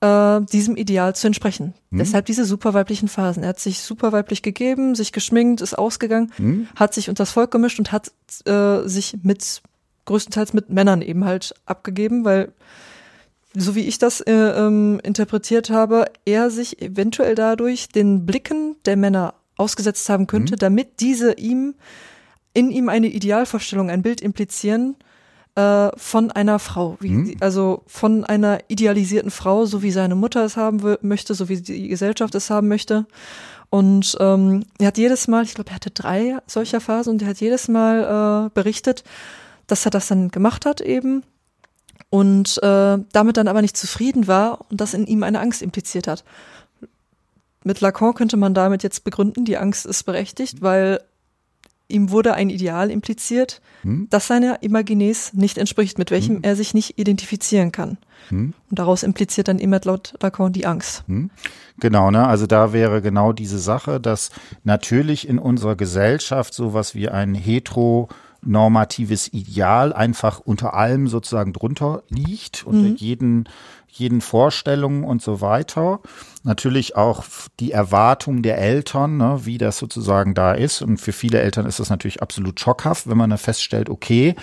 äh, 0.00 0.40
diesem 0.40 0.76
Ideal 0.76 1.14
zu 1.14 1.28
entsprechen. 1.28 1.74
Mhm. 1.90 1.98
Deshalb 1.98 2.26
diese 2.26 2.44
superweiblichen 2.44 3.08
Phasen. 3.08 3.44
Er 3.44 3.50
hat 3.50 3.60
sich 3.60 3.80
superweiblich 3.80 4.42
gegeben, 4.42 4.96
sich 4.96 5.12
geschminkt, 5.12 5.60
ist 5.60 5.78
ausgegangen, 5.78 6.32
mhm. 6.36 6.68
hat 6.74 6.94
sich 6.94 7.08
unter 7.08 7.22
das 7.22 7.30
Volk 7.30 7.52
gemischt 7.52 7.78
und 7.78 7.92
hat 7.92 8.10
äh, 8.44 8.88
sich 8.88 9.18
mit 9.22 9.62
größtenteils 10.08 10.52
mit 10.52 10.70
Männern 10.70 11.02
eben 11.02 11.24
halt 11.24 11.54
abgegeben, 11.66 12.24
weil 12.24 12.52
so 13.54 13.74
wie 13.74 13.86
ich 13.86 13.98
das 13.98 14.20
äh, 14.20 14.32
ähm, 14.32 15.00
interpretiert 15.02 15.70
habe, 15.70 16.06
er 16.24 16.50
sich 16.50 16.82
eventuell 16.82 17.34
dadurch 17.34 17.88
den 17.88 18.26
Blicken 18.26 18.76
der 18.84 18.96
Männer 18.96 19.34
ausgesetzt 19.56 20.08
haben 20.08 20.26
könnte, 20.26 20.54
mhm. 20.54 20.58
damit 20.58 21.00
diese 21.00 21.32
ihm 21.34 21.74
in 22.54 22.70
ihm 22.70 22.88
eine 22.88 23.08
Idealvorstellung, 23.08 23.90
ein 23.90 24.02
Bild 24.02 24.20
implizieren 24.20 24.96
äh, 25.54 25.90
von 25.96 26.30
einer 26.30 26.58
Frau, 26.58 26.96
wie, 27.00 27.10
mhm. 27.10 27.36
also 27.40 27.82
von 27.86 28.24
einer 28.24 28.60
idealisierten 28.68 29.30
Frau, 29.30 29.66
so 29.66 29.82
wie 29.82 29.90
seine 29.90 30.14
Mutter 30.14 30.44
es 30.44 30.56
haben 30.56 30.96
möchte, 31.02 31.34
so 31.34 31.48
wie 31.48 31.60
die 31.60 31.88
Gesellschaft 31.88 32.34
es 32.34 32.50
haben 32.50 32.68
möchte. 32.68 33.06
Und 33.70 34.16
ähm, 34.20 34.64
er 34.78 34.88
hat 34.88 34.98
jedes 34.98 35.28
Mal, 35.28 35.44
ich 35.44 35.54
glaube, 35.54 35.70
er 35.70 35.76
hatte 35.76 35.90
drei 35.90 36.38
solcher 36.46 36.80
Phasen 36.80 37.14
und 37.14 37.22
er 37.22 37.28
hat 37.28 37.40
jedes 37.40 37.68
Mal 37.68 38.46
äh, 38.46 38.50
berichtet, 38.54 39.04
dass 39.68 39.84
er 39.84 39.92
das 39.92 40.08
dann 40.08 40.30
gemacht 40.30 40.66
hat 40.66 40.80
eben 40.80 41.22
und 42.10 42.60
äh, 42.62 42.98
damit 43.12 43.36
dann 43.36 43.48
aber 43.48 43.62
nicht 43.62 43.76
zufrieden 43.76 44.26
war 44.26 44.66
und 44.70 44.80
das 44.80 44.94
in 44.94 45.06
ihm 45.06 45.22
eine 45.22 45.40
Angst 45.40 45.62
impliziert 45.62 46.08
hat. 46.08 46.24
Mit 47.64 47.80
Lacan 47.80 48.14
könnte 48.14 48.36
man 48.36 48.54
damit 48.54 48.82
jetzt 48.82 49.04
begründen, 49.04 49.44
die 49.44 49.58
Angst 49.58 49.86
ist 49.86 50.04
berechtigt, 50.04 50.62
weil 50.62 51.00
ihm 51.88 52.10
wurde 52.10 52.34
ein 52.34 52.50
Ideal 52.50 52.90
impliziert, 52.90 53.60
hm? 53.82 54.06
das 54.10 54.26
seiner 54.26 54.62
Imaginäs 54.62 55.32
nicht 55.32 55.58
entspricht, 55.58 55.98
mit 55.98 56.10
welchem 56.10 56.36
hm? 56.36 56.44
er 56.44 56.54
sich 56.54 56.74
nicht 56.74 56.98
identifizieren 56.98 57.72
kann. 57.72 57.98
Hm? 58.28 58.52
Und 58.70 58.78
daraus 58.78 59.02
impliziert 59.02 59.48
dann 59.48 59.58
immer 59.58 59.80
laut 59.84 60.14
Lacan 60.20 60.52
die 60.52 60.66
Angst. 60.66 61.04
Hm? 61.08 61.30
Genau, 61.80 62.10
ne? 62.10 62.26
Also 62.26 62.46
da 62.46 62.72
wäre 62.72 63.00
genau 63.00 63.32
diese 63.32 63.58
Sache, 63.58 64.00
dass 64.00 64.30
natürlich 64.64 65.28
in 65.28 65.38
unserer 65.38 65.76
Gesellschaft 65.76 66.52
sowas 66.52 66.94
wie 66.94 67.08
ein 67.08 67.34
hetero 67.34 68.08
normatives 68.42 69.32
Ideal 69.32 69.92
einfach 69.92 70.40
unter 70.40 70.74
allem 70.74 71.08
sozusagen 71.08 71.52
drunter 71.52 72.02
liegt, 72.08 72.64
unter 72.66 72.90
mhm. 72.90 72.96
jeden, 72.96 73.48
jeden 73.88 74.20
Vorstellungen 74.20 75.04
und 75.04 75.22
so 75.22 75.40
weiter. 75.40 76.00
Natürlich 76.44 76.96
auch 76.96 77.24
die 77.58 77.72
Erwartung 77.72 78.42
der 78.42 78.58
Eltern, 78.58 79.16
ne, 79.16 79.40
wie 79.44 79.58
das 79.58 79.78
sozusagen 79.78 80.34
da 80.34 80.52
ist. 80.52 80.82
Und 80.82 80.98
für 80.98 81.12
viele 81.12 81.40
Eltern 81.40 81.66
ist 81.66 81.80
das 81.80 81.90
natürlich 81.90 82.22
absolut 82.22 82.60
schockhaft, 82.60 83.08
wenn 83.08 83.18
man 83.18 83.30
dann 83.30 83.38
feststellt, 83.38 83.90
okay, 83.90 84.34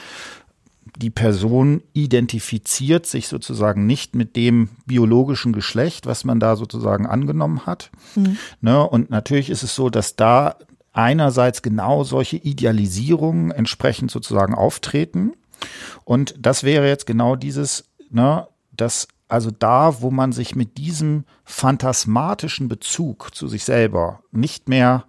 die 0.97 1.09
Person 1.09 1.81
identifiziert 1.93 3.05
sich 3.05 3.27
sozusagen 3.27 3.85
nicht 3.85 4.15
mit 4.15 4.35
dem 4.35 4.69
biologischen 4.85 5.51
Geschlecht, 5.51 6.05
was 6.05 6.23
man 6.23 6.39
da 6.39 6.55
sozusagen 6.55 7.05
angenommen 7.05 7.65
hat. 7.65 7.91
Mhm. 8.15 8.37
Ne, 8.61 8.87
und 8.87 9.09
natürlich 9.09 9.49
ist 9.49 9.63
es 9.63 9.75
so, 9.75 9.89
dass 9.89 10.15
da 10.15 10.55
einerseits 10.95 11.61
genau 11.61 12.03
solche 12.03 12.37
Idealisierungen 12.37 13.51
entsprechend 13.51 14.09
sozusagen 14.09 14.55
auftreten. 14.55 15.33
Und 16.03 16.35
das 16.39 16.63
wäre 16.63 16.87
jetzt 16.87 17.05
genau 17.05 17.35
dieses, 17.35 17.85
ne, 18.09 18.47
das 18.71 19.07
also 19.27 19.49
da, 19.51 20.01
wo 20.01 20.11
man 20.11 20.31
sich 20.31 20.55
mit 20.55 20.77
diesem 20.77 21.25
phantasmatischen 21.45 22.67
Bezug 22.67 23.33
zu 23.33 23.47
sich 23.47 23.63
selber 23.63 24.21
nicht 24.31 24.69
mehr 24.69 25.05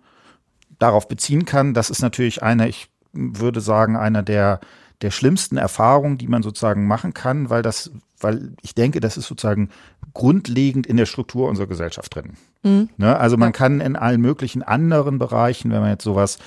darauf 0.79 1.07
beziehen 1.07 1.45
kann, 1.45 1.75
das 1.75 1.91
ist 1.91 2.01
natürlich 2.01 2.43
eine, 2.43 2.69
ich 2.69 2.89
würde 3.13 3.61
sagen, 3.61 3.97
einer 3.97 4.23
der, 4.23 4.61
der 5.03 5.11
schlimmsten 5.11 5.59
Erfahrungen, 5.59 6.19
die 6.19 6.29
man 6.29 6.43
sozusagen 6.43 6.87
machen 6.87 7.13
kann, 7.13 7.51
weil 7.51 7.63
das, 7.63 7.91
weil 8.19 8.55
ich 8.63 8.75
denke, 8.75 9.01
das 9.01 9.17
ist 9.17 9.27
sozusagen 9.27 9.69
grundlegend 10.17 10.87
in 10.87 10.97
der 10.97 11.05
Struktur 11.05 11.47
unserer 11.49 11.67
Gesellschaft 11.67 12.15
drin. 12.15 12.33
Mhm. 12.63 12.89
Ne? 12.97 13.17
Also 13.19 13.37
man 13.37 13.53
kann 13.53 13.81
in 13.81 13.97
allen 13.97 14.21
möglichen 14.21 14.63
anderen 14.63 15.19
Bereichen, 15.19 15.71
wenn 15.71 15.81
man 15.81 15.91
jetzt 15.91 16.05
sowas 16.05 16.39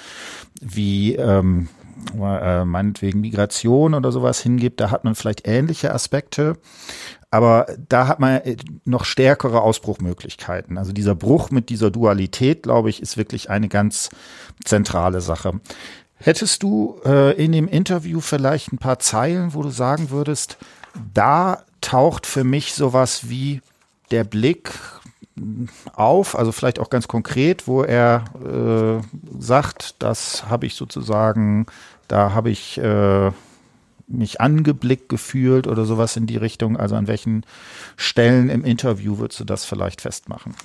wie 0.59 1.15
ähm, 1.15 1.70
äh, 2.20 2.65
meinetwegen 2.65 3.22
Migration 3.22 3.93
oder 3.93 4.11
sowas 4.11 4.41
hingibt, 4.41 4.80
da 4.80 4.89
hat 4.89 5.03
man 5.03 5.13
vielleicht 5.13 5.47
ähnliche 5.47 5.93
Aspekte. 5.93 6.57
Aber 7.30 7.67
da 7.88 8.07
hat 8.07 8.20
man 8.20 8.41
äh, 8.41 8.57
noch 8.86 9.05
stärkere 9.05 9.61
Ausbruchmöglichkeiten. 9.61 10.80
Also 10.80 10.91
dieser 10.91 11.13
Bruch 11.13 11.51
mit 11.51 11.70
dieser 11.70 11.91
Dualität, 11.91 12.63
glaube 12.63 12.89
ich, 12.89 13.03
ist 13.03 13.17
wirklich 13.17 13.51
eine 13.51 13.70
ganz 13.70 14.09
zentrale 14.65 15.22
Sache. 15.22 15.59
Hättest 16.15 16.63
du 16.63 16.99
äh, 17.05 17.34
in 17.41 17.51
dem 17.51 17.67
Interview 17.67 18.20
vielleicht 18.20 18.74
ein 18.74 18.80
paar 18.80 18.97
Zeilen, 18.97 19.53
wo 19.53 19.61
du 19.61 19.70
sagen 19.70 20.09
würdest, 20.09 20.57
da 21.13 21.63
taucht 21.82 22.26
für 22.26 22.44
mich 22.44 22.74
sowas 22.74 23.30
wie 23.30 23.62
der 24.12 24.24
Blick 24.24 24.72
auf, 25.94 26.38
also 26.38 26.52
vielleicht 26.52 26.80
auch 26.80 26.90
ganz 26.90 27.08
konkret, 27.08 27.68
wo 27.68 27.84
er 27.84 28.26
äh, 28.44 29.02
sagt, 29.40 29.96
das 30.00 30.50
habe 30.50 30.66
ich 30.66 30.76
sozusagen, 30.76 31.66
da 32.08 32.34
habe 32.34 32.50
ich 32.50 32.78
äh, 32.78 33.32
mich 34.10 34.42
angeblickt 34.42 35.08
gefühlt 35.10 35.68
oder 35.68 35.86
sowas 35.86 36.18
in 36.18 36.26
die 36.28 36.38
Richtung? 36.38 36.78
Also 36.78 36.96
an 36.96 37.08
welchen 37.08 37.46
Stellen 37.96 38.50
im 38.50 38.66
Interview 38.66 39.20
würdest 39.20 39.40
du 39.40 39.46
das 39.46 39.66
vielleicht 39.66 40.02
festmachen? 40.02 40.56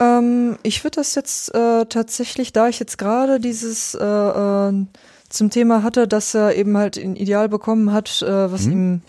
Ähm, 0.00 0.58
ich 0.62 0.84
würde 0.84 0.96
das 0.96 1.14
jetzt 1.14 1.54
äh, 1.54 1.86
tatsächlich, 1.86 2.52
da 2.52 2.68
ich 2.68 2.78
jetzt 2.78 2.98
gerade 2.98 3.40
dieses 3.40 3.94
äh, 3.94 4.04
äh, 4.04 4.86
zum 5.28 5.50
Thema 5.50 5.82
hatte, 5.82 6.06
dass 6.06 6.34
er 6.34 6.54
eben 6.56 6.76
halt 6.76 6.98
ein 6.98 7.16
Ideal 7.16 7.48
bekommen 7.48 7.92
hat, 7.92 8.22
äh, 8.22 8.52
was 8.52 8.64
hm. 8.64 8.72
ihm 8.72 9.02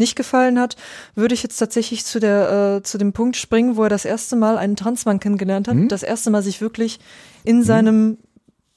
nicht 0.00 0.16
gefallen 0.16 0.58
hat, 0.58 0.76
würde 1.14 1.34
ich 1.34 1.42
jetzt 1.42 1.58
tatsächlich 1.58 2.04
zu 2.04 2.18
der 2.18 2.78
äh, 2.78 2.82
zu 2.82 2.98
dem 2.98 3.12
Punkt 3.12 3.36
springen, 3.36 3.76
wo 3.76 3.84
er 3.84 3.88
das 3.88 4.04
erste 4.04 4.36
Mal 4.36 4.58
einen 4.58 4.76
Transmann 4.76 5.20
kennengelernt 5.20 5.68
hat, 5.68 5.74
hm. 5.74 5.88
das 5.88 6.02
erste 6.02 6.30
Mal 6.30 6.42
sich 6.42 6.60
wirklich 6.60 6.98
in 7.44 7.58
hm. 7.58 7.64
seinem 7.64 8.18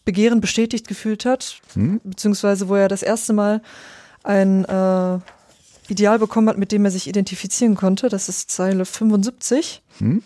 Begehren 0.06 0.42
bestätigt 0.42 0.88
gefühlt 0.88 1.26
hat, 1.26 1.60
hm. 1.74 2.02
beziehungsweise 2.04 2.70
wo 2.70 2.76
er 2.76 2.90
das 2.90 3.04
erste 3.04 3.34
Mal 3.34 3.62
ein 4.24 4.66
äh, 4.66 5.20
Ideal 5.90 6.20
bekommen 6.20 6.50
hat, 6.50 6.58
mit 6.58 6.72
dem 6.72 6.86
er 6.86 6.92
sich 6.92 7.08
identifizieren 7.08 7.76
konnte. 7.76 8.10
Das 8.10 8.30
ist 8.30 8.50
Zeile 8.50 8.86
75. 8.86 9.82
Hm? 10.00 10.24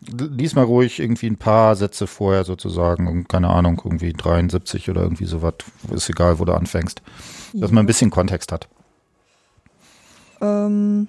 Lies 0.00 0.54
mal 0.54 0.64
ruhig 0.64 1.00
irgendwie 1.00 1.26
ein 1.26 1.38
paar 1.38 1.74
Sätze 1.74 2.06
vorher 2.06 2.44
sozusagen, 2.44 3.26
keine 3.26 3.48
Ahnung, 3.48 3.80
irgendwie 3.84 4.12
73 4.12 4.90
oder 4.90 5.02
irgendwie 5.02 5.24
sowas. 5.24 5.54
Ist 5.90 6.08
egal, 6.08 6.38
wo 6.38 6.44
du 6.44 6.52
anfängst. 6.52 7.02
Dass 7.52 7.72
man 7.72 7.84
ein 7.84 7.86
bisschen 7.86 8.10
Kontext 8.10 8.52
hat. 8.52 8.68
Ähm, 10.40 11.08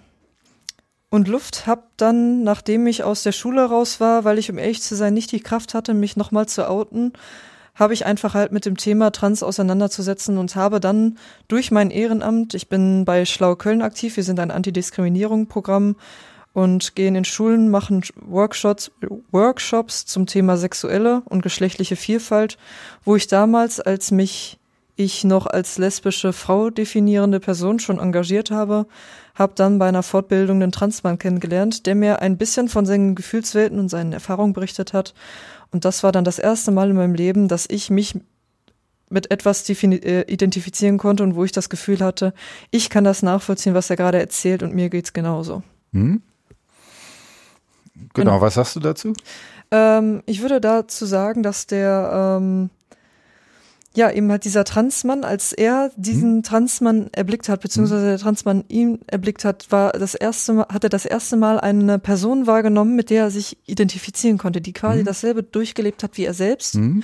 und 1.09 1.27
Luft 1.27 1.65
hab 1.65 1.97
dann, 1.97 2.43
nachdem 2.43 2.85
ich 2.85 3.03
aus 3.03 3.23
der 3.23 3.31
Schule 3.31 3.65
raus 3.65 3.99
war, 3.99 4.25
weil 4.25 4.37
ich, 4.37 4.51
um 4.51 4.59
ehrlich 4.59 4.81
zu 4.81 4.95
sein, 4.95 5.13
nicht 5.13 5.31
die 5.31 5.39
Kraft 5.39 5.73
hatte, 5.73 5.93
mich 5.93 6.15
nochmal 6.15 6.47
zu 6.47 6.69
outen, 6.69 7.13
habe 7.73 7.93
ich 7.93 8.05
einfach 8.05 8.35
halt 8.35 8.51
mit 8.51 8.65
dem 8.65 8.77
Thema 8.77 9.11
Trans 9.11 9.41
auseinanderzusetzen 9.41 10.37
und 10.37 10.55
habe 10.55 10.79
dann 10.79 11.17
durch 11.47 11.71
mein 11.71 11.89
Ehrenamt, 11.89 12.53
ich 12.53 12.67
bin 12.67 13.05
bei 13.05 13.25
Schlau 13.25 13.55
Köln 13.55 13.81
aktiv, 13.81 14.17
wir 14.17 14.23
sind 14.23 14.39
ein 14.39 14.51
Antidiskriminierung-Programm 14.51 15.95
und 16.53 16.95
gehen 16.95 17.15
in 17.15 17.25
Schulen, 17.25 17.69
machen 17.69 18.03
Workshops, 18.21 18.91
Workshops 19.31 20.05
zum 20.05 20.25
Thema 20.25 20.57
sexuelle 20.57 21.21
und 21.25 21.41
geschlechtliche 21.41 21.95
Vielfalt, 21.95 22.57
wo 23.05 23.15
ich 23.15 23.27
damals, 23.27 23.79
als 23.79 24.11
mich 24.11 24.58
ich 24.99 25.23
noch 25.23 25.47
als 25.47 25.77
lesbische 25.77 26.33
Frau 26.33 26.69
definierende 26.69 27.39
Person 27.39 27.79
schon 27.79 27.99
engagiert 27.99 28.51
habe, 28.51 28.85
habe 29.33 29.53
dann 29.55 29.79
bei 29.79 29.87
einer 29.87 30.03
Fortbildung 30.03 30.61
einen 30.61 30.71
Transmann 30.71 31.17
kennengelernt, 31.17 31.85
der 31.85 31.95
mir 31.95 32.21
ein 32.21 32.37
bisschen 32.37 32.67
von 32.67 32.85
seinen 32.85 33.15
Gefühlswelten 33.15 33.79
und 33.79 33.89
seinen 33.89 34.11
Erfahrungen 34.11 34.53
berichtet 34.53 34.93
hat 34.93 35.13
und 35.71 35.85
das 35.85 36.03
war 36.03 36.11
dann 36.11 36.23
das 36.23 36.39
erste 36.39 36.71
Mal 36.71 36.89
in 36.89 36.95
meinem 36.95 37.13
Leben, 37.13 37.47
dass 37.47 37.65
ich 37.69 37.89
mich 37.89 38.19
mit 39.09 39.31
etwas 39.31 39.67
äh, 39.69 40.21
identifizieren 40.31 40.97
konnte 40.97 41.23
und 41.23 41.35
wo 41.35 41.43
ich 41.43 41.51
das 41.51 41.69
Gefühl 41.69 41.99
hatte, 41.99 42.33
ich 42.69 42.89
kann 42.89 43.03
das 43.03 43.23
nachvollziehen, 43.23 43.73
was 43.73 43.89
er 43.89 43.95
gerade 43.95 44.19
erzählt 44.19 44.61
und 44.63 44.73
mir 44.73 44.89
geht's 44.89 45.13
genauso. 45.13 45.63
Hm? 45.93 46.21
Genau, 47.95 48.11
genau, 48.13 48.41
was 48.41 48.53
sagst 48.53 48.75
du 48.75 48.79
dazu? 48.79 49.13
Ähm, 49.71 50.21
ich 50.25 50.41
würde 50.41 50.61
dazu 50.61 51.05
sagen, 51.05 51.43
dass 51.43 51.67
der 51.67 52.37
ähm, 52.39 52.69
ja, 53.95 54.11
eben 54.11 54.29
halt 54.29 54.45
dieser 54.45 54.65
Transmann, 54.65 55.23
als 55.23 55.51
er 55.51 55.91
diesen 55.95 56.37
hm. 56.37 56.43
Transmann 56.43 57.09
erblickt 57.11 57.49
hat, 57.49 57.61
beziehungsweise 57.61 58.05
der 58.05 58.19
Transmann 58.19 58.63
ihn 58.67 58.99
erblickt 59.07 59.43
hat, 59.43 59.71
war 59.71 59.91
das 59.93 60.13
erste 60.13 60.53
Mal, 60.53 60.67
hat 60.71 60.83
er 60.83 60.89
das 60.89 61.05
erste 61.05 61.37
Mal 61.37 61.59
eine 61.59 61.97
Person 61.97 62.45
wahrgenommen, 62.45 62.95
mit 62.95 63.09
der 63.09 63.23
er 63.23 63.31
sich 63.31 63.57
identifizieren 63.65 64.37
konnte, 64.37 64.61
die 64.61 64.73
quasi 64.73 64.99
hm. 64.99 65.05
dasselbe 65.05 65.43
durchgelebt 65.43 66.03
hat 66.03 66.17
wie 66.17 66.25
er 66.25 66.33
selbst. 66.33 66.75
Hm. 66.75 67.03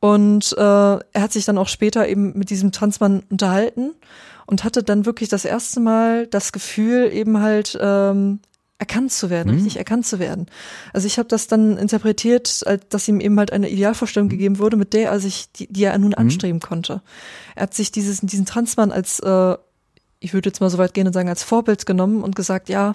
Und 0.00 0.54
äh, 0.56 0.60
er 0.60 1.00
hat 1.16 1.32
sich 1.32 1.44
dann 1.44 1.58
auch 1.58 1.68
später 1.68 2.06
eben 2.06 2.38
mit 2.38 2.50
diesem 2.50 2.72
Transmann 2.72 3.24
unterhalten 3.30 3.94
und 4.46 4.64
hatte 4.64 4.82
dann 4.82 5.06
wirklich 5.06 5.28
das 5.28 5.44
erste 5.44 5.80
Mal 5.80 6.26
das 6.26 6.52
Gefühl, 6.52 7.10
eben 7.12 7.40
halt 7.40 7.76
ähm, 7.80 8.40
erkannt 8.78 9.12
zu 9.12 9.28
werden, 9.28 9.48
mhm. 9.48 9.54
richtig 9.56 9.76
erkannt 9.76 10.06
zu 10.06 10.18
werden. 10.18 10.46
Also 10.92 11.06
ich 11.06 11.18
habe 11.18 11.28
das 11.28 11.48
dann 11.48 11.76
interpretiert, 11.76 12.64
dass 12.90 13.08
ihm 13.08 13.20
eben 13.20 13.38
halt 13.38 13.52
eine 13.52 13.68
Idealvorstellung 13.68 14.28
mhm. 14.28 14.32
gegeben 14.32 14.58
wurde, 14.58 14.76
mit 14.76 14.92
der 14.92 15.10
er 15.10 15.20
sich, 15.20 15.50
die, 15.52 15.66
die 15.66 15.84
er 15.84 15.98
nun 15.98 16.10
mhm. 16.10 16.18
anstreben 16.18 16.60
konnte. 16.60 17.02
Er 17.56 17.64
hat 17.64 17.74
sich 17.74 17.90
dieses, 17.90 18.20
diesen 18.20 18.46
Transmann 18.46 18.92
als, 18.92 19.18
äh, 19.20 19.56
ich 20.20 20.32
würde 20.32 20.48
jetzt 20.48 20.60
mal 20.60 20.70
so 20.70 20.78
weit 20.78 20.94
gehen 20.94 21.06
und 21.06 21.12
sagen, 21.12 21.28
als 21.28 21.42
Vorbild 21.42 21.86
genommen 21.86 22.22
und 22.22 22.36
gesagt, 22.36 22.68
ja, 22.68 22.94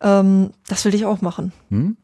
ähm, 0.00 0.50
das 0.66 0.84
will 0.84 0.94
ich 0.94 1.04
auch 1.04 1.20
machen. 1.20 1.52
Mhm. 1.70 1.96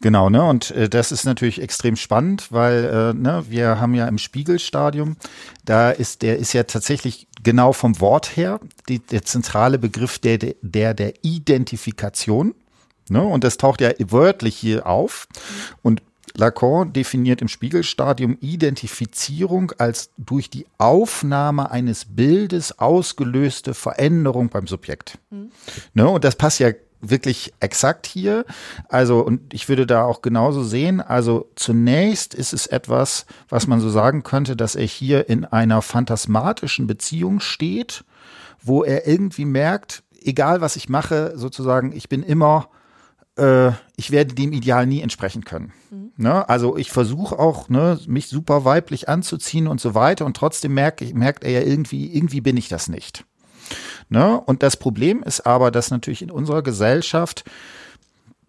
Genau, 0.00 0.28
ne? 0.28 0.42
Und 0.42 0.72
äh, 0.72 0.88
das 0.88 1.12
ist 1.12 1.24
natürlich 1.24 1.62
extrem 1.62 1.94
spannend, 1.94 2.50
weil 2.50 2.84
äh, 2.84 3.14
ne, 3.14 3.44
wir 3.48 3.80
haben 3.80 3.94
ja 3.94 4.08
im 4.08 4.18
Spiegelstadium, 4.18 5.16
da 5.64 5.90
ist 5.90 6.22
der 6.22 6.38
ist 6.38 6.52
ja 6.52 6.64
tatsächlich 6.64 7.27
genau 7.42 7.72
vom 7.72 8.00
Wort 8.00 8.36
her 8.36 8.60
die, 8.88 9.00
der 9.00 9.22
zentrale 9.22 9.78
Begriff 9.78 10.18
der 10.18 10.38
der 10.38 10.94
der 10.94 11.14
Identifikation. 11.22 12.54
Ne? 13.08 13.22
Und 13.22 13.44
das 13.44 13.56
taucht 13.56 13.80
ja 13.80 13.90
wörtlich 13.98 14.56
hier 14.56 14.86
auf. 14.86 15.28
Und 15.82 16.02
Lacan 16.34 16.92
definiert 16.92 17.42
im 17.42 17.48
Spiegelstadium 17.48 18.36
Identifizierung 18.40 19.72
als 19.78 20.10
durch 20.16 20.50
die 20.50 20.66
Aufnahme 20.78 21.70
eines 21.70 22.04
Bildes 22.04 22.78
ausgelöste 22.78 23.74
Veränderung 23.74 24.48
beim 24.48 24.66
Subjekt. 24.66 25.18
Mhm. 25.30 25.50
Ne? 25.94 26.08
Und 26.08 26.24
das 26.24 26.36
passt 26.36 26.60
ja 26.60 26.70
wirklich 27.00 27.52
exakt 27.60 28.06
hier. 28.06 28.44
Also, 28.88 29.20
und 29.20 29.52
ich 29.54 29.68
würde 29.68 29.86
da 29.86 30.04
auch 30.04 30.22
genauso 30.22 30.62
sehen. 30.62 31.00
Also, 31.00 31.50
zunächst 31.54 32.34
ist 32.34 32.52
es 32.52 32.66
etwas, 32.66 33.26
was 33.48 33.66
man 33.66 33.80
so 33.80 33.90
sagen 33.90 34.22
könnte, 34.22 34.56
dass 34.56 34.74
er 34.74 34.86
hier 34.86 35.28
in 35.28 35.44
einer 35.44 35.82
phantasmatischen 35.82 36.86
Beziehung 36.86 37.40
steht, 37.40 38.04
wo 38.62 38.84
er 38.84 39.06
irgendwie 39.06 39.44
merkt, 39.44 40.02
egal 40.22 40.60
was 40.60 40.76
ich 40.76 40.88
mache, 40.88 41.32
sozusagen, 41.36 41.92
ich 41.92 42.08
bin 42.08 42.22
immer, 42.22 42.68
äh, 43.36 43.70
ich 43.96 44.10
werde 44.10 44.34
dem 44.34 44.52
Ideal 44.52 44.86
nie 44.86 45.00
entsprechen 45.00 45.44
können. 45.44 45.72
Mhm. 45.90 46.12
Ne? 46.16 46.48
Also 46.48 46.76
ich 46.76 46.90
versuche 46.90 47.38
auch, 47.38 47.68
ne, 47.68 47.98
mich 48.06 48.28
super 48.28 48.64
weiblich 48.64 49.08
anzuziehen 49.08 49.68
und 49.68 49.80
so 49.80 49.94
weiter 49.94 50.26
und 50.26 50.36
trotzdem 50.36 50.74
merkt, 50.74 51.14
merkt 51.14 51.44
er 51.44 51.50
ja 51.50 51.60
irgendwie, 51.60 52.12
irgendwie 52.14 52.40
bin 52.40 52.56
ich 52.56 52.68
das 52.68 52.88
nicht. 52.88 53.24
Ne? 54.08 54.40
Und 54.40 54.62
das 54.62 54.76
Problem 54.76 55.22
ist 55.22 55.46
aber, 55.46 55.70
dass 55.70 55.90
natürlich 55.90 56.22
in 56.22 56.30
unserer 56.30 56.62
Gesellschaft 56.62 57.44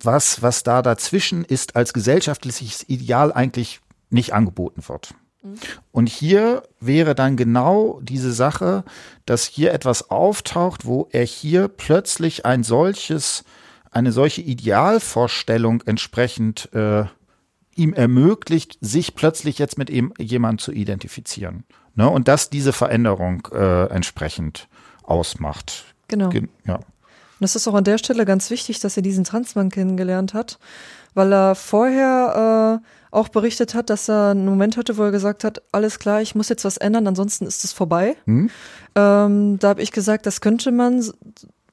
was, 0.01 0.41
was 0.41 0.63
da 0.63 0.81
dazwischen 0.81 1.43
ist, 1.43 1.75
als 1.75 1.93
gesellschaftliches 1.93 2.87
Ideal 2.87 3.33
eigentlich 3.33 3.81
nicht 4.09 4.33
angeboten 4.33 4.87
wird. 4.87 5.13
Mhm. 5.43 5.55
Und 5.91 6.09
hier 6.09 6.63
wäre 6.79 7.15
dann 7.15 7.35
genau 7.35 7.99
diese 8.01 8.31
Sache, 8.31 8.83
dass 9.25 9.45
hier 9.45 9.73
etwas 9.73 10.09
auftaucht, 10.09 10.85
wo 10.85 11.07
er 11.11 11.25
hier 11.25 11.67
plötzlich 11.67 12.45
ein 12.45 12.63
solches, 12.63 13.43
eine 13.91 14.11
solche 14.11 14.41
Idealvorstellung 14.41 15.81
entsprechend 15.85 16.73
äh, 16.73 17.05
ihm 17.75 17.93
ermöglicht, 17.93 18.77
sich 18.81 19.15
plötzlich 19.15 19.57
jetzt 19.57 19.77
mit 19.77 19.89
ihm 19.89 20.13
jemand 20.17 20.61
zu 20.61 20.71
identifizieren. 20.71 21.63
Ne? 21.95 22.09
Und 22.09 22.27
dass 22.27 22.49
diese 22.49 22.73
Veränderung 22.73 23.47
äh, 23.51 23.85
entsprechend 23.87 24.67
ausmacht. 25.09 25.85
Genau. 26.07 26.29
Gen 26.29 26.49
ja. 26.65 26.75
Und 26.75 27.45
es 27.45 27.55
ist 27.55 27.67
auch 27.67 27.73
an 27.73 27.85
der 27.85 27.97
Stelle 27.97 28.25
ganz 28.25 28.49
wichtig, 28.49 28.79
dass 28.79 28.97
er 28.97 29.03
diesen 29.03 29.23
Transmann 29.23 29.69
kennengelernt 29.69 30.33
hat, 30.33 30.59
weil 31.13 31.31
er 31.33 31.55
vorher 31.55 32.81
äh, 32.83 32.87
auch 33.11 33.29
berichtet 33.29 33.73
hat, 33.73 33.89
dass 33.89 34.09
er 34.09 34.31
einen 34.31 34.45
Moment 34.45 34.75
hatte, 34.75 34.97
wo 34.97 35.03
er 35.03 35.11
gesagt 35.11 35.43
hat, 35.43 35.61
alles 35.71 35.99
klar, 35.99 36.21
ich 36.21 36.35
muss 36.35 36.49
jetzt 36.49 36.65
was 36.65 36.77
ändern, 36.77 37.07
ansonsten 37.07 37.45
ist 37.45 37.63
es 37.63 37.71
vorbei. 37.71 38.17
Hm? 38.25 38.49
Ähm, 38.95 39.59
da 39.59 39.69
habe 39.69 39.81
ich 39.81 39.91
gesagt, 39.91 40.25
das 40.25 40.41
könnte 40.41 40.71
man 40.71 41.03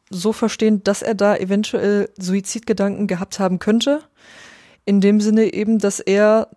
so 0.08 0.32
verstehen, 0.32 0.84
dass 0.84 1.02
er 1.02 1.14
da 1.14 1.36
eventuell 1.36 2.10
Suizidgedanken 2.16 3.08
gehabt 3.08 3.40
haben 3.40 3.58
könnte. 3.58 4.02
In 4.84 5.00
dem 5.00 5.20
Sinne 5.20 5.52
eben, 5.52 5.80
dass 5.80 5.98
er 5.98 6.48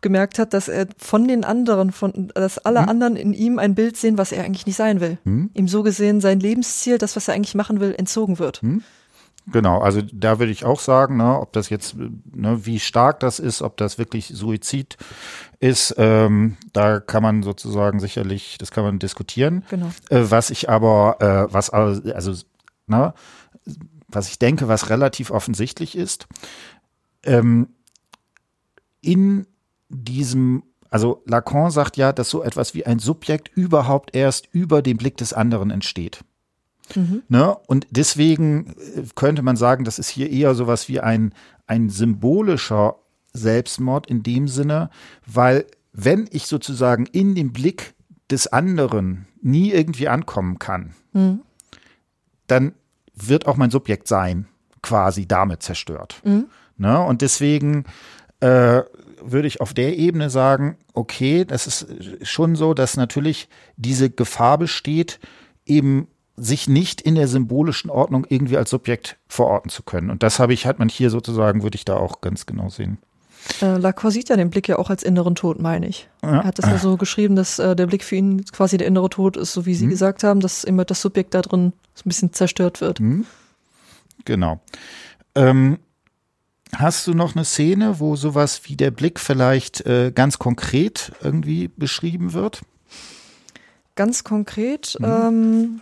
gemerkt 0.00 0.38
hat, 0.38 0.52
dass 0.52 0.68
er 0.68 0.86
von 0.98 1.26
den 1.26 1.44
anderen, 1.44 1.92
von, 1.92 2.30
dass 2.34 2.58
alle 2.58 2.82
hm. 2.82 2.88
anderen 2.88 3.16
in 3.16 3.32
ihm 3.32 3.58
ein 3.58 3.74
Bild 3.74 3.96
sehen, 3.96 4.18
was 4.18 4.32
er 4.32 4.44
eigentlich 4.44 4.66
nicht 4.66 4.76
sein 4.76 5.00
will. 5.00 5.18
Hm. 5.24 5.50
Ihm 5.54 5.68
so 5.68 5.82
gesehen 5.82 6.20
sein 6.20 6.40
Lebensziel, 6.40 6.98
das, 6.98 7.16
was 7.16 7.28
er 7.28 7.34
eigentlich 7.34 7.54
machen 7.54 7.80
will, 7.80 7.94
entzogen 7.96 8.38
wird. 8.38 8.62
Hm. 8.62 8.82
Genau, 9.50 9.80
also 9.80 10.02
da 10.12 10.38
würde 10.38 10.52
ich 10.52 10.64
auch 10.64 10.80
sagen, 10.80 11.16
ne, 11.16 11.40
ob 11.40 11.52
das 11.52 11.70
jetzt, 11.70 11.96
ne, 11.96 12.66
wie 12.66 12.78
stark 12.78 13.20
das 13.20 13.38
ist, 13.38 13.62
ob 13.62 13.76
das 13.78 13.96
wirklich 13.96 14.28
Suizid 14.28 14.98
ist, 15.58 15.94
ähm, 15.96 16.56
da 16.72 17.00
kann 17.00 17.22
man 17.22 17.42
sozusagen 17.42 17.98
sicherlich, 17.98 18.58
das 18.58 18.70
kann 18.70 18.84
man 18.84 18.98
diskutieren. 18.98 19.64
Genau. 19.70 19.90
Äh, 20.10 20.24
was 20.30 20.50
ich 20.50 20.68
aber, 20.68 21.16
äh, 21.20 21.52
was 21.52 21.70
also, 21.70 22.32
ne, 22.86 23.14
was 24.08 24.28
ich 24.28 24.38
denke, 24.38 24.68
was 24.68 24.90
relativ 24.90 25.30
offensichtlich 25.30 25.96
ist, 25.96 26.26
ähm, 27.24 27.68
in 29.00 29.46
diesem, 29.88 30.62
also 30.90 31.22
Lacan 31.26 31.70
sagt 31.70 31.96
ja, 31.96 32.12
dass 32.12 32.30
so 32.30 32.42
etwas 32.42 32.74
wie 32.74 32.86
ein 32.86 32.98
Subjekt 32.98 33.48
überhaupt 33.54 34.14
erst 34.14 34.48
über 34.52 34.82
den 34.82 34.96
Blick 34.96 35.16
des 35.16 35.32
anderen 35.32 35.70
entsteht. 35.70 36.24
Mhm. 36.94 37.22
Ne? 37.28 37.56
Und 37.66 37.86
deswegen 37.90 38.74
äh, 38.94 39.02
könnte 39.14 39.42
man 39.42 39.56
sagen, 39.56 39.84
das 39.84 39.98
ist 39.98 40.08
hier 40.08 40.30
eher 40.30 40.54
sowas 40.54 40.88
wie 40.88 41.00
ein, 41.00 41.34
ein 41.66 41.90
symbolischer 41.90 42.96
Selbstmord 43.32 44.06
in 44.06 44.22
dem 44.22 44.48
Sinne, 44.48 44.90
weil 45.26 45.66
wenn 45.92 46.28
ich 46.30 46.46
sozusagen 46.46 47.06
in 47.06 47.34
dem 47.34 47.52
Blick 47.52 47.94
des 48.30 48.46
anderen 48.46 49.26
nie 49.40 49.70
irgendwie 49.72 50.08
ankommen 50.08 50.58
kann, 50.58 50.94
mhm. 51.12 51.40
dann 52.46 52.74
wird 53.14 53.46
auch 53.46 53.56
mein 53.56 53.70
Subjekt 53.70 54.08
sein 54.08 54.46
quasi 54.82 55.26
damit 55.26 55.62
zerstört. 55.62 56.20
Mhm. 56.24 56.46
Ne? 56.76 57.00
Und 57.00 57.22
deswegen 57.22 57.84
äh, 58.40 58.82
würde 59.22 59.48
ich 59.48 59.60
auf 59.60 59.74
der 59.74 59.96
Ebene 59.96 60.30
sagen, 60.30 60.76
okay, 60.94 61.44
das 61.44 61.66
ist 61.66 61.86
schon 62.22 62.56
so, 62.56 62.74
dass 62.74 62.96
natürlich 62.96 63.48
diese 63.76 64.10
Gefahr 64.10 64.58
besteht, 64.58 65.20
eben 65.66 66.08
sich 66.36 66.68
nicht 66.68 67.00
in 67.00 67.14
der 67.14 67.28
symbolischen 67.28 67.90
Ordnung 67.90 68.26
irgendwie 68.28 68.56
als 68.56 68.70
Subjekt 68.70 69.16
verorten 69.28 69.70
zu 69.70 69.82
können. 69.82 70.10
Und 70.10 70.22
das 70.22 70.38
habe 70.38 70.52
ich, 70.52 70.66
hat 70.66 70.78
man 70.78 70.88
hier 70.88 71.10
sozusagen, 71.10 71.62
würde 71.62 71.76
ich 71.76 71.84
da 71.84 71.96
auch 71.96 72.20
ganz 72.20 72.46
genau 72.46 72.68
sehen. 72.68 72.98
Äh, 73.62 73.78
Lacan 73.78 74.10
sieht 74.10 74.28
ja 74.28 74.36
den 74.36 74.50
Blick 74.50 74.68
ja 74.68 74.78
auch 74.78 74.90
als 74.90 75.02
inneren 75.02 75.34
Tod, 75.34 75.60
meine 75.60 75.88
ich. 75.88 76.08
Ja. 76.22 76.38
Er 76.38 76.44
hat 76.44 76.58
es 76.58 76.66
ja 76.66 76.78
so 76.78 76.96
geschrieben, 76.96 77.34
dass 77.36 77.58
äh, 77.58 77.74
der 77.74 77.86
Blick 77.86 78.04
für 78.04 78.16
ihn 78.16 78.44
quasi 78.44 78.76
der 78.76 78.86
innere 78.86 79.08
Tod 79.08 79.36
ist, 79.36 79.52
so 79.52 79.66
wie 79.66 79.74
Sie 79.74 79.86
mhm. 79.86 79.90
gesagt 79.90 80.22
haben, 80.22 80.40
dass 80.40 80.64
immer 80.64 80.84
das 80.84 81.00
Subjekt 81.00 81.34
da 81.34 81.42
drin 81.42 81.72
so 81.94 82.02
ein 82.02 82.08
bisschen 82.08 82.32
zerstört 82.32 82.80
wird. 82.80 83.00
Mhm. 83.00 83.26
Genau. 84.24 84.60
Ähm, 85.34 85.78
hast 86.74 87.06
du 87.06 87.14
noch 87.14 87.34
eine 87.34 87.44
Szene, 87.44 88.00
wo 88.00 88.16
sowas 88.16 88.62
wie 88.64 88.76
der 88.76 88.90
Blick 88.90 89.20
vielleicht 89.20 89.86
äh, 89.86 90.12
ganz 90.14 90.38
konkret 90.38 91.12
irgendwie 91.22 91.68
beschrieben 91.68 92.32
wird? 92.32 92.62
Ganz 93.94 94.24
konkret. 94.24 94.96
Mhm. 95.00 95.06
Ähm, 95.06 95.80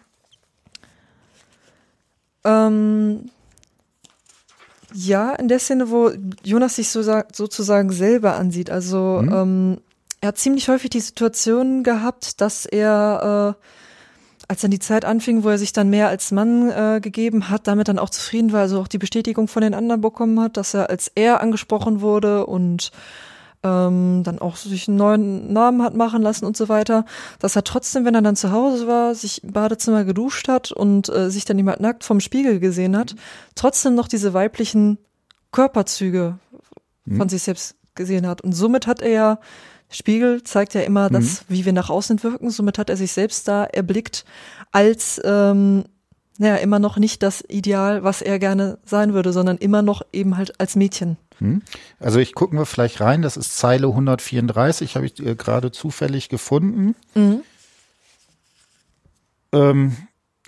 ähm, 2.44 3.30
ja, 4.94 5.34
in 5.34 5.48
der 5.48 5.58
Szene, 5.58 5.90
wo 5.90 6.10
Jonas 6.42 6.76
sich 6.76 6.88
so, 6.88 7.02
sozusagen 7.32 7.92
selber 7.92 8.36
ansieht. 8.36 8.70
Also 8.70 9.20
mhm. 9.22 9.32
ähm, 9.32 9.78
er 10.20 10.28
hat 10.28 10.38
ziemlich 10.38 10.68
häufig 10.68 10.90
die 10.90 11.00
Situation 11.00 11.82
gehabt, 11.82 12.40
dass 12.40 12.64
er, 12.64 13.56
äh, 13.58 13.62
als 14.48 14.60
dann 14.60 14.70
die 14.70 14.78
Zeit 14.78 15.04
anfing, 15.04 15.42
wo 15.42 15.48
er 15.48 15.58
sich 15.58 15.72
dann 15.72 15.90
mehr 15.90 16.08
als 16.08 16.30
Mann 16.30 16.70
äh, 16.70 17.00
gegeben 17.00 17.50
hat, 17.50 17.66
damit 17.66 17.88
dann 17.88 17.98
auch 17.98 18.10
zufrieden 18.10 18.52
war, 18.52 18.60
also 18.60 18.80
auch 18.80 18.88
die 18.88 18.98
Bestätigung 18.98 19.48
von 19.48 19.62
den 19.62 19.74
anderen 19.74 20.00
bekommen 20.00 20.38
hat, 20.40 20.56
dass 20.56 20.74
er 20.74 20.88
als 20.88 21.10
er 21.14 21.40
angesprochen 21.40 22.00
wurde 22.00 22.46
und 22.46 22.92
ähm, 23.62 24.22
dann 24.22 24.38
auch 24.38 24.56
sich 24.56 24.86
einen 24.86 24.96
neuen 24.96 25.52
Namen 25.52 25.82
hat 25.82 25.94
machen 25.94 26.22
lassen 26.22 26.44
und 26.44 26.56
so 26.56 26.68
weiter, 26.68 27.04
dass 27.40 27.56
er 27.56 27.64
trotzdem, 27.64 28.04
wenn 28.04 28.14
er 28.14 28.22
dann 28.22 28.36
zu 28.36 28.52
Hause 28.52 28.86
war, 28.86 29.14
sich 29.14 29.42
im 29.42 29.52
Badezimmer 29.52 30.04
geduscht 30.04 30.48
hat 30.48 30.70
und 30.70 31.08
äh, 31.08 31.30
sich 31.30 31.44
dann 31.44 31.56
jemand 31.56 31.80
nackt 31.80 32.04
vom 32.04 32.20
Spiegel 32.20 32.60
gesehen 32.60 32.96
hat, 32.96 33.16
trotzdem 33.54 33.94
noch 33.94 34.08
diese 34.08 34.34
weiblichen 34.34 34.98
Körperzüge 35.50 36.38
mhm. 37.04 37.16
von 37.16 37.28
sich 37.28 37.42
selbst 37.42 37.76
gesehen 37.94 38.26
hat. 38.26 38.42
Und 38.42 38.52
somit 38.52 38.86
hat 38.86 39.02
er 39.02 39.10
ja, 39.10 39.38
Spiegel 39.96 40.42
zeigt 40.42 40.74
ja 40.74 40.82
immer 40.82 41.08
das, 41.08 41.42
mhm. 41.42 41.54
wie 41.54 41.64
wir 41.64 41.72
nach 41.72 41.90
außen 41.90 42.22
wirken, 42.22 42.50
somit 42.50 42.78
hat 42.78 42.90
er 42.90 42.96
sich 42.96 43.12
selbst 43.12 43.48
da 43.48 43.64
erblickt 43.64 44.24
als 44.72 45.20
ähm, 45.24 45.84
naja, 46.38 46.56
immer 46.56 46.78
noch 46.78 46.98
nicht 46.98 47.22
das 47.22 47.42
Ideal, 47.48 48.04
was 48.04 48.20
er 48.20 48.38
gerne 48.38 48.78
sein 48.84 49.14
würde, 49.14 49.32
sondern 49.32 49.56
immer 49.56 49.80
noch 49.80 50.02
eben 50.12 50.36
halt 50.36 50.60
als 50.60 50.76
Mädchen. 50.76 51.16
Hm? 51.38 51.62
Also 51.98 52.18
ich 52.18 52.34
gucken 52.34 52.58
wir 52.58 52.66
vielleicht 52.66 53.00
rein, 53.00 53.22
das 53.22 53.36
ist 53.38 53.56
Zeile 53.56 53.86
134, 53.86 54.96
habe 54.96 55.06
ich 55.06 55.18
äh, 55.24 55.34
gerade 55.34 55.70
zufällig 55.70 56.28
gefunden. 56.28 56.94
Mhm. 57.14 57.42
Ähm, 59.52 59.96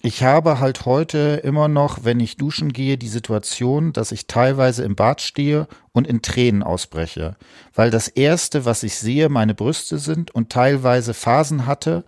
ich 0.03 0.23
habe 0.23 0.61
halt 0.61 0.87
heute 0.87 1.41
immer 1.43 1.69
noch, 1.69 2.05
wenn 2.05 2.21
ich 2.21 2.37
duschen 2.37 2.73
gehe, 2.73 2.99
die 2.99 3.09
Situation, 3.09 3.93
dass 3.93 4.13
ich 4.13 4.27
teilweise 4.27 4.85
im 4.85 4.95
Bad 4.95 5.21
stehe 5.21 5.67
und 5.93 6.07
in 6.07 6.23
Tränen 6.23 6.63
ausbreche, 6.63 7.37
weil 7.75 7.91
das 7.91 8.09
erste, 8.09 8.65
was 8.65 8.83
ich 8.83 8.95
sehe, 8.95 9.29
meine 9.29 9.55
Brüste 9.55 9.99
sind 9.99 10.33
und 10.33 10.51
teilweise 10.51 11.15
Phasen 11.15 11.67
hatte, 11.67 12.05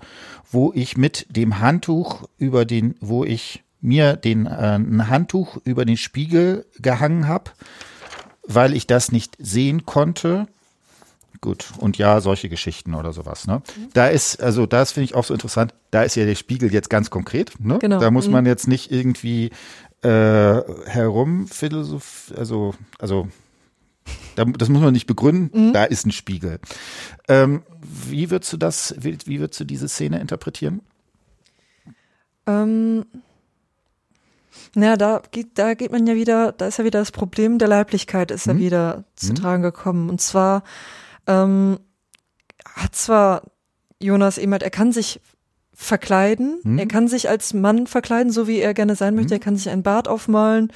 wo 0.51 0.73
ich 0.75 0.97
mit 0.97 1.27
dem 1.35 1.61
Handtuch 1.61 2.29
über 2.39 2.65
den, 2.65 2.95
wo 3.01 3.25
ich 3.25 3.65
mir 3.81 4.17
den 4.17 4.47
äh, 4.47 4.77
ein 4.77 5.09
Handtuch 5.09 5.57
über 5.65 5.85
den 5.85 5.97
Spiegel 5.97 6.67
gehangen 6.79 7.27
habe 7.27 7.51
weil 8.55 8.75
ich 8.75 8.87
das 8.87 9.13
nicht 9.13 9.37
sehen 9.39 9.87
konnte. 9.87 10.47
Gut, 11.43 11.73
und 11.79 11.97
ja, 11.97 12.21
solche 12.21 12.51
Geschichten 12.51 12.95
oder 12.95 13.15
sowas. 13.15 13.47
Ne? 13.47 13.63
Mhm. 13.77 13.89
Da 13.95 14.09
ist, 14.09 14.43
also 14.43 14.67
das 14.67 14.93
finde 14.93 15.05
ich 15.05 15.15
auch 15.15 15.25
so 15.25 15.33
interessant, 15.33 15.73
da 15.91 16.03
ist 16.03 16.15
ja 16.15 16.27
der 16.27 16.35
Spiegel 16.35 16.73
jetzt 16.73 16.91
ganz 16.91 17.09
konkret. 17.09 17.53
Ne? 17.61 17.79
Genau. 17.79 17.99
Da 17.99 18.11
muss 18.11 18.27
mhm. 18.27 18.33
man 18.33 18.47
jetzt 18.47 18.69
nicht 18.69 18.93
irgendwie 18.93 19.51
äh, 20.03 20.61
herum 20.87 21.47
philosoph, 21.49 22.33
also, 22.37 22.75
also 22.99 23.29
da, 24.37 24.45
das 24.45 24.69
muss 24.69 24.83
man 24.83 24.93
nicht 24.93 25.07
begründen, 25.07 25.69
mhm. 25.69 25.73
da 25.73 25.85
ist 25.85 26.07
ein 26.07 26.13
Spiegel. 26.13 26.59
Ähm, 27.27 27.63
wie 27.81 28.31
würdest 28.31 28.53
du 28.53 28.59
das, 28.59 28.95
wie, 28.99 29.17
wie 29.25 29.41
würdest 29.41 29.61
du 29.61 29.65
diese 29.65 29.89
Szene 29.89 30.21
interpretieren? 30.21 30.83
Ähm, 32.47 33.07
naja, 34.75 34.97
da 34.97 35.23
geht, 35.31 35.59
da 35.59 35.75
geht 35.75 35.91
man 35.91 36.07
ja 36.07 36.15
wieder, 36.15 36.53
da 36.53 36.67
ist 36.67 36.79
ja 36.79 36.85
wieder 36.85 36.99
das 36.99 37.13
Problem 37.13 37.59
der 37.59 37.69
Leiblichkeit 37.69 38.31
ist 38.31 38.47
mhm. 38.47 38.53
ja 38.55 38.59
wieder 38.59 39.05
zu 39.17 39.33
mhm. 39.33 39.37
tragen 39.37 39.63
gekommen. 39.63 40.11
Und 40.11 40.21
zwar 40.21 40.63
ähm, 41.27 41.79
hat 42.65 42.95
zwar 42.95 43.43
Jonas 44.01 44.39
eben 44.39 44.53
halt, 44.53 44.63
er 44.63 44.71
kann 44.71 44.93
sich 44.93 45.21
verkleiden, 45.75 46.61
mhm. 46.63 46.79
er 46.79 46.87
kann 46.87 47.09
sich 47.09 47.29
als 47.29 47.55
Mann 47.55 47.87
verkleiden, 47.87 48.33
so 48.33 48.47
wie 48.47 48.59
er 48.59 48.75
gerne 48.75 48.97
sein 48.97 49.15
möchte, 49.15 49.35
mhm. 49.35 49.41
er 49.41 49.45
kann 49.45 49.57
sich 49.57 49.71
ein 49.71 49.83
Bart 49.83 50.09
aufmalen. 50.09 50.73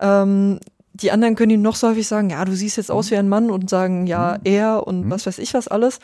Ähm, 0.00 0.58
die 0.92 1.12
anderen 1.12 1.36
können 1.36 1.50
ihm 1.50 1.62
noch 1.62 1.76
so 1.76 1.88
häufig 1.88 2.06
sagen, 2.06 2.30
ja, 2.30 2.44
du 2.44 2.52
siehst 2.52 2.76
jetzt 2.76 2.90
aus 2.90 3.06
mhm. 3.06 3.10
wie 3.10 3.18
ein 3.18 3.28
Mann 3.28 3.50
und 3.50 3.70
sagen, 3.70 4.06
ja, 4.06 4.38
mhm. 4.38 4.40
er 4.44 4.86
und 4.86 5.10
was 5.10 5.26
weiß 5.26 5.38
ich 5.38 5.54
was 5.54 5.68
alles. 5.68 6.00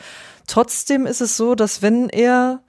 Trotzdem 0.46 1.06
ist 1.06 1.20
es 1.20 1.36
so, 1.36 1.54
dass 1.54 1.82
wenn 1.82 2.08
er 2.08 2.60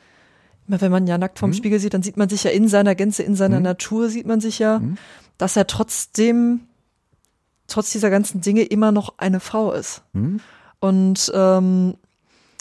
wenn 0.69 0.91
man 0.91 1.07
ja 1.07 1.17
nackt 1.17 1.39
vorm. 1.39 1.53
Spiegel 1.53 1.79
sieht, 1.79 1.93
dann 1.93 2.03
sieht 2.03 2.17
man 2.17 2.27
sich 2.27 2.43
ja 2.43 2.51
in 2.51 2.67
seiner 2.67 2.93
Gänze, 2.93 3.23
in 3.23 3.35
seiner. 3.35 3.61
Natur 3.61 4.09
sieht 4.09 4.25
man 4.25 4.41
sich 4.41 4.59
ja, 4.59 4.81
dass 5.37 5.55
er 5.55 5.65
trotzdem, 5.65 6.61
trotz 7.67 7.91
dieser 7.91 8.09
ganzen 8.09 8.41
Dinge 8.41 8.63
immer 8.63 8.91
noch 8.91 9.17
eine 9.17 9.39
Frau 9.39 9.71
ist. 9.71 10.03
Und 10.79 11.31
ähm, 11.33 11.95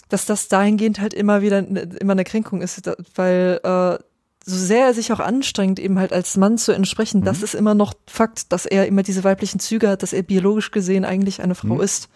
dass 0.08 0.26
das 0.26 0.48
dahingehend 0.48 1.00
halt 1.00 1.14
immer 1.14 1.42
wieder 1.42 1.58
immer 1.58 2.12
eine 2.12 2.24
Kränkung 2.24 2.62
ist, 2.62 2.88
weil 3.14 3.60
äh, 3.62 4.02
so 4.48 4.56
sehr 4.56 4.86
er 4.86 4.94
sich 4.94 5.12
auch 5.12 5.18
anstrengt, 5.18 5.80
eben 5.80 5.98
halt 5.98 6.12
als 6.12 6.36
Mann 6.36 6.56
zu 6.56 6.72
entsprechen, 6.72 7.22
das 7.22 7.38
mhm. 7.38 7.44
ist 7.44 7.54
immer 7.54 7.74
noch 7.74 7.94
Fakt, 8.06 8.52
dass 8.52 8.64
er 8.64 8.86
immer 8.86 9.02
diese 9.02 9.24
weiblichen 9.24 9.58
Züge 9.58 9.88
hat, 9.88 10.02
dass 10.04 10.12
er 10.12 10.22
biologisch 10.22 10.70
gesehen 10.70 11.04
eigentlich 11.04 11.42
eine 11.42 11.56
Frau 11.56 11.74
mhm. 11.74 11.80
ist. 11.80 12.08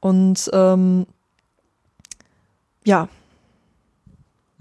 Und 0.00 0.50
ähm, 0.52 1.06
ja, 2.84 3.08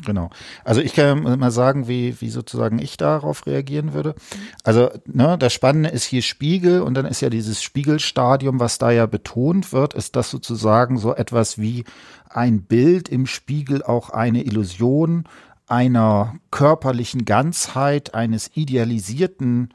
Genau. 0.07 0.29
Also 0.63 0.79
ich 0.79 0.93
kann 0.93 1.37
mal 1.37 1.51
sagen, 1.51 1.89
wie, 1.89 2.15
wie 2.21 2.29
sozusagen 2.29 2.79
ich 2.79 2.95
darauf 2.95 3.45
reagieren 3.45 3.91
würde. 3.91 4.15
Also, 4.63 4.89
ne, 5.05 5.35
das 5.37 5.51
Spannende 5.51 5.89
ist 5.89 6.05
hier 6.05 6.21
Spiegel 6.21 6.79
und 6.81 6.93
dann 6.93 7.05
ist 7.05 7.19
ja 7.19 7.29
dieses 7.29 7.61
Spiegelstadium, 7.61 8.61
was 8.61 8.77
da 8.77 8.89
ja 8.89 9.05
betont 9.05 9.73
wird, 9.73 9.95
ist 9.95 10.15
das 10.15 10.29
sozusagen 10.29 10.97
so 10.97 11.13
etwas 11.13 11.57
wie 11.57 11.83
ein 12.29 12.61
Bild 12.61 13.09
im 13.09 13.25
Spiegel 13.25 13.83
auch 13.83 14.09
eine 14.09 14.43
Illusion 14.43 15.25
einer 15.67 16.35
körperlichen 16.51 17.25
Ganzheit, 17.25 18.13
eines 18.13 18.51
idealisierten 18.55 19.73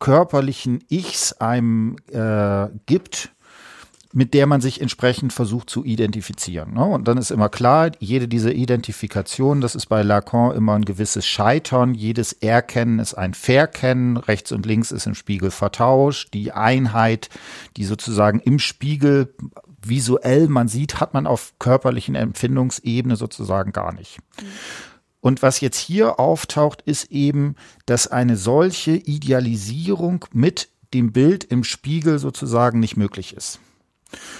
körperlichen 0.00 0.82
Ichs 0.88 1.34
einem 1.34 1.94
äh, 2.10 2.70
gibt 2.86 3.30
mit 4.12 4.34
der 4.34 4.46
man 4.46 4.60
sich 4.60 4.80
entsprechend 4.80 5.32
versucht 5.32 5.70
zu 5.70 5.84
identifizieren. 5.84 6.74
Ne? 6.74 6.84
Und 6.84 7.06
dann 7.06 7.16
ist 7.16 7.30
immer 7.30 7.48
klar, 7.48 7.92
jede 8.00 8.26
dieser 8.26 8.52
Identifikation, 8.52 9.60
das 9.60 9.76
ist 9.76 9.86
bei 9.86 10.02
Lacan 10.02 10.56
immer 10.56 10.74
ein 10.74 10.84
gewisses 10.84 11.26
Scheitern. 11.26 11.94
Jedes 11.94 12.32
Erkennen 12.32 12.98
ist 12.98 13.14
ein 13.14 13.34
Verkennen. 13.34 14.16
Rechts 14.16 14.50
und 14.50 14.66
links 14.66 14.90
ist 14.90 15.06
im 15.06 15.14
Spiegel 15.14 15.52
vertauscht. 15.52 16.34
Die 16.34 16.50
Einheit, 16.50 17.28
die 17.76 17.84
sozusagen 17.84 18.40
im 18.40 18.58
Spiegel 18.58 19.32
visuell 19.80 20.48
man 20.48 20.66
sieht, 20.66 21.00
hat 21.00 21.14
man 21.14 21.26
auf 21.26 21.54
körperlichen 21.58 22.16
Empfindungsebene 22.16 23.14
sozusagen 23.16 23.72
gar 23.72 23.92
nicht. 23.92 24.18
Und 25.20 25.42
was 25.42 25.60
jetzt 25.60 25.78
hier 25.78 26.18
auftaucht, 26.18 26.82
ist 26.82 27.10
eben, 27.12 27.54
dass 27.86 28.08
eine 28.08 28.36
solche 28.36 28.92
Idealisierung 28.92 30.24
mit 30.32 30.68
dem 30.94 31.12
Bild 31.12 31.44
im 31.44 31.62
Spiegel 31.62 32.18
sozusagen 32.18 32.80
nicht 32.80 32.96
möglich 32.96 33.36
ist. 33.36 33.60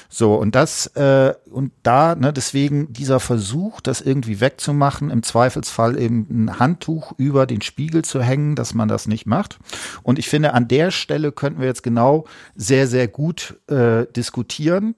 So, 0.08 0.34
und 0.34 0.54
das, 0.54 0.86
äh, 0.96 1.34
und 1.50 1.72
da, 1.82 2.14
ne, 2.14 2.32
deswegen 2.32 2.92
dieser 2.92 3.20
Versuch, 3.20 3.80
das 3.80 4.00
irgendwie 4.00 4.40
wegzumachen, 4.40 5.10
im 5.10 5.22
Zweifelsfall 5.22 5.98
eben 5.98 6.26
ein 6.30 6.58
Handtuch 6.58 7.12
über 7.16 7.46
den 7.46 7.62
Spiegel 7.62 8.02
zu 8.04 8.22
hängen, 8.22 8.56
dass 8.56 8.74
man 8.74 8.88
das 8.88 9.06
nicht 9.06 9.26
macht. 9.26 9.58
Und 10.02 10.18
ich 10.18 10.28
finde, 10.28 10.54
an 10.54 10.68
der 10.68 10.90
Stelle 10.90 11.32
könnten 11.32 11.60
wir 11.60 11.68
jetzt 11.68 11.82
genau 11.82 12.24
sehr, 12.56 12.86
sehr 12.86 13.08
gut 13.08 13.60
äh, 13.68 14.06
diskutieren, 14.16 14.94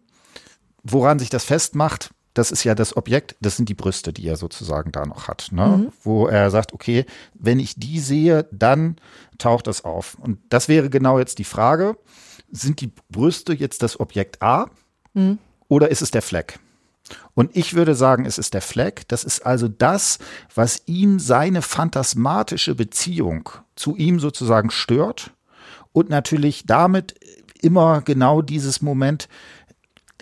woran 0.83 1.19
sich 1.19 1.31
das 1.31 1.45
festmacht. 1.45 2.11
das 2.35 2.51
ist 2.51 2.65
ja 2.65 2.75
das 2.75 2.97
Objekt, 2.97 3.37
das 3.41 3.57
sind 3.57 3.69
die 3.69 3.75
Brüste, 3.75 4.13
die 4.13 4.27
er 4.27 4.37
sozusagen 4.37 4.91
da 4.91 5.05
noch 5.05 5.29
hat, 5.29 5.49
ne? 5.53 5.67
Mhm. 5.67 5.93
wo 6.03 6.27
er 6.27 6.51
sagt, 6.51 6.73
okay, 6.73 7.05
wenn 7.35 7.61
ich 7.61 7.75
die 7.77 8.01
sehe, 8.01 8.49
dann 8.51 8.97
taucht 9.39 9.67
das 9.67 9.85
auf. 9.85 10.17
Und 10.19 10.39
das 10.49 10.69
wäre 10.69 10.89
genau 10.89 11.19
jetzt 11.19 11.39
die 11.39 11.45
Frage, 11.45 11.97
sind 12.53 12.81
die 12.81 12.93
Brüste 13.11 13.53
jetzt 13.53 13.83
das 13.83 13.99
Objekt 13.99 14.43
A 14.43 14.71
mhm. 15.15 15.39
oder 15.69 15.91
ist 15.91 16.03
es 16.03 16.13
der 16.13 16.23
Fleck? 16.23 16.61
Und 17.35 17.57
ich 17.57 17.75
würde 17.75 17.95
sagen, 17.95 18.25
es 18.25 18.39
ist 18.39 18.55
der 18.55 18.63
Fleck. 18.63 19.09
Das 19.09 19.25
ist 19.25 19.45
also 19.45 19.67
das, 19.69 20.19
was 20.55 20.83
ihm 20.87 21.19
seine 21.19 21.63
phantasmatische 21.63 22.75
Beziehung 22.75 23.49
zu 23.75 23.97
ihm 23.97 24.21
sozusagen 24.21 24.71
stört. 24.71 25.33
Und 25.93 26.09
natürlich 26.09 26.65
damit 26.67 27.15
immer 27.61 28.03
genau 28.03 28.43
dieses 28.43 28.83
Moment, 28.83 29.29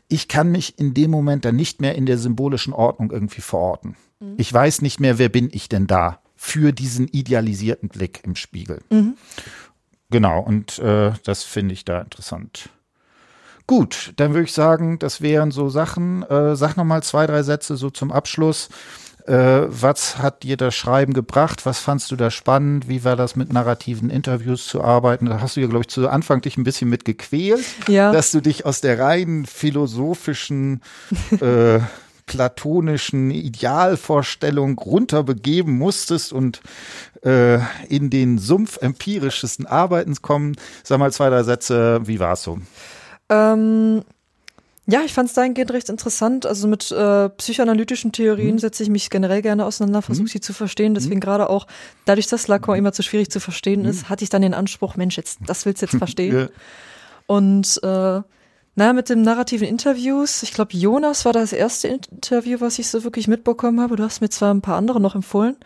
ich 0.09 0.27
kann 0.29 0.51
mich 0.51 0.79
in 0.79 0.95
dem 0.95 1.11
Moment 1.11 1.45
dann 1.45 1.57
nicht 1.57 1.81
mehr 1.81 1.95
in 1.95 2.07
der 2.07 2.19
symbolischen 2.19 2.73
Ordnung 2.73 3.11
irgendwie 3.11 3.41
verorten. 3.43 3.97
Mhm. 4.19 4.35
Ich 4.39 4.53
weiß 4.53 4.83
nicht 4.83 5.01
mehr, 5.01 5.19
wer 5.19 5.29
bin 5.29 5.49
ich 5.53 5.69
denn 5.69 5.87
da 5.87 6.21
für 6.35 6.73
diesen 6.73 7.07
idealisierten 7.07 7.89
Blick 7.89 8.23
im 8.25 8.35
Spiegel. 8.35 8.81
Mhm. 8.91 9.15
Genau, 10.11 10.41
und 10.41 10.79
äh, 10.79 11.13
das 11.25 11.45
finde 11.45 11.75
ich 11.75 11.85
da 11.85 12.01
interessant. 12.01 12.69
Gut, 13.67 14.13
dann 14.17 14.35
würde 14.35 14.45
ich 14.45 14.53
sagen, 14.53 14.99
das 14.99 15.21
wären 15.21 15.53
so 15.53 15.69
Sachen. 15.69 16.25
Äh, 16.25 16.57
sag 16.57 16.77
noch 16.77 16.85
mal 16.85 17.05
zwei, 17.05 17.27
drei 17.27 17.45
Sätze 17.45 17.77
so 17.77 17.89
zum 17.89 18.11
Abschluss. 18.11 18.69
Äh, 19.29 19.67
was 19.69 20.19
hat 20.19 20.43
dir 20.43 20.57
das 20.57 20.75
Schreiben 20.75 21.13
gebracht? 21.13 21.65
Was 21.67 21.79
fandst 21.79 22.11
du 22.11 22.17
da 22.17 22.33
spannend? 22.33 22.89
Wie 22.89 23.05
war 23.05 23.15
das 23.15 23.37
mit 23.37 23.53
narrativen 23.53 24.11
Interviews 24.11 24.67
zu 24.67 24.83
arbeiten? 24.83 25.27
Da 25.27 25.41
hast 25.41 25.57
du 25.57 25.61
ja, 25.61 25.69
glaube 25.69 25.83
ich, 25.83 25.89
zu 25.89 26.09
Anfang 26.09 26.41
dich 26.41 26.57
ein 26.57 26.65
bisschen 26.65 26.91
mit 26.91 27.05
gequält, 27.05 27.65
ja. 27.87 28.11
dass 28.11 28.33
du 28.33 28.41
dich 28.41 28.67
aus 28.67 28.81
der 28.81 28.99
rein 28.99 29.47
philosophischen 29.47 30.83
äh, 31.41 31.79
platonischen 32.31 33.33
Idealvorstellung 33.33 34.79
runterbegeben 34.79 35.77
musstest 35.77 36.33
und 36.33 36.61
äh, 37.25 37.59
in 37.89 38.09
den 38.09 38.39
Sumpf 38.39 38.79
empirischesten 38.81 39.67
Arbeitens 39.67 40.23
kommen. 40.23 40.55
Sag 40.85 41.01
mal 41.01 41.13
zwei, 41.13 41.29
drei 41.29 41.43
Sätze, 41.43 42.01
wie 42.05 42.21
war 42.21 42.35
es 42.35 42.45
so? 42.45 42.59
Ähm, 43.31 44.05
ja, 44.87 45.01
ich 45.05 45.13
fand 45.13 45.29
es 45.29 45.35
dahingehend 45.35 45.73
recht 45.73 45.89
interessant. 45.89 46.47
Also 46.47 46.69
mit 46.69 46.93
äh, 46.93 47.31
psychoanalytischen 47.31 48.13
Theorien 48.13 48.55
mhm. 48.55 48.59
setze 48.61 48.85
ich 48.85 48.91
mich 48.91 49.11
generell 49.11 49.43
gerne 49.43 49.65
auseinander, 49.65 50.01
versuche 50.01 50.27
mhm. 50.27 50.29
sie 50.29 50.41
zu 50.41 50.53
verstehen. 50.53 50.95
Deswegen 50.95 51.17
mhm. 51.17 51.21
gerade 51.21 51.51
auch, 51.51 51.67
dadurch, 52.05 52.29
dass 52.29 52.47
Lacan 52.47 52.79
immer 52.79 52.93
zu 52.93 53.03
schwierig 53.03 53.29
zu 53.29 53.41
verstehen 53.41 53.85
ist, 53.85 54.05
mhm. 54.05 54.09
hatte 54.09 54.23
ich 54.23 54.31
dann 54.31 54.43
den 54.43 54.55
Anspruch, 54.55 54.95
Mensch, 54.95 55.17
jetzt, 55.17 55.41
das 55.47 55.67
willst 55.67 55.83
du 55.83 55.87
jetzt 55.87 55.97
verstehen. 55.99 56.39
ja. 56.39 56.49
Und 57.27 57.81
äh, 57.83 58.23
naja, 58.75 58.93
mit 58.93 59.09
dem 59.09 59.23
narrativen 59.23 59.67
Interviews, 59.67 60.43
ich 60.43 60.53
glaube, 60.53 60.77
Jonas 60.77 61.25
war 61.25 61.33
das 61.33 61.53
erste 61.53 61.89
Interview, 61.89 62.61
was 62.61 62.79
ich 62.79 62.89
so 62.89 63.05
wirklich 63.05 63.29
mitbekommen 63.29 63.81
habe. 63.81 63.97
Du 63.97 64.05
hast 64.05 64.21
mir 64.21 64.31
zwar 64.31 64.55
ein 64.55 64.63
paar 64.63 64.77
andere 64.77 65.01
noch 65.01 65.15
empfohlen, 65.15 65.57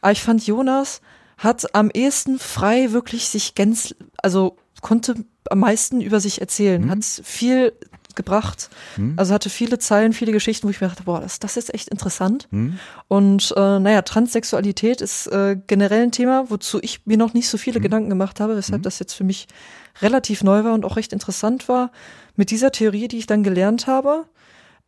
aber 0.00 0.12
ich 0.12 0.22
fand, 0.22 0.46
Jonas 0.46 1.00
hat 1.38 1.74
am 1.74 1.90
ehesten 1.90 2.38
frei 2.38 2.92
wirklich 2.92 3.28
sich 3.28 3.54
ganz, 3.54 3.94
also 4.22 4.56
konnte 4.82 5.14
am 5.48 5.60
meisten 5.60 6.00
über 6.00 6.20
sich 6.20 6.40
erzählen, 6.40 6.82
mhm. 6.82 6.90
hat 6.90 7.04
viel 7.04 7.72
gebracht. 8.14 8.70
Hm. 8.96 9.14
Also 9.16 9.32
hatte 9.34 9.50
viele 9.50 9.78
Zeilen, 9.78 10.12
viele 10.12 10.32
Geschichten, 10.32 10.66
wo 10.66 10.70
ich 10.70 10.80
mir 10.80 10.88
dachte, 10.88 11.04
boah, 11.04 11.20
das, 11.20 11.38
das 11.38 11.56
ist 11.56 11.72
echt 11.72 11.88
interessant. 11.88 12.48
Hm. 12.50 12.78
Und 13.08 13.54
äh, 13.56 13.78
naja, 13.78 14.02
Transsexualität 14.02 15.00
ist 15.00 15.26
äh, 15.28 15.56
generell 15.66 16.02
ein 16.02 16.12
Thema, 16.12 16.50
wozu 16.50 16.78
ich 16.82 17.06
mir 17.06 17.16
noch 17.16 17.34
nicht 17.34 17.48
so 17.48 17.56
viele 17.58 17.76
hm. 17.76 17.82
Gedanken 17.82 18.10
gemacht 18.10 18.40
habe, 18.40 18.56
weshalb 18.56 18.80
hm. 18.80 18.82
das 18.82 18.98
jetzt 18.98 19.14
für 19.14 19.24
mich 19.24 19.48
relativ 20.02 20.42
neu 20.42 20.64
war 20.64 20.74
und 20.74 20.84
auch 20.84 20.96
recht 20.96 21.12
interessant 21.12 21.68
war. 21.68 21.90
Mit 22.36 22.50
dieser 22.50 22.72
Theorie, 22.72 23.08
die 23.08 23.18
ich 23.18 23.26
dann 23.26 23.42
gelernt 23.42 23.86
habe, 23.86 24.26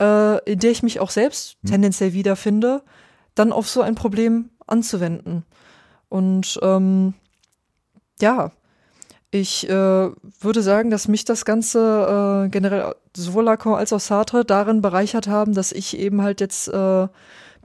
äh, 0.01 0.51
in 0.51 0.59
der 0.59 0.71
ich 0.71 0.83
mich 0.83 1.01
auch 1.01 1.11
selbst 1.11 1.57
hm. 1.63 1.71
tendenziell 1.71 2.13
wiederfinde, 2.13 2.83
dann 3.35 3.53
auf 3.53 3.69
so 3.69 3.83
ein 3.83 3.95
Problem 3.95 4.51
anzuwenden. 4.67 5.45
Und 6.09 6.59
ähm, 6.63 7.15
ja, 8.21 8.53
ich 9.31 9.69
äh, 9.69 10.11
würde 10.41 10.63
sagen, 10.63 10.91
dass 10.91 11.09
mich 11.09 11.25
das 11.25 11.45
Ganze 11.45 12.45
äh, 12.45 12.49
generell 12.51 12.95
sowohl 13.17 13.45
Lacan 13.45 13.75
als 13.75 13.93
auch 13.93 14.01
Sartre 14.01 14.45
darin 14.45 14.83
bereichert 14.83 15.27
haben, 15.27 15.55
dass 15.55 15.73
ich 15.73 15.99
eben 15.99 16.21
halt 16.21 16.41
jetzt 16.41 16.69
äh, 16.69 17.09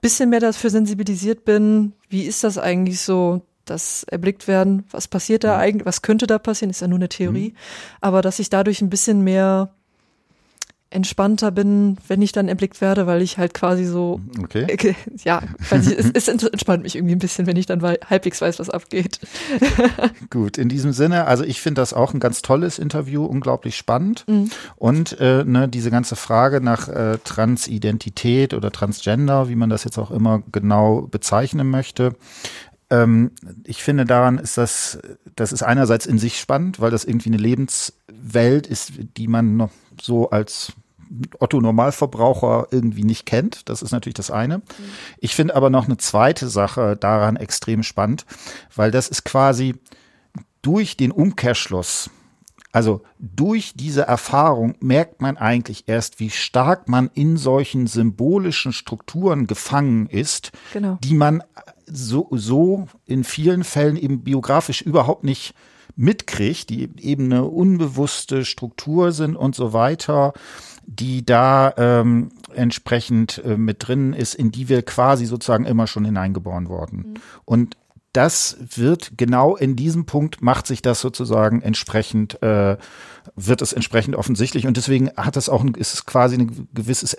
bisschen 0.01 0.29
mehr 0.29 0.39
dafür 0.39 0.69
sensibilisiert 0.69 1.43
bin, 1.43 1.93
wie 2.09 2.23
ist 2.23 2.43
das 2.43 2.57
eigentlich 2.57 3.01
so, 3.01 3.41
das 3.69 4.03
erblickt 4.03 4.47
werden, 4.47 4.83
was 4.91 5.07
passiert 5.07 5.43
da 5.43 5.55
mhm. 5.55 5.61
eigentlich, 5.61 5.85
was 5.85 6.01
könnte 6.01 6.27
da 6.27 6.39
passieren, 6.39 6.69
ist 6.69 6.81
ja 6.81 6.87
nur 6.87 6.99
eine 6.99 7.09
Theorie, 7.09 7.49
mhm. 7.49 7.57
aber 8.01 8.21
dass 8.21 8.39
ich 8.39 8.49
dadurch 8.49 8.81
ein 8.81 8.89
bisschen 8.89 9.23
mehr 9.23 9.69
entspannter 10.89 11.51
bin, 11.51 11.97
wenn 12.07 12.21
ich 12.21 12.31
dann 12.31 12.47
erblickt 12.47 12.79
werde, 12.79 13.07
weil 13.07 13.21
ich 13.21 13.37
halt 13.37 13.53
quasi 13.53 13.83
so, 13.83 14.21
okay. 14.41 14.65
äh, 14.67 14.93
ja, 15.23 15.41
ich, 15.59 15.87
es, 15.87 16.11
es, 16.13 16.27
entspannt 16.45 16.83
mich 16.83 16.95
irgendwie 16.95 17.15
ein 17.15 17.19
bisschen, 17.19 17.45
wenn 17.45 17.57
ich 17.57 17.65
dann 17.65 17.81
halbwegs 17.81 18.39
weiß, 18.39 18.59
was 18.59 18.69
abgeht. 18.69 19.19
Gut, 20.29 20.57
in 20.57 20.69
diesem 20.69 20.93
Sinne, 20.93 21.25
also 21.25 21.43
ich 21.43 21.61
finde 21.61 21.81
das 21.81 21.93
auch 21.93 22.13
ein 22.13 22.21
ganz 22.21 22.41
tolles 22.41 22.79
Interview, 22.79 23.25
unglaublich 23.25 23.75
spannend 23.75 24.23
mhm. 24.27 24.49
und 24.77 25.19
äh, 25.19 25.43
ne, 25.43 25.67
diese 25.67 25.91
ganze 25.91 26.15
Frage 26.15 26.61
nach 26.61 26.87
äh, 26.87 27.17
Transidentität 27.21 28.53
oder 28.53 28.71
Transgender, 28.71 29.49
wie 29.49 29.55
man 29.55 29.69
das 29.69 29.83
jetzt 29.83 29.97
auch 29.97 30.11
immer 30.11 30.41
genau 30.53 31.01
bezeichnen 31.01 31.69
möchte, 31.69 32.13
ähm, 32.89 33.31
ich 33.63 33.83
finde 33.83 34.05
daran 34.05 34.37
ist 34.37 34.57
das, 34.57 34.99
das 35.35 35.51
ist 35.51 35.63
einerseits 35.63 36.05
in 36.05 36.19
sich 36.19 36.39
spannend, 36.39 36.79
weil 36.79 36.91
das 36.91 37.03
irgendwie 37.03 37.29
eine 37.29 37.37
Lebenswelt 37.37 38.67
ist, 38.67 38.93
die 39.17 39.27
man 39.27 39.57
noch 39.57 39.71
so 40.01 40.29
als 40.29 40.73
Otto 41.39 41.61
Normalverbraucher 41.61 42.67
irgendwie 42.71 43.03
nicht 43.03 43.25
kennt. 43.25 43.69
Das 43.69 43.81
ist 43.81 43.91
natürlich 43.91 44.15
das 44.15 44.31
eine. 44.31 44.61
Ich 45.19 45.35
finde 45.35 45.55
aber 45.55 45.69
noch 45.69 45.85
eine 45.85 45.97
zweite 45.97 46.49
Sache 46.49 46.97
daran 46.97 47.37
extrem 47.37 47.83
spannend, 47.83 48.25
weil 48.75 48.91
das 48.91 49.07
ist 49.07 49.23
quasi 49.23 49.75
durch 50.61 50.97
den 50.97 51.11
Umkehrschluss 51.11 52.09
also 52.77 53.01
durch 53.17 53.73
diese 53.75 54.03
Erfahrung 54.03 54.75
merkt 54.81 55.19
man 55.19 55.35
eigentlich 55.37 55.85
erst, 55.87 56.19
wie 56.19 56.29
stark 56.29 56.87
man 56.87 57.09
in 57.13 57.35
solchen 57.37 57.87
symbolischen 57.87 58.71
Strukturen 58.71 59.47
gefangen 59.47 60.05
ist, 60.05 60.51
genau. 60.73 60.99
die 61.03 61.15
man 61.15 61.41
so, 61.87 62.27
so 62.31 62.87
in 63.05 63.23
vielen 63.23 63.63
Fällen 63.63 63.97
eben 63.97 64.23
biografisch 64.23 64.81
überhaupt 64.81 65.23
nicht 65.23 65.53
mitkriegt, 65.95 66.69
die 66.69 66.89
eben 66.99 67.25
eine 67.25 67.45
unbewusste 67.45 68.45
Struktur 68.45 69.11
sind 69.11 69.35
und 69.35 69.55
so 69.55 69.73
weiter, 69.73 70.33
die 70.85 71.25
da 71.25 71.73
ähm, 71.77 72.29
entsprechend 72.53 73.41
äh, 73.43 73.57
mit 73.57 73.87
drin 73.87 74.13
ist, 74.13 74.35
in 74.35 74.51
die 74.51 74.69
wir 74.69 74.83
quasi 74.83 75.25
sozusagen 75.25 75.65
immer 75.65 75.87
schon 75.87 76.05
hineingeboren 76.05 76.69
worden. 76.69 76.97
Mhm. 76.97 77.13
Und 77.45 77.77
das 78.13 78.57
wird 78.75 79.11
genau 79.17 79.55
in 79.55 79.75
diesem 79.75 80.05
Punkt 80.05 80.41
macht 80.41 80.65
sich 80.65 80.81
das 80.81 81.01
sozusagen 81.01 81.61
entsprechend, 81.61 82.41
äh, 82.41 82.77
wird 83.35 83.61
es 83.61 83.73
entsprechend 83.73 84.15
offensichtlich 84.15 84.65
und 84.65 84.77
deswegen 84.77 85.11
hat 85.17 85.37
es 85.37 85.49
auch 85.49 85.63
ein, 85.63 85.73
ist 85.75 85.93
es 85.93 86.05
quasi 86.05 86.37
ein 86.37 86.67
gewisses 86.73 87.13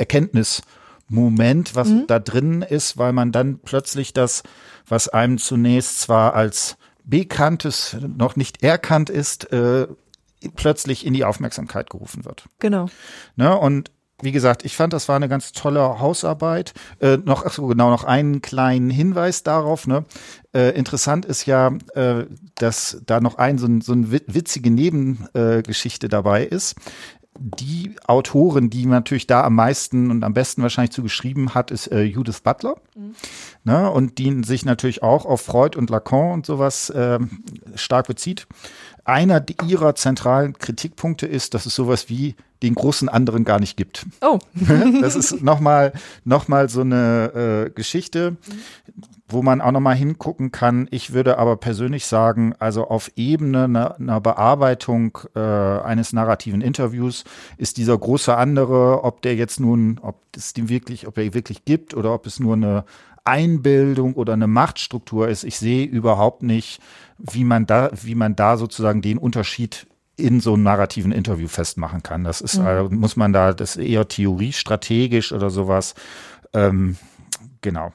Erkenntnismoment, 1.09 1.75
was 1.75 1.89
mhm. 1.89 2.07
da 2.07 2.19
drin 2.19 2.63
ist, 2.63 2.99
weil 2.99 3.13
man 3.13 3.33
dann 3.33 3.59
plötzlich 3.59 4.13
das, 4.13 4.43
was 4.87 5.09
einem 5.09 5.39
zunächst 5.39 6.01
zwar 6.01 6.35
als 6.35 6.77
Bekanntes 7.05 7.97
noch 8.17 8.37
nicht 8.37 8.63
erkannt 8.63 9.11
ist, 9.11 9.51
äh, 9.53 9.87
plötzlich 10.57 11.07
in 11.07 11.15
die 11.15 11.25
Aufmerksamkeit 11.25 11.91
gerufen 11.91 12.25
wird. 12.25 12.45
Genau. 12.59 12.89
Ne, 13.37 13.57
und 13.57 13.91
wie 14.21 14.33
gesagt, 14.33 14.65
ich 14.65 14.75
fand, 14.77 14.93
das 14.93 15.09
war 15.09 15.15
eine 15.15 15.29
ganz 15.29 15.53
tolle 15.53 16.01
Hausarbeit. 16.01 16.75
Äh, 17.01 17.19
noch, 17.19 17.47
ach 17.47 17.53
so, 17.53 17.69
genau, 17.69 17.89
noch 17.91 18.03
einen 18.03 18.43
kleinen 18.43 18.91
Hinweis 18.91 19.45
darauf. 19.45 19.87
Ne? 19.87 20.05
Äh, 20.53 20.77
interessant 20.77 21.25
ist 21.25 21.47
ja, 21.47 21.71
äh, 21.95 22.25
dass 22.57 23.01
da 23.07 23.21
noch 23.21 23.39
ein 23.39 23.59
so, 23.59 23.69
ein, 23.69 23.81
so 23.81 23.93
eine 23.93 24.11
witzige 24.11 24.73
Nebengeschichte 24.73 26.09
dabei 26.09 26.45
ist. 26.45 26.75
Die 27.39 27.95
Autorin, 28.07 28.71
die 28.71 28.87
natürlich 28.87 29.27
da 29.27 29.45
am 29.45 29.55
meisten 29.55 30.11
und 30.11 30.25
am 30.25 30.35
besten 30.35 30.63
wahrscheinlich 30.63 30.93
zu 30.93 31.03
geschrieben 31.03 31.55
hat, 31.55 31.71
ist 31.71 31.87
äh, 31.89 32.03
Judith 32.03 32.41
Butler. 32.43 32.77
Mhm. 32.97 33.15
Ne? 33.65 33.91
Und 33.91 34.19
die 34.19 34.43
sich 34.45 34.65
natürlich 34.65 35.03
auch 35.03 35.25
auf 35.25 35.41
Freud 35.41 35.79
und 35.79 35.91
Lacan 35.91 36.33
und 36.33 36.47
sowas 36.47 36.91
äh, 36.91 37.19
stark 37.75 38.09
bezieht 38.09 38.47
einer 39.09 39.43
ihrer 39.67 39.95
zentralen 39.95 40.59
Kritikpunkte 40.59 41.27
ist, 41.27 41.55
dass 41.55 41.65
es 41.65 41.75
sowas 41.75 42.11
wie 42.11 42.37
den 42.63 42.75
großen 42.75 43.09
anderen 43.09 43.45
gar 43.45 43.59
nicht 43.59 43.79
gibt. 43.79 44.05
Oh. 44.21 44.39
das 45.01 45.17
ist 45.17 45.43
nochmal 45.43 45.95
noch 46.25 46.49
mal 46.49 46.69
so 46.69 46.83
eine 46.83 47.69
äh, 47.69 47.71
Geschichte, 47.71 48.37
wo 49.29 49.43
man 49.43 49.61
auch 49.61 49.73
nochmal 49.73 49.95
hingucken 49.95 50.53
kann. 50.53 50.89
Ich 50.91 51.13
würde 51.13 51.39
aber 51.39 51.57
persönlich 51.57 52.07
sagen, 52.07 52.55
also 52.59 52.89
auf 52.89 53.13
Ebene 53.17 53.65
einer, 53.65 53.97
einer 53.97 54.21
Bearbeitung 54.21 55.19
äh, 55.37 55.39
eines 55.41 56.13
narrativen 56.13 56.63
Interviews 56.63 57.25
ist 57.59 57.77
dieser 57.77 57.97
große 57.99 58.35
andere, 58.35 59.05
ob 59.05 59.21
der 59.23 59.37
jetzt 59.37 59.61
nun, 59.61 60.01
ob 60.03 60.17
es 60.35 60.55
den 60.55 60.69
wirklich, 60.71 61.07
ob 61.07 61.19
er 61.19 61.35
wirklich 61.35 61.67
gibt 61.67 61.95
oder 61.95 62.15
ob 62.15 62.27
es 62.27 62.41
nur 62.41 62.55
eine 62.55 62.85
Einbildung 63.25 64.15
oder 64.15 64.33
eine 64.33 64.47
Machtstruktur 64.47 65.29
ist. 65.29 65.45
Ich 65.45 65.59
sehe 65.59 65.85
überhaupt 65.85 66.43
nicht, 66.43 66.81
wie 67.19 67.45
man 67.45 67.67
da, 67.67 67.91
wie 67.93 68.15
man 68.15 68.35
da 68.35 68.57
sozusagen 68.57 69.03
den 69.03 69.19
Unterschied 69.19 69.87
in 70.17 70.41
so 70.41 70.55
einem 70.55 70.63
narrativen 70.63 71.13
Interview 71.13 71.49
festmachen 71.49 72.03
kann. 72.03 72.25
Das 72.25 72.41
ist, 72.41 72.59
mhm. 72.59 72.67
äh, 72.67 72.83
muss 72.85 73.17
man 73.17 73.35
da, 73.35 73.53
das 73.53 73.77
ist 73.77 73.85
eher 73.85 74.09
Theorie 74.09 74.53
strategisch 74.53 75.33
oder 75.33 75.51
sowas. 75.51 75.95
Ähm, 76.55 76.97
genau. 77.61 77.93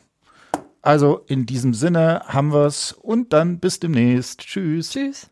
Also 0.84 1.23
in 1.27 1.45
diesem 1.45 1.73
Sinne 1.73 2.23
haben 2.27 2.51
wir 2.51 2.65
es 2.65 2.91
und 2.91 3.31
dann 3.31 3.59
bis 3.59 3.79
demnächst. 3.79 4.41
Tschüss. 4.41 4.89
Tschüss. 4.91 5.29